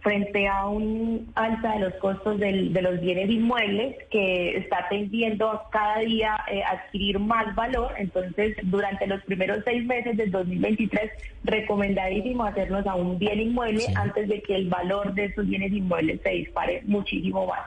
frente 0.00 0.48
a 0.48 0.66
un 0.66 1.30
alza 1.34 1.72
de 1.74 1.80
los 1.80 1.94
costos 1.94 2.38
del, 2.38 2.72
de 2.72 2.82
los 2.82 3.00
bienes 3.00 3.30
inmuebles 3.30 3.96
que 4.10 4.56
está 4.56 4.88
tendiendo 4.88 5.62
cada 5.70 5.98
día 5.98 6.36
eh, 6.50 6.62
adquirir 6.62 7.18
más 7.18 7.54
valor. 7.54 7.92
Entonces, 7.98 8.56
durante 8.64 9.06
los 9.06 9.22
primeros 9.24 9.62
seis 9.64 9.84
meses 9.84 10.16
del 10.16 10.30
2023, 10.30 11.10
recomendadísimo 11.44 12.44
hacernos 12.44 12.86
a 12.86 12.94
un 12.94 13.18
bien 13.18 13.40
inmueble 13.40 13.84
antes 13.94 14.28
de 14.28 14.42
que 14.42 14.56
el 14.56 14.68
valor 14.68 15.14
de 15.14 15.26
esos 15.26 15.46
bienes 15.46 15.72
inmuebles 15.72 16.20
se 16.22 16.30
dispare 16.30 16.82
muchísimo 16.86 17.46
más. 17.46 17.60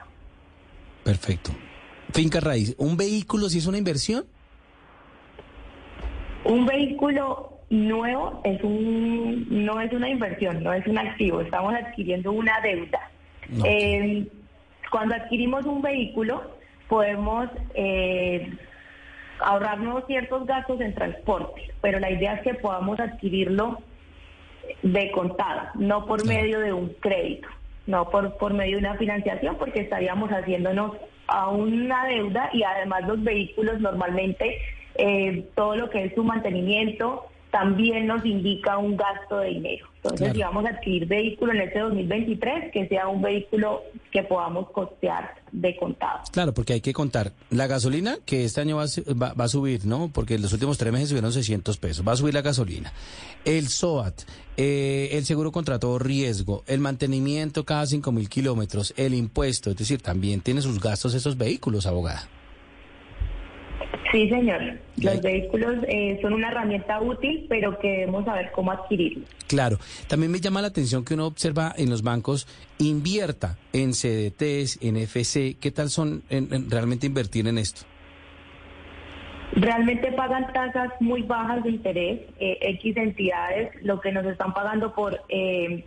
Perfecto. 1.04 1.52
Finca 2.12 2.40
raíz, 2.40 2.74
¿un 2.78 2.96
vehículo 2.96 3.48
si 3.48 3.58
es 3.58 3.66
una 3.66 3.78
inversión? 3.78 4.24
Un 6.44 6.66
vehículo 6.66 7.53
nuevo 7.70 8.40
es 8.44 8.62
un 8.62 9.46
no 9.64 9.80
es 9.80 9.92
una 9.92 10.08
inversión, 10.08 10.62
no 10.62 10.72
es 10.72 10.86
un 10.86 10.98
activo, 10.98 11.40
estamos 11.40 11.74
adquiriendo 11.74 12.32
una 12.32 12.60
deuda. 12.60 13.10
Eh, 13.64 14.26
cuando 14.90 15.14
adquirimos 15.14 15.66
un 15.66 15.82
vehículo 15.82 16.42
podemos 16.88 17.48
eh, 17.74 18.50
ahorrarnos 19.40 20.06
ciertos 20.06 20.46
gastos 20.46 20.80
en 20.80 20.94
transporte, 20.94 21.72
pero 21.80 21.98
la 21.98 22.10
idea 22.10 22.34
es 22.34 22.42
que 22.42 22.54
podamos 22.54 23.00
adquirirlo 23.00 23.80
de 24.82 25.10
contado, 25.10 25.68
no 25.74 26.06
por 26.06 26.26
medio 26.26 26.60
de 26.60 26.72
un 26.72 26.88
crédito, 27.00 27.48
no 27.86 28.08
por, 28.10 28.36
por 28.36 28.54
medio 28.54 28.76
de 28.78 28.86
una 28.86 28.96
financiación, 28.96 29.56
porque 29.56 29.80
estaríamos 29.80 30.30
haciéndonos 30.30 30.92
a 31.26 31.48
una 31.48 32.06
deuda 32.06 32.50
y 32.52 32.62
además 32.62 33.06
los 33.06 33.22
vehículos 33.22 33.80
normalmente 33.80 34.58
eh, 34.96 35.44
todo 35.54 35.76
lo 35.76 35.90
que 35.90 36.04
es 36.04 36.14
su 36.14 36.22
mantenimiento, 36.22 37.26
también 37.54 38.08
nos 38.08 38.26
indica 38.26 38.78
un 38.78 38.96
gasto 38.96 39.38
de 39.38 39.50
dinero. 39.50 39.86
Entonces, 40.02 40.32
si 40.32 40.40
vamos 40.40 40.64
a 40.64 40.70
adquirir 40.70 41.06
vehículo 41.06 41.52
en 41.52 41.60
este 41.60 41.78
2023, 41.78 42.72
que 42.72 42.88
sea 42.88 43.06
un 43.06 43.22
vehículo 43.22 43.84
que 44.10 44.24
podamos 44.24 44.72
costear 44.72 45.36
de 45.52 45.76
contado. 45.76 46.18
Claro, 46.32 46.52
porque 46.52 46.72
hay 46.72 46.80
que 46.80 46.92
contar 46.92 47.30
la 47.50 47.68
gasolina, 47.68 48.16
que 48.26 48.44
este 48.44 48.60
año 48.60 48.76
va, 48.76 49.44
a 49.44 49.48
subir, 49.48 49.86
¿no? 49.86 50.10
Porque 50.12 50.34
en 50.34 50.42
los 50.42 50.52
últimos 50.52 50.78
tres 50.78 50.92
meses 50.92 51.10
subieron 51.10 51.32
600 51.32 51.78
pesos. 51.78 52.04
Va 52.06 52.10
a 52.10 52.16
subir 52.16 52.34
la 52.34 52.42
gasolina. 52.42 52.92
El 53.44 53.68
SOAT, 53.68 54.22
eh, 54.56 55.10
el 55.12 55.24
seguro 55.24 55.52
contra 55.52 55.78
todo 55.78 56.00
riesgo, 56.00 56.64
el 56.66 56.80
mantenimiento 56.80 57.64
cada 57.64 57.86
5 57.86 58.10
mil 58.10 58.28
kilómetros, 58.28 58.92
el 58.96 59.14
impuesto. 59.14 59.70
Es 59.70 59.76
decir, 59.76 60.02
también 60.02 60.40
tiene 60.40 60.60
sus 60.60 60.80
gastos 60.80 61.14
esos 61.14 61.38
vehículos, 61.38 61.86
abogada. 61.86 62.28
Sí, 64.14 64.28
señor. 64.28 64.78
Los 65.02 65.20
vehículos 65.22 65.74
eh, 65.88 66.20
son 66.22 66.34
una 66.34 66.48
herramienta 66.48 67.00
útil, 67.00 67.46
pero 67.48 67.76
que 67.80 67.88
debemos 67.88 68.24
saber 68.24 68.52
cómo 68.52 68.70
adquirirlos. 68.70 69.28
Claro. 69.48 69.78
También 70.06 70.30
me 70.30 70.38
llama 70.38 70.62
la 70.62 70.68
atención 70.68 71.04
que 71.04 71.14
uno 71.14 71.26
observa 71.26 71.74
en 71.76 71.90
los 71.90 72.04
bancos, 72.04 72.46
invierta 72.78 73.58
en 73.72 73.90
CDTs, 73.90 74.78
en 74.84 74.98
FC. 74.98 75.56
¿Qué 75.60 75.72
tal 75.72 75.90
son 75.90 76.22
en, 76.30 76.70
realmente 76.70 77.08
invertir 77.08 77.48
en 77.48 77.58
esto? 77.58 77.80
Realmente 79.54 80.12
pagan 80.12 80.46
tasas 80.52 80.92
muy 81.00 81.22
bajas 81.22 81.64
de 81.64 81.70
interés. 81.70 82.20
Eh, 82.38 82.58
X 82.60 82.96
entidades 82.96 83.74
lo 83.82 84.00
que 84.00 84.12
nos 84.12 84.24
están 84.26 84.54
pagando 84.54 84.94
por 84.94 85.22
eh, 85.28 85.84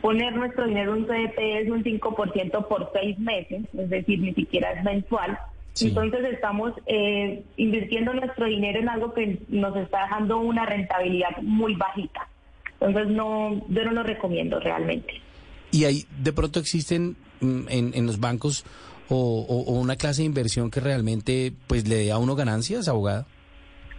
poner 0.00 0.34
nuestro 0.34 0.66
dinero 0.66 0.96
en 0.96 1.04
CDT 1.04 1.38
es 1.38 1.70
un 1.70 1.84
5% 1.84 2.66
por 2.66 2.90
seis 2.92 3.16
meses, 3.20 3.62
es 3.72 3.88
decir, 3.88 4.18
ni 4.18 4.34
siquiera 4.34 4.72
es 4.72 4.82
mensual 4.82 5.38
entonces 5.80 6.24
estamos 6.32 6.72
eh, 6.86 7.44
invirtiendo 7.56 8.14
nuestro 8.14 8.46
dinero 8.46 8.80
en 8.80 8.88
algo 8.88 9.12
que 9.12 9.38
nos 9.48 9.76
está 9.76 10.02
dejando 10.02 10.38
una 10.38 10.64
rentabilidad 10.66 11.36
muy 11.42 11.74
bajita. 11.74 12.28
Entonces 12.80 13.08
no, 13.08 13.66
yo 13.68 13.84
no 13.84 13.92
lo 13.92 14.02
recomiendo 14.02 14.60
realmente. 14.60 15.14
¿Y 15.70 15.84
ahí 15.84 16.04
de 16.22 16.32
pronto 16.32 16.60
existen 16.60 17.16
mm, 17.40 17.68
en, 17.68 17.92
en 17.94 18.06
los 18.06 18.20
bancos 18.20 18.64
o, 19.08 19.64
una 19.80 19.96
clase 19.96 20.22
de 20.22 20.26
inversión 20.26 20.70
que 20.70 20.80
realmente 20.80 21.52
pues 21.66 21.88
le 21.88 21.96
dé 21.96 22.12
a 22.12 22.18
uno 22.18 22.34
ganancias, 22.34 22.88
abogada? 22.88 23.26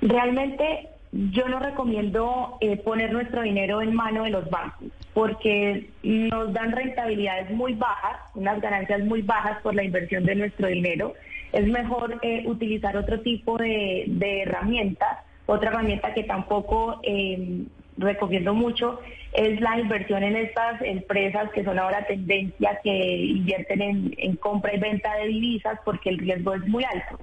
Realmente 0.01 0.89
yo 1.11 1.47
no 1.47 1.59
recomiendo 1.59 2.57
eh, 2.61 2.77
poner 2.77 3.13
nuestro 3.13 3.41
dinero 3.41 3.81
en 3.81 3.95
mano 3.95 4.23
de 4.23 4.31
los 4.31 4.49
bancos 4.49 4.89
porque 5.13 5.89
nos 6.03 6.53
dan 6.53 6.71
rentabilidades 6.73 7.49
muy 7.51 7.73
bajas, 7.73 8.17
unas 8.35 8.61
ganancias 8.61 9.03
muy 9.03 9.21
bajas 9.21 9.59
por 9.63 9.73
la 9.73 9.83
inversión 9.83 10.25
de 10.25 10.35
nuestro 10.35 10.67
dinero 10.67 11.13
es 11.51 11.67
mejor 11.67 12.19
eh, 12.21 12.43
utilizar 12.45 12.97
otro 12.97 13.21
tipo 13.21 13.57
de, 13.57 14.05
de 14.07 14.41
herramientas. 14.41 15.19
Otra 15.45 15.69
herramienta 15.69 16.13
que 16.13 16.23
tampoco 16.23 16.99
eh, 17.03 17.63
recomiendo 17.97 18.53
mucho 18.53 18.99
es 19.33 19.59
la 19.61 19.79
inversión 19.79 20.23
en 20.23 20.35
estas 20.35 20.81
empresas 20.81 21.51
que 21.51 21.63
son 21.63 21.79
ahora 21.79 22.05
tendencia, 22.05 22.79
que 22.83 23.15
invierten 23.17 24.13
en, 24.17 24.35
compra 24.37 24.73
y 24.75 24.79
venta 24.79 25.15
de 25.15 25.27
divisas 25.27 25.79
porque 25.83 26.09
el 26.09 26.17
riesgo 26.17 26.53
es 26.53 26.67
muy 26.67 26.83
alto. 26.83 27.19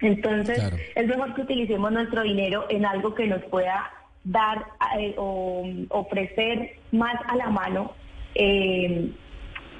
Entonces, 0.00 0.58
es 0.94 1.06
mejor 1.06 1.34
que 1.34 1.42
utilicemos 1.42 1.92
nuestro 1.92 2.22
dinero 2.22 2.66
en 2.68 2.84
algo 2.84 3.14
que 3.14 3.26
nos 3.26 3.42
pueda 3.44 3.90
dar 4.24 4.66
eh, 4.98 5.14
o 5.16 5.64
ofrecer 5.90 6.76
más 6.90 7.14
a 7.28 7.36
la 7.36 7.50
mano 7.50 7.92
eh, 8.34 9.10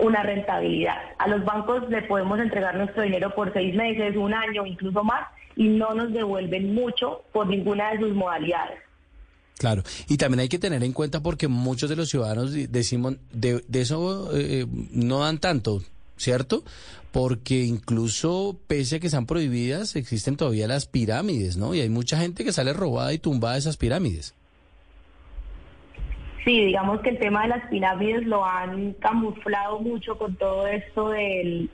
una 0.03 0.23
rentabilidad. 0.23 0.97
A 1.19 1.29
los 1.29 1.45
bancos 1.45 1.89
le 1.89 2.03
podemos 2.03 2.39
entregar 2.39 2.77
nuestro 2.77 3.03
dinero 3.03 3.35
por 3.35 3.53
seis 3.53 3.75
meses, 3.75 4.17
un 4.17 4.35
año, 4.35 4.67
incluso 4.67 5.03
más, 5.05 5.29
y 5.57 5.69
no 5.69 5.95
nos 5.95 6.13
devuelven 6.13 6.75
mucho 6.75 7.23
por 7.33 7.47
ninguna 7.47 7.93
de 7.93 8.01
sus 8.01 8.15
modalidades. 8.15 8.79
Claro, 9.59 9.85
y 10.09 10.17
también 10.17 10.41
hay 10.41 10.49
que 10.49 10.59
tener 10.59 10.83
en 10.83 10.93
cuenta 10.93 11.23
porque 11.23 11.47
muchos 11.47 11.89
de 11.89 11.95
los 11.95 12.09
ciudadanos 12.09 12.53
decimos, 12.53 13.15
de, 13.33 13.63
eso 13.75 14.31
eh, 14.35 14.67
no 14.91 15.21
dan 15.21 15.39
tanto, 15.39 15.83
¿cierto? 16.17 16.65
Porque 17.13 17.63
incluso 17.63 18.59
pese 18.67 18.97
a 18.97 19.01
que 19.01 19.07
están 19.07 19.27
prohibidas, 19.27 19.95
existen 19.95 20.37
todavía 20.37 20.67
las 20.67 20.87
pirámides, 20.87 21.57
¿no? 21.57 21.75
Y 21.75 21.81
hay 21.81 21.91
mucha 21.91 22.19
gente 22.19 22.45
que 22.45 22.53
sale 22.53 22.73
robada 22.73 23.13
y 23.13 23.19
tumbada 23.19 23.55
de 23.55 23.61
esas 23.61 23.77
pirámides. 23.77 24.35
Sí, 26.45 26.67
digamos 26.67 27.01
que 27.01 27.11
el 27.11 27.19
tema 27.19 27.43
de 27.43 27.49
las 27.49 27.69
pirámides 27.69 28.27
lo 28.27 28.45
han 28.45 28.95
camuflado 28.95 29.79
mucho 29.81 30.19
con 30.19 30.35
todo 30.37 30.67
esto 30.67 31.11
del, 31.11 31.71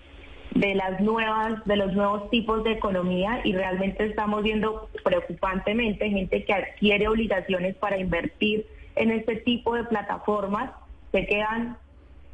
de 0.55 0.75
las 0.75 1.01
nuevas, 1.01 1.65
de 1.65 1.77
los 1.77 1.95
nuevos 1.95 2.29
tipos 2.31 2.63
de 2.65 2.73
economía 2.73 3.41
y 3.45 3.55
realmente 3.55 4.05
estamos 4.05 4.43
viendo 4.43 4.91
preocupantemente 5.05 6.11
gente 6.11 6.45
que 6.45 6.53
adquiere 6.53 7.09
obligaciones 7.09 7.77
para 7.77 7.99
invertir 7.99 8.67
en 8.97 9.11
este 9.11 9.37
tipo 9.37 9.75
de 9.75 9.85
plataformas, 9.85 10.73
se 11.13 11.25
quedan 11.27 11.79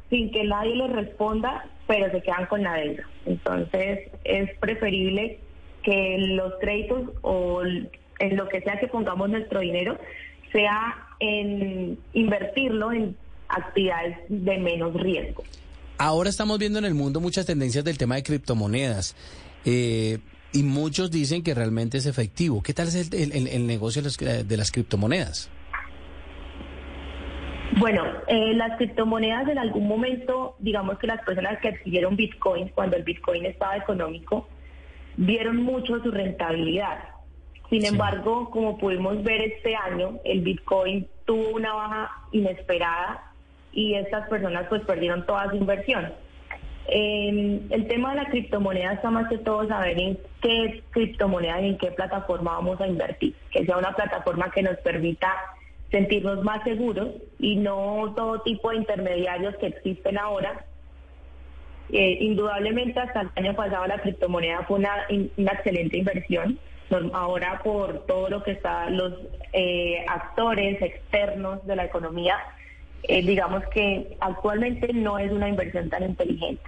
sin 0.09 0.31
que 0.31 0.43
nadie 0.43 0.75
les 0.75 0.91
responda, 0.91 1.69
pero 1.87 2.11
se 2.11 2.21
quedan 2.21 2.47
con 2.47 2.63
la 2.63 2.73
deuda. 2.73 3.07
Entonces 3.25 4.09
es 4.23 4.57
preferible 4.57 5.39
que 5.83 6.17
los 6.19 6.53
créditos 6.59 7.11
o 7.21 7.61
en 7.63 8.35
lo 8.35 8.49
que 8.49 8.61
sea 8.61 8.79
que 8.79 8.87
pongamos 8.87 9.29
nuestro 9.29 9.59
dinero 9.59 9.97
sea 10.51 11.04
en 11.19 11.97
invertirlo 12.13 12.91
en 12.91 13.15
actividades 13.47 14.17
de 14.29 14.57
menos 14.57 14.93
riesgo. 14.93 15.43
Ahora 15.97 16.29
estamos 16.29 16.59
viendo 16.59 16.79
en 16.79 16.85
el 16.85 16.93
mundo 16.93 17.21
muchas 17.21 17.45
tendencias 17.45 17.83
del 17.83 17.97
tema 17.97 18.15
de 18.15 18.23
criptomonedas. 18.23 19.15
Eh, 19.63 20.19
y 20.51 20.63
muchos 20.63 21.11
dicen 21.11 21.43
que 21.43 21.53
realmente 21.53 21.97
es 21.97 22.05
efectivo. 22.05 22.63
¿Qué 22.63 22.73
tal 22.73 22.87
es 22.87 23.11
el, 23.11 23.67
negocio 23.67 24.01
de 24.01 24.57
las, 24.57 24.71
criptomonedas? 24.71 25.49
Bueno, 27.77 28.03
eh, 28.27 28.53
las 28.53 28.77
criptomonedas 28.77 29.49
en 29.49 29.57
algún 29.57 29.87
momento, 29.87 30.55
digamos 30.59 30.97
que 30.97 31.07
las 31.07 31.21
personas 31.25 31.59
que 31.59 31.69
adquirieron 31.69 32.15
Bitcoin 32.15 32.69
cuando 32.69 32.95
el 32.95 33.03
Bitcoin 33.03 33.45
estaba 33.45 33.75
económico, 33.75 34.47
vieron 35.17 35.57
mucho 35.57 36.01
su 36.01 36.09
rentabilidad. 36.09 37.14
Sin 37.69 37.85
embargo, 37.85 38.49
como 38.51 38.77
pudimos 38.77 39.23
ver 39.23 39.41
este 39.41 39.75
año, 39.75 40.19
el 40.23 40.41
Bitcoin 40.41 41.07
tuvo 41.25 41.49
una 41.49 41.73
baja 41.73 42.11
inesperada 42.31 43.31
y 43.71 43.95
estas 43.95 44.27
personas 44.29 44.67
pues 44.69 44.83
perdieron 44.83 45.25
toda 45.25 45.49
su 45.49 45.57
inversión. 45.57 46.13
el 46.87 47.87
tema 47.87 48.11
de 48.11 48.21
la 48.21 48.29
criptomoneda 48.29 48.93
está 48.93 49.09
más 49.09 49.27
que 49.27 49.39
todo 49.39 49.67
saber 49.67 49.99
en 49.99 50.19
qué 50.41 50.83
criptomoneda 50.91 51.59
y 51.61 51.69
en 51.69 51.77
qué 51.77 51.91
plataforma 51.91 52.53
vamos 52.53 52.79
a 52.79 52.87
invertir, 52.87 53.35
que 53.51 53.65
sea 53.65 53.77
una 53.77 53.95
plataforma 53.95 54.51
que 54.51 54.61
nos 54.61 54.77
permita 54.77 55.33
sentirnos 55.91 56.43
más 56.43 56.63
seguros 56.63 57.09
y 57.39 57.55
no 57.55 58.13
todo 58.15 58.41
tipo 58.41 58.69
de 58.69 58.77
intermediarios 58.77 59.55
que 59.57 59.67
existen 59.67 60.17
ahora. 60.17 60.65
Eh, 61.91 62.17
indudablemente 62.21 62.99
hasta 62.99 63.21
el 63.21 63.29
año 63.35 63.55
pasado 63.55 63.85
la 63.85 63.99
criptomoneda 63.99 64.63
fue 64.63 64.79
una, 64.79 65.05
una 65.37 65.51
excelente 65.51 65.97
inversión. 65.97 66.59
Ahora 67.13 67.61
por 67.63 68.05
todo 68.05 68.29
lo 68.29 68.43
que 68.43 68.51
están 68.51 68.97
los 68.97 69.13
eh, 69.53 70.05
actores 70.07 70.81
externos 70.81 71.65
de 71.65 71.75
la 71.75 71.85
economía 71.85 72.37
eh, 73.07 73.21
digamos 73.23 73.63
que 73.73 74.17
actualmente 74.19 74.91
no 74.93 75.19
es 75.19 75.31
una 75.31 75.47
inversión 75.47 75.89
tan 75.89 76.03
inteligente. 76.03 76.61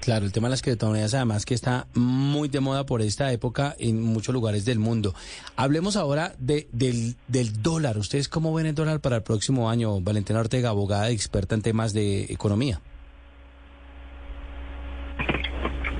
Claro, 0.00 0.24
el 0.24 0.32
tema 0.32 0.48
de 0.48 0.52
las 0.52 0.62
criptomonedas 0.62 1.14
además 1.14 1.44
que 1.44 1.54
está 1.54 1.86
muy 1.94 2.48
de 2.48 2.60
moda 2.60 2.86
por 2.86 3.02
esta 3.02 3.32
época 3.32 3.74
en 3.78 4.00
muchos 4.00 4.32
lugares 4.32 4.64
del 4.64 4.78
mundo. 4.78 5.14
Hablemos 5.56 5.96
ahora 5.96 6.34
de, 6.38 6.68
del, 6.72 7.16
del 7.28 7.62
dólar. 7.62 7.98
¿Ustedes 7.98 8.28
cómo 8.28 8.54
ven 8.54 8.66
el 8.66 8.74
dólar 8.74 9.00
para 9.00 9.16
el 9.16 9.22
próximo 9.22 9.68
año? 9.68 10.00
Valentina 10.00 10.38
Ortega, 10.38 10.68
abogada 10.68 11.10
experta 11.10 11.54
en 11.54 11.62
temas 11.62 11.92
de 11.92 12.24
economía. 12.24 12.80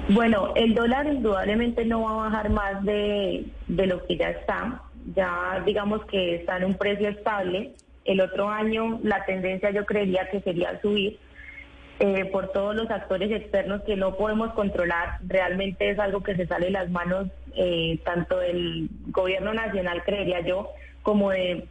Bueno, 0.09 0.53
el 0.55 0.75
dólar 0.75 1.07
indudablemente 1.07 1.85
no 1.85 2.03
va 2.03 2.11
a 2.11 2.29
bajar 2.29 2.51
más 2.51 2.85
de, 2.85 3.47
lo 3.67 4.07
que 4.07 4.17
ya 4.17 4.31
está. 4.31 4.83
Ya 5.15 5.63
digamos 5.65 6.05
que 6.07 6.37
está 6.37 6.59
en 6.59 6.65
un 6.65 6.75
precio 6.75 7.09
estable. 7.09 7.73
El 8.05 8.21
otro 8.21 8.49
año 8.49 9.01
la 9.03 9.25
tendencia 9.25 9.71
yo 9.71 9.85
creería 9.85 10.29
que 10.31 10.41
sería 10.41 10.81
subir 10.81 11.19
eh, 11.99 12.25
por 12.27 12.53
todos 12.53 12.77
los 12.77 12.89
actores 12.89 13.33
externos 13.33 13.83
que 13.83 13.97
no 13.97 14.17
podemos 14.17 14.53
controlar. 14.53 15.19
Realmente 15.27 15.91
es 15.91 15.99
algo 15.99 16.23
que 16.23 16.37
se 16.37 16.47
sale 16.47 16.67
de 16.67 16.73
las 16.73 16.89
manos 16.89 17.27
eh, 17.57 17.99
tanto 18.05 18.39
del 18.39 18.89
gobierno 19.09 19.55
nacional, 19.55 20.05
creería 20.05 20.41
yo, 20.41 20.71
como 21.03 21.31
de, 21.31 21.67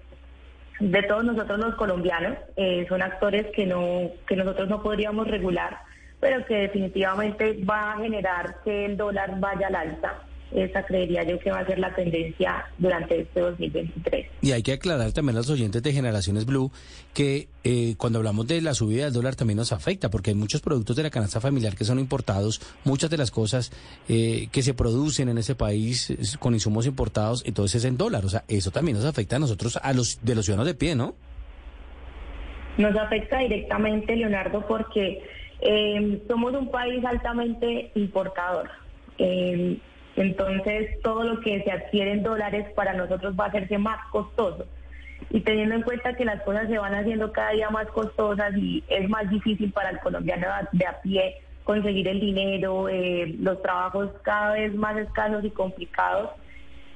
de 0.81 1.03
todos 1.03 1.23
nosotros 1.23 1.57
los 1.59 1.75
colombianos. 1.75 2.38
Eh, 2.57 2.86
son 2.89 3.01
actores 3.01 3.45
que, 3.55 3.65
no, 3.65 4.09
que 4.27 4.36
nosotros 4.36 4.67
no 4.67 4.83
podríamos 4.83 5.25
regular, 5.25 5.77
pero 6.26 6.43
que 6.43 6.55
definitivamente 6.55 7.63
va 7.69 7.93
a 7.93 7.97
generar 7.97 8.55
que 8.63 8.86
el 8.86 8.97
dólar 8.97 9.39
vaya 9.39 9.67
al 9.67 9.76
alza 9.76 10.13
esa 10.51 10.84
creería 10.84 11.23
yo 11.23 11.38
que 11.38 11.51
va 11.51 11.59
a 11.59 11.65
ser 11.67 11.78
la 11.78 11.93
tendencia 11.93 12.65
durante 12.80 13.21
este 13.21 13.41
2023. 13.41 14.28
Y 14.41 14.51
hay 14.51 14.63
que 14.63 14.73
aclarar 14.73 15.11
también 15.11 15.36
a 15.36 15.39
los 15.39 15.49
oyentes 15.51 15.84
de 15.84 15.93
Generaciones 15.93 16.47
Blue 16.47 16.71
que 17.13 17.47
eh, 17.63 17.93
cuando 17.99 18.17
hablamos 18.17 18.47
de 18.47 18.59
la 18.61 18.73
subida 18.73 19.03
del 19.03 19.13
dólar 19.13 19.36
también 19.36 19.57
nos 19.57 19.71
afecta, 19.71 20.09
porque 20.09 20.32
hay 20.32 20.36
muchos 20.36 20.61
productos 20.61 20.95
de 20.95 21.03
la 21.03 21.11
canasta 21.11 21.39
familiar 21.39 21.76
que 21.76 21.84
son 21.84 21.99
importados, 21.99 22.59
muchas 22.86 23.11
de 23.11 23.17
las 23.17 23.30
cosas 23.30 23.71
eh, 24.09 24.47
que 24.51 24.63
se 24.63 24.73
producen 24.73 25.30
en 25.30 25.38
ese 25.38 25.53
país 25.53 26.38
con 26.39 26.55
insumos 26.55 26.88
importados, 26.88 27.43
entonces 27.45 27.84
es 27.84 27.86
en 27.86 27.97
dólar. 27.97 28.26
O 28.26 28.30
sea, 28.30 28.45
eso 28.47 28.71
también 28.71 28.97
nos 28.97 29.05
afecta 29.05 29.36
a 29.36 29.39
nosotros, 29.39 29.78
a 29.80 29.93
los 29.93 30.26
de 30.26 30.34
los 30.34 30.45
ciudadanos 30.45 30.65
de 30.65 30.73
pie, 30.73 30.95
¿no? 30.95 31.13
Nos 32.78 32.95
afecta 32.95 33.39
directamente, 33.39 34.15
Leonardo, 34.15 34.65
porque 34.67 35.21
eh, 35.61 36.21
somos 36.27 36.53
un 36.53 36.69
país 36.69 37.03
altamente 37.05 37.91
importador. 37.95 38.69
Entonces, 40.15 41.01
todo 41.01 41.23
lo 41.23 41.39
que 41.41 41.61
se 41.63 41.71
adquiere 41.71 42.13
en 42.13 42.23
dólares 42.23 42.67
para 42.75 42.93
nosotros 42.93 43.35
va 43.39 43.45
a 43.45 43.47
hacerse 43.49 43.77
más 43.77 43.99
costoso. 44.11 44.65
Y 45.29 45.41
teniendo 45.41 45.75
en 45.75 45.81
cuenta 45.81 46.15
que 46.15 46.25
las 46.25 46.41
cosas 46.43 46.67
se 46.67 46.77
van 46.77 46.95
haciendo 46.95 47.31
cada 47.31 47.51
día 47.51 47.69
más 47.69 47.87
costosas 47.87 48.55
y 48.55 48.83
es 48.87 49.09
más 49.09 49.29
difícil 49.29 49.71
para 49.71 49.89
el 49.89 49.99
colombiano 49.99 50.47
de 50.71 50.85
a 50.85 51.01
pie 51.01 51.41
conseguir 51.63 52.07
el 52.07 52.19
dinero, 52.19 52.87
eh, 52.87 53.35
los 53.39 53.61
trabajos 53.61 54.11
cada 54.21 54.53
vez 54.53 54.73
más 54.75 54.95
escasos 54.97 55.43
y 55.43 55.49
complicados, 55.49 56.29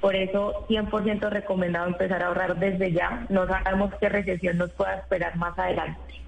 por 0.00 0.14
eso 0.14 0.64
100% 0.68 1.28
recomendado 1.28 1.88
empezar 1.88 2.22
a 2.22 2.28
ahorrar 2.28 2.58
desde 2.58 2.92
ya. 2.92 3.26
No 3.28 3.46
sabemos 3.46 3.92
qué 4.00 4.08
recesión 4.08 4.56
nos 4.56 4.70
pueda 4.72 4.94
esperar 4.94 5.36
más 5.36 5.58
adelante. 5.58 6.19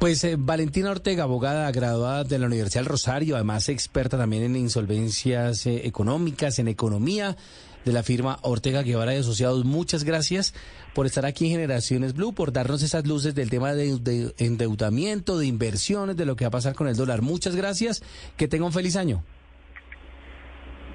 Pues 0.00 0.24
eh, 0.24 0.36
Valentina 0.38 0.90
Ortega, 0.90 1.24
abogada 1.24 1.70
graduada 1.72 2.24
de 2.24 2.38
la 2.38 2.46
Universidad 2.46 2.80
del 2.80 2.88
Rosario, 2.88 3.34
además 3.34 3.68
experta 3.68 4.16
también 4.16 4.42
en 4.44 4.56
insolvencias 4.56 5.66
eh, 5.66 5.86
económicas, 5.86 6.58
en 6.58 6.68
economía 6.68 7.36
de 7.84 7.92
la 7.92 8.02
firma 8.02 8.38
Ortega 8.40 8.80
Guevara 8.80 9.14
y 9.14 9.18
Asociados. 9.18 9.66
Muchas 9.66 10.04
gracias 10.04 10.54
por 10.94 11.04
estar 11.04 11.26
aquí 11.26 11.44
en 11.44 11.50
Generaciones 11.50 12.14
Blue, 12.14 12.32
por 12.32 12.50
darnos 12.50 12.82
esas 12.82 13.06
luces 13.06 13.34
del 13.34 13.50
tema 13.50 13.74
de, 13.74 14.32
endeudamiento, 14.38 15.38
de 15.38 15.46
inversiones, 15.46 16.16
de 16.16 16.24
lo 16.24 16.34
que 16.34 16.46
va 16.46 16.48
a 16.48 16.52
pasar 16.52 16.74
con 16.74 16.88
el 16.88 16.96
dólar. 16.96 17.20
Muchas 17.20 17.54
gracias. 17.54 18.02
Que 18.38 18.48
tenga 18.48 18.64
un 18.64 18.72
feliz 18.72 18.96
año. 18.96 19.22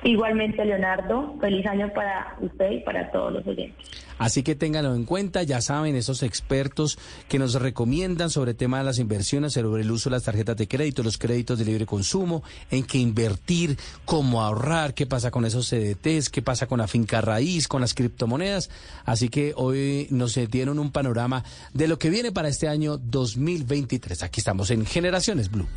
Igualmente, 0.05 0.63
Leonardo, 0.63 1.35
feliz 1.41 1.65
año 1.65 1.91
para 1.91 2.37
usted 2.39 2.73
y 2.73 2.79
para 2.81 3.11
todos 3.11 3.33
los 3.33 3.47
oyentes. 3.47 3.89
Así 4.19 4.43
que 4.43 4.53
ténganlo 4.53 4.93
en 4.93 5.03
cuenta, 5.03 5.41
ya 5.41 5.61
saben, 5.61 5.95
esos 5.95 6.21
expertos 6.21 6.99
que 7.27 7.39
nos 7.39 7.55
recomiendan 7.55 8.29
sobre 8.29 8.51
el 8.51 8.57
tema 8.57 8.77
de 8.77 8.83
las 8.83 8.99
inversiones, 8.99 9.53
sobre 9.53 9.81
el 9.81 9.89
uso 9.89 10.11
de 10.11 10.15
las 10.15 10.23
tarjetas 10.23 10.55
de 10.57 10.67
crédito, 10.67 11.01
los 11.01 11.17
créditos 11.17 11.57
de 11.57 11.65
libre 11.65 11.87
consumo, 11.87 12.43
en 12.69 12.83
qué 12.83 12.99
invertir, 12.99 13.77
cómo 14.05 14.43
ahorrar, 14.43 14.93
qué 14.93 15.07
pasa 15.07 15.31
con 15.31 15.43
esos 15.43 15.67
CDTs, 15.67 16.29
qué 16.29 16.43
pasa 16.43 16.67
con 16.67 16.77
la 16.77 16.87
finca 16.87 17.19
raíz, 17.21 17.67
con 17.67 17.81
las 17.81 17.95
criptomonedas. 17.95 18.69
Así 19.05 19.29
que 19.29 19.53
hoy 19.55 20.05
nos 20.11 20.35
dieron 20.51 20.77
un 20.77 20.91
panorama 20.91 21.43
de 21.73 21.87
lo 21.87 21.97
que 21.97 22.11
viene 22.11 22.31
para 22.31 22.47
este 22.47 22.67
año 22.67 22.97
2023. 22.97 24.21
Aquí 24.21 24.39
estamos 24.39 24.69
en 24.69 24.85
Generaciones 24.85 25.49
Blue. 25.49 25.67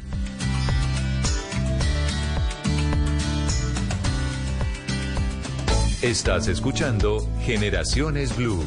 Estás 6.02 6.46
escuchando 6.46 7.28
Generaciones 7.40 8.36
Blue. 8.36 8.62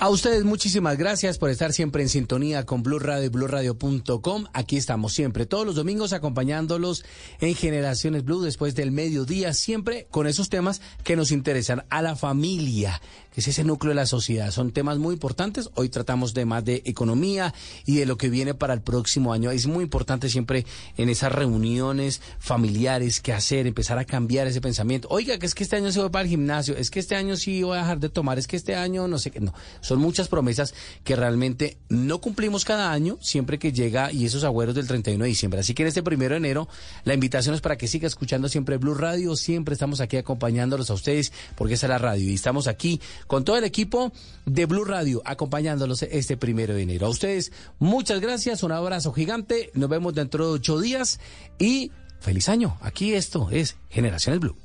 A 0.00 0.08
ustedes 0.10 0.42
muchísimas 0.42 0.98
gracias 0.98 1.38
por 1.38 1.50
estar 1.50 1.72
siempre 1.72 2.02
en 2.02 2.08
sintonía 2.08 2.66
con 2.66 2.82
Blue 2.82 2.98
Radio 2.98 3.26
y 3.26 3.28
BlueRadio.com. 3.28 4.46
Aquí 4.52 4.76
estamos 4.76 5.12
siempre, 5.12 5.46
todos 5.46 5.66
los 5.66 5.76
domingos 5.76 6.12
acompañándolos 6.12 7.04
en 7.40 7.54
Generaciones 7.54 8.24
Blue 8.24 8.42
después 8.42 8.74
del 8.74 8.90
mediodía, 8.90 9.54
siempre 9.54 10.08
con 10.10 10.26
esos 10.26 10.48
temas 10.48 10.80
que 11.04 11.14
nos 11.14 11.30
interesan 11.30 11.84
a 11.90 12.02
la 12.02 12.16
familia, 12.16 13.00
es 13.38 13.46
ese 13.48 13.62
núcleo 13.62 13.90
de 13.90 13.94
la 13.94 14.06
sociedad. 14.06 14.50
Son 14.50 14.72
temas 14.72 14.98
muy 14.98 15.14
importantes. 15.14 15.70
Hoy 15.74 15.88
tratamos 15.88 16.34
de 16.34 16.44
más 16.44 16.64
de 16.64 16.82
economía 16.84 17.54
y 17.86 17.96
de 17.96 18.06
lo 18.06 18.18
que 18.18 18.28
viene 18.28 18.54
para 18.54 18.74
el 18.74 18.80
próximo 18.80 19.32
año. 19.32 19.50
Es 19.50 19.66
muy 19.66 19.84
importante 19.84 20.28
siempre 20.28 20.66
en 20.96 21.08
esas 21.08 21.30
reuniones 21.30 22.20
familiares 22.38 23.20
que 23.20 23.32
hacer, 23.32 23.66
empezar 23.66 23.98
a 23.98 24.04
cambiar 24.04 24.48
ese 24.48 24.60
pensamiento. 24.60 25.06
Oiga, 25.10 25.38
que 25.38 25.46
es 25.46 25.54
que 25.54 25.62
este 25.62 25.76
año 25.76 25.92
se 25.92 26.00
va 26.00 26.10
para 26.10 26.22
el 26.24 26.28
gimnasio, 26.28 26.76
es 26.76 26.90
que 26.90 26.98
este 26.98 27.14
año 27.14 27.36
sí 27.36 27.62
voy 27.62 27.76
a 27.76 27.82
dejar 27.82 28.00
de 28.00 28.08
tomar, 28.08 28.38
es 28.38 28.46
que 28.46 28.56
este 28.56 28.74
año 28.74 29.06
no 29.06 29.18
sé 29.18 29.30
qué. 29.30 29.40
No 29.40 29.54
Son 29.80 30.00
muchas 30.00 30.28
promesas 30.28 30.74
que 31.04 31.14
realmente 31.14 31.78
no 31.88 32.20
cumplimos 32.20 32.64
cada 32.64 32.92
año, 32.92 33.18
siempre 33.20 33.58
que 33.58 33.72
llega 33.72 34.12
y 34.12 34.24
esos 34.24 34.44
agüeros 34.44 34.74
del 34.74 34.88
31 34.88 35.22
de 35.22 35.28
diciembre. 35.28 35.60
Así 35.60 35.74
que 35.74 35.82
en 35.82 35.88
este 35.88 36.02
primero 36.02 36.34
de 36.34 36.38
enero, 36.38 36.68
la 37.04 37.14
invitación 37.14 37.54
es 37.54 37.60
para 37.60 37.78
que 37.78 37.86
siga 37.86 38.08
escuchando 38.08 38.48
siempre 38.48 38.78
Blue 38.78 38.94
Radio. 38.94 39.36
Siempre 39.36 39.74
estamos 39.74 40.00
aquí 40.00 40.16
acompañándolos 40.16 40.90
a 40.90 40.94
ustedes, 40.94 41.32
porque 41.54 41.74
es 41.74 41.82
la 41.84 41.98
radio. 41.98 42.28
Y 42.28 42.34
estamos 42.34 42.66
aquí 42.66 43.00
con 43.28 43.44
todo 43.44 43.56
el 43.56 43.64
equipo 43.64 44.10
de 44.44 44.66
Blue 44.66 44.84
Radio, 44.84 45.22
acompañándolos 45.24 46.02
este 46.02 46.36
primero 46.36 46.74
de 46.74 46.82
enero. 46.82 47.06
A 47.06 47.10
ustedes, 47.10 47.52
muchas 47.78 48.20
gracias, 48.20 48.64
un 48.64 48.72
abrazo 48.72 49.12
gigante. 49.12 49.70
Nos 49.74 49.88
vemos 49.88 50.14
dentro 50.14 50.46
de 50.46 50.52
ocho 50.54 50.80
días 50.80 51.20
y 51.60 51.92
feliz 52.18 52.48
año. 52.48 52.76
Aquí 52.80 53.14
esto 53.14 53.48
es 53.52 53.76
Generaciones 53.90 54.40
Blue. 54.40 54.56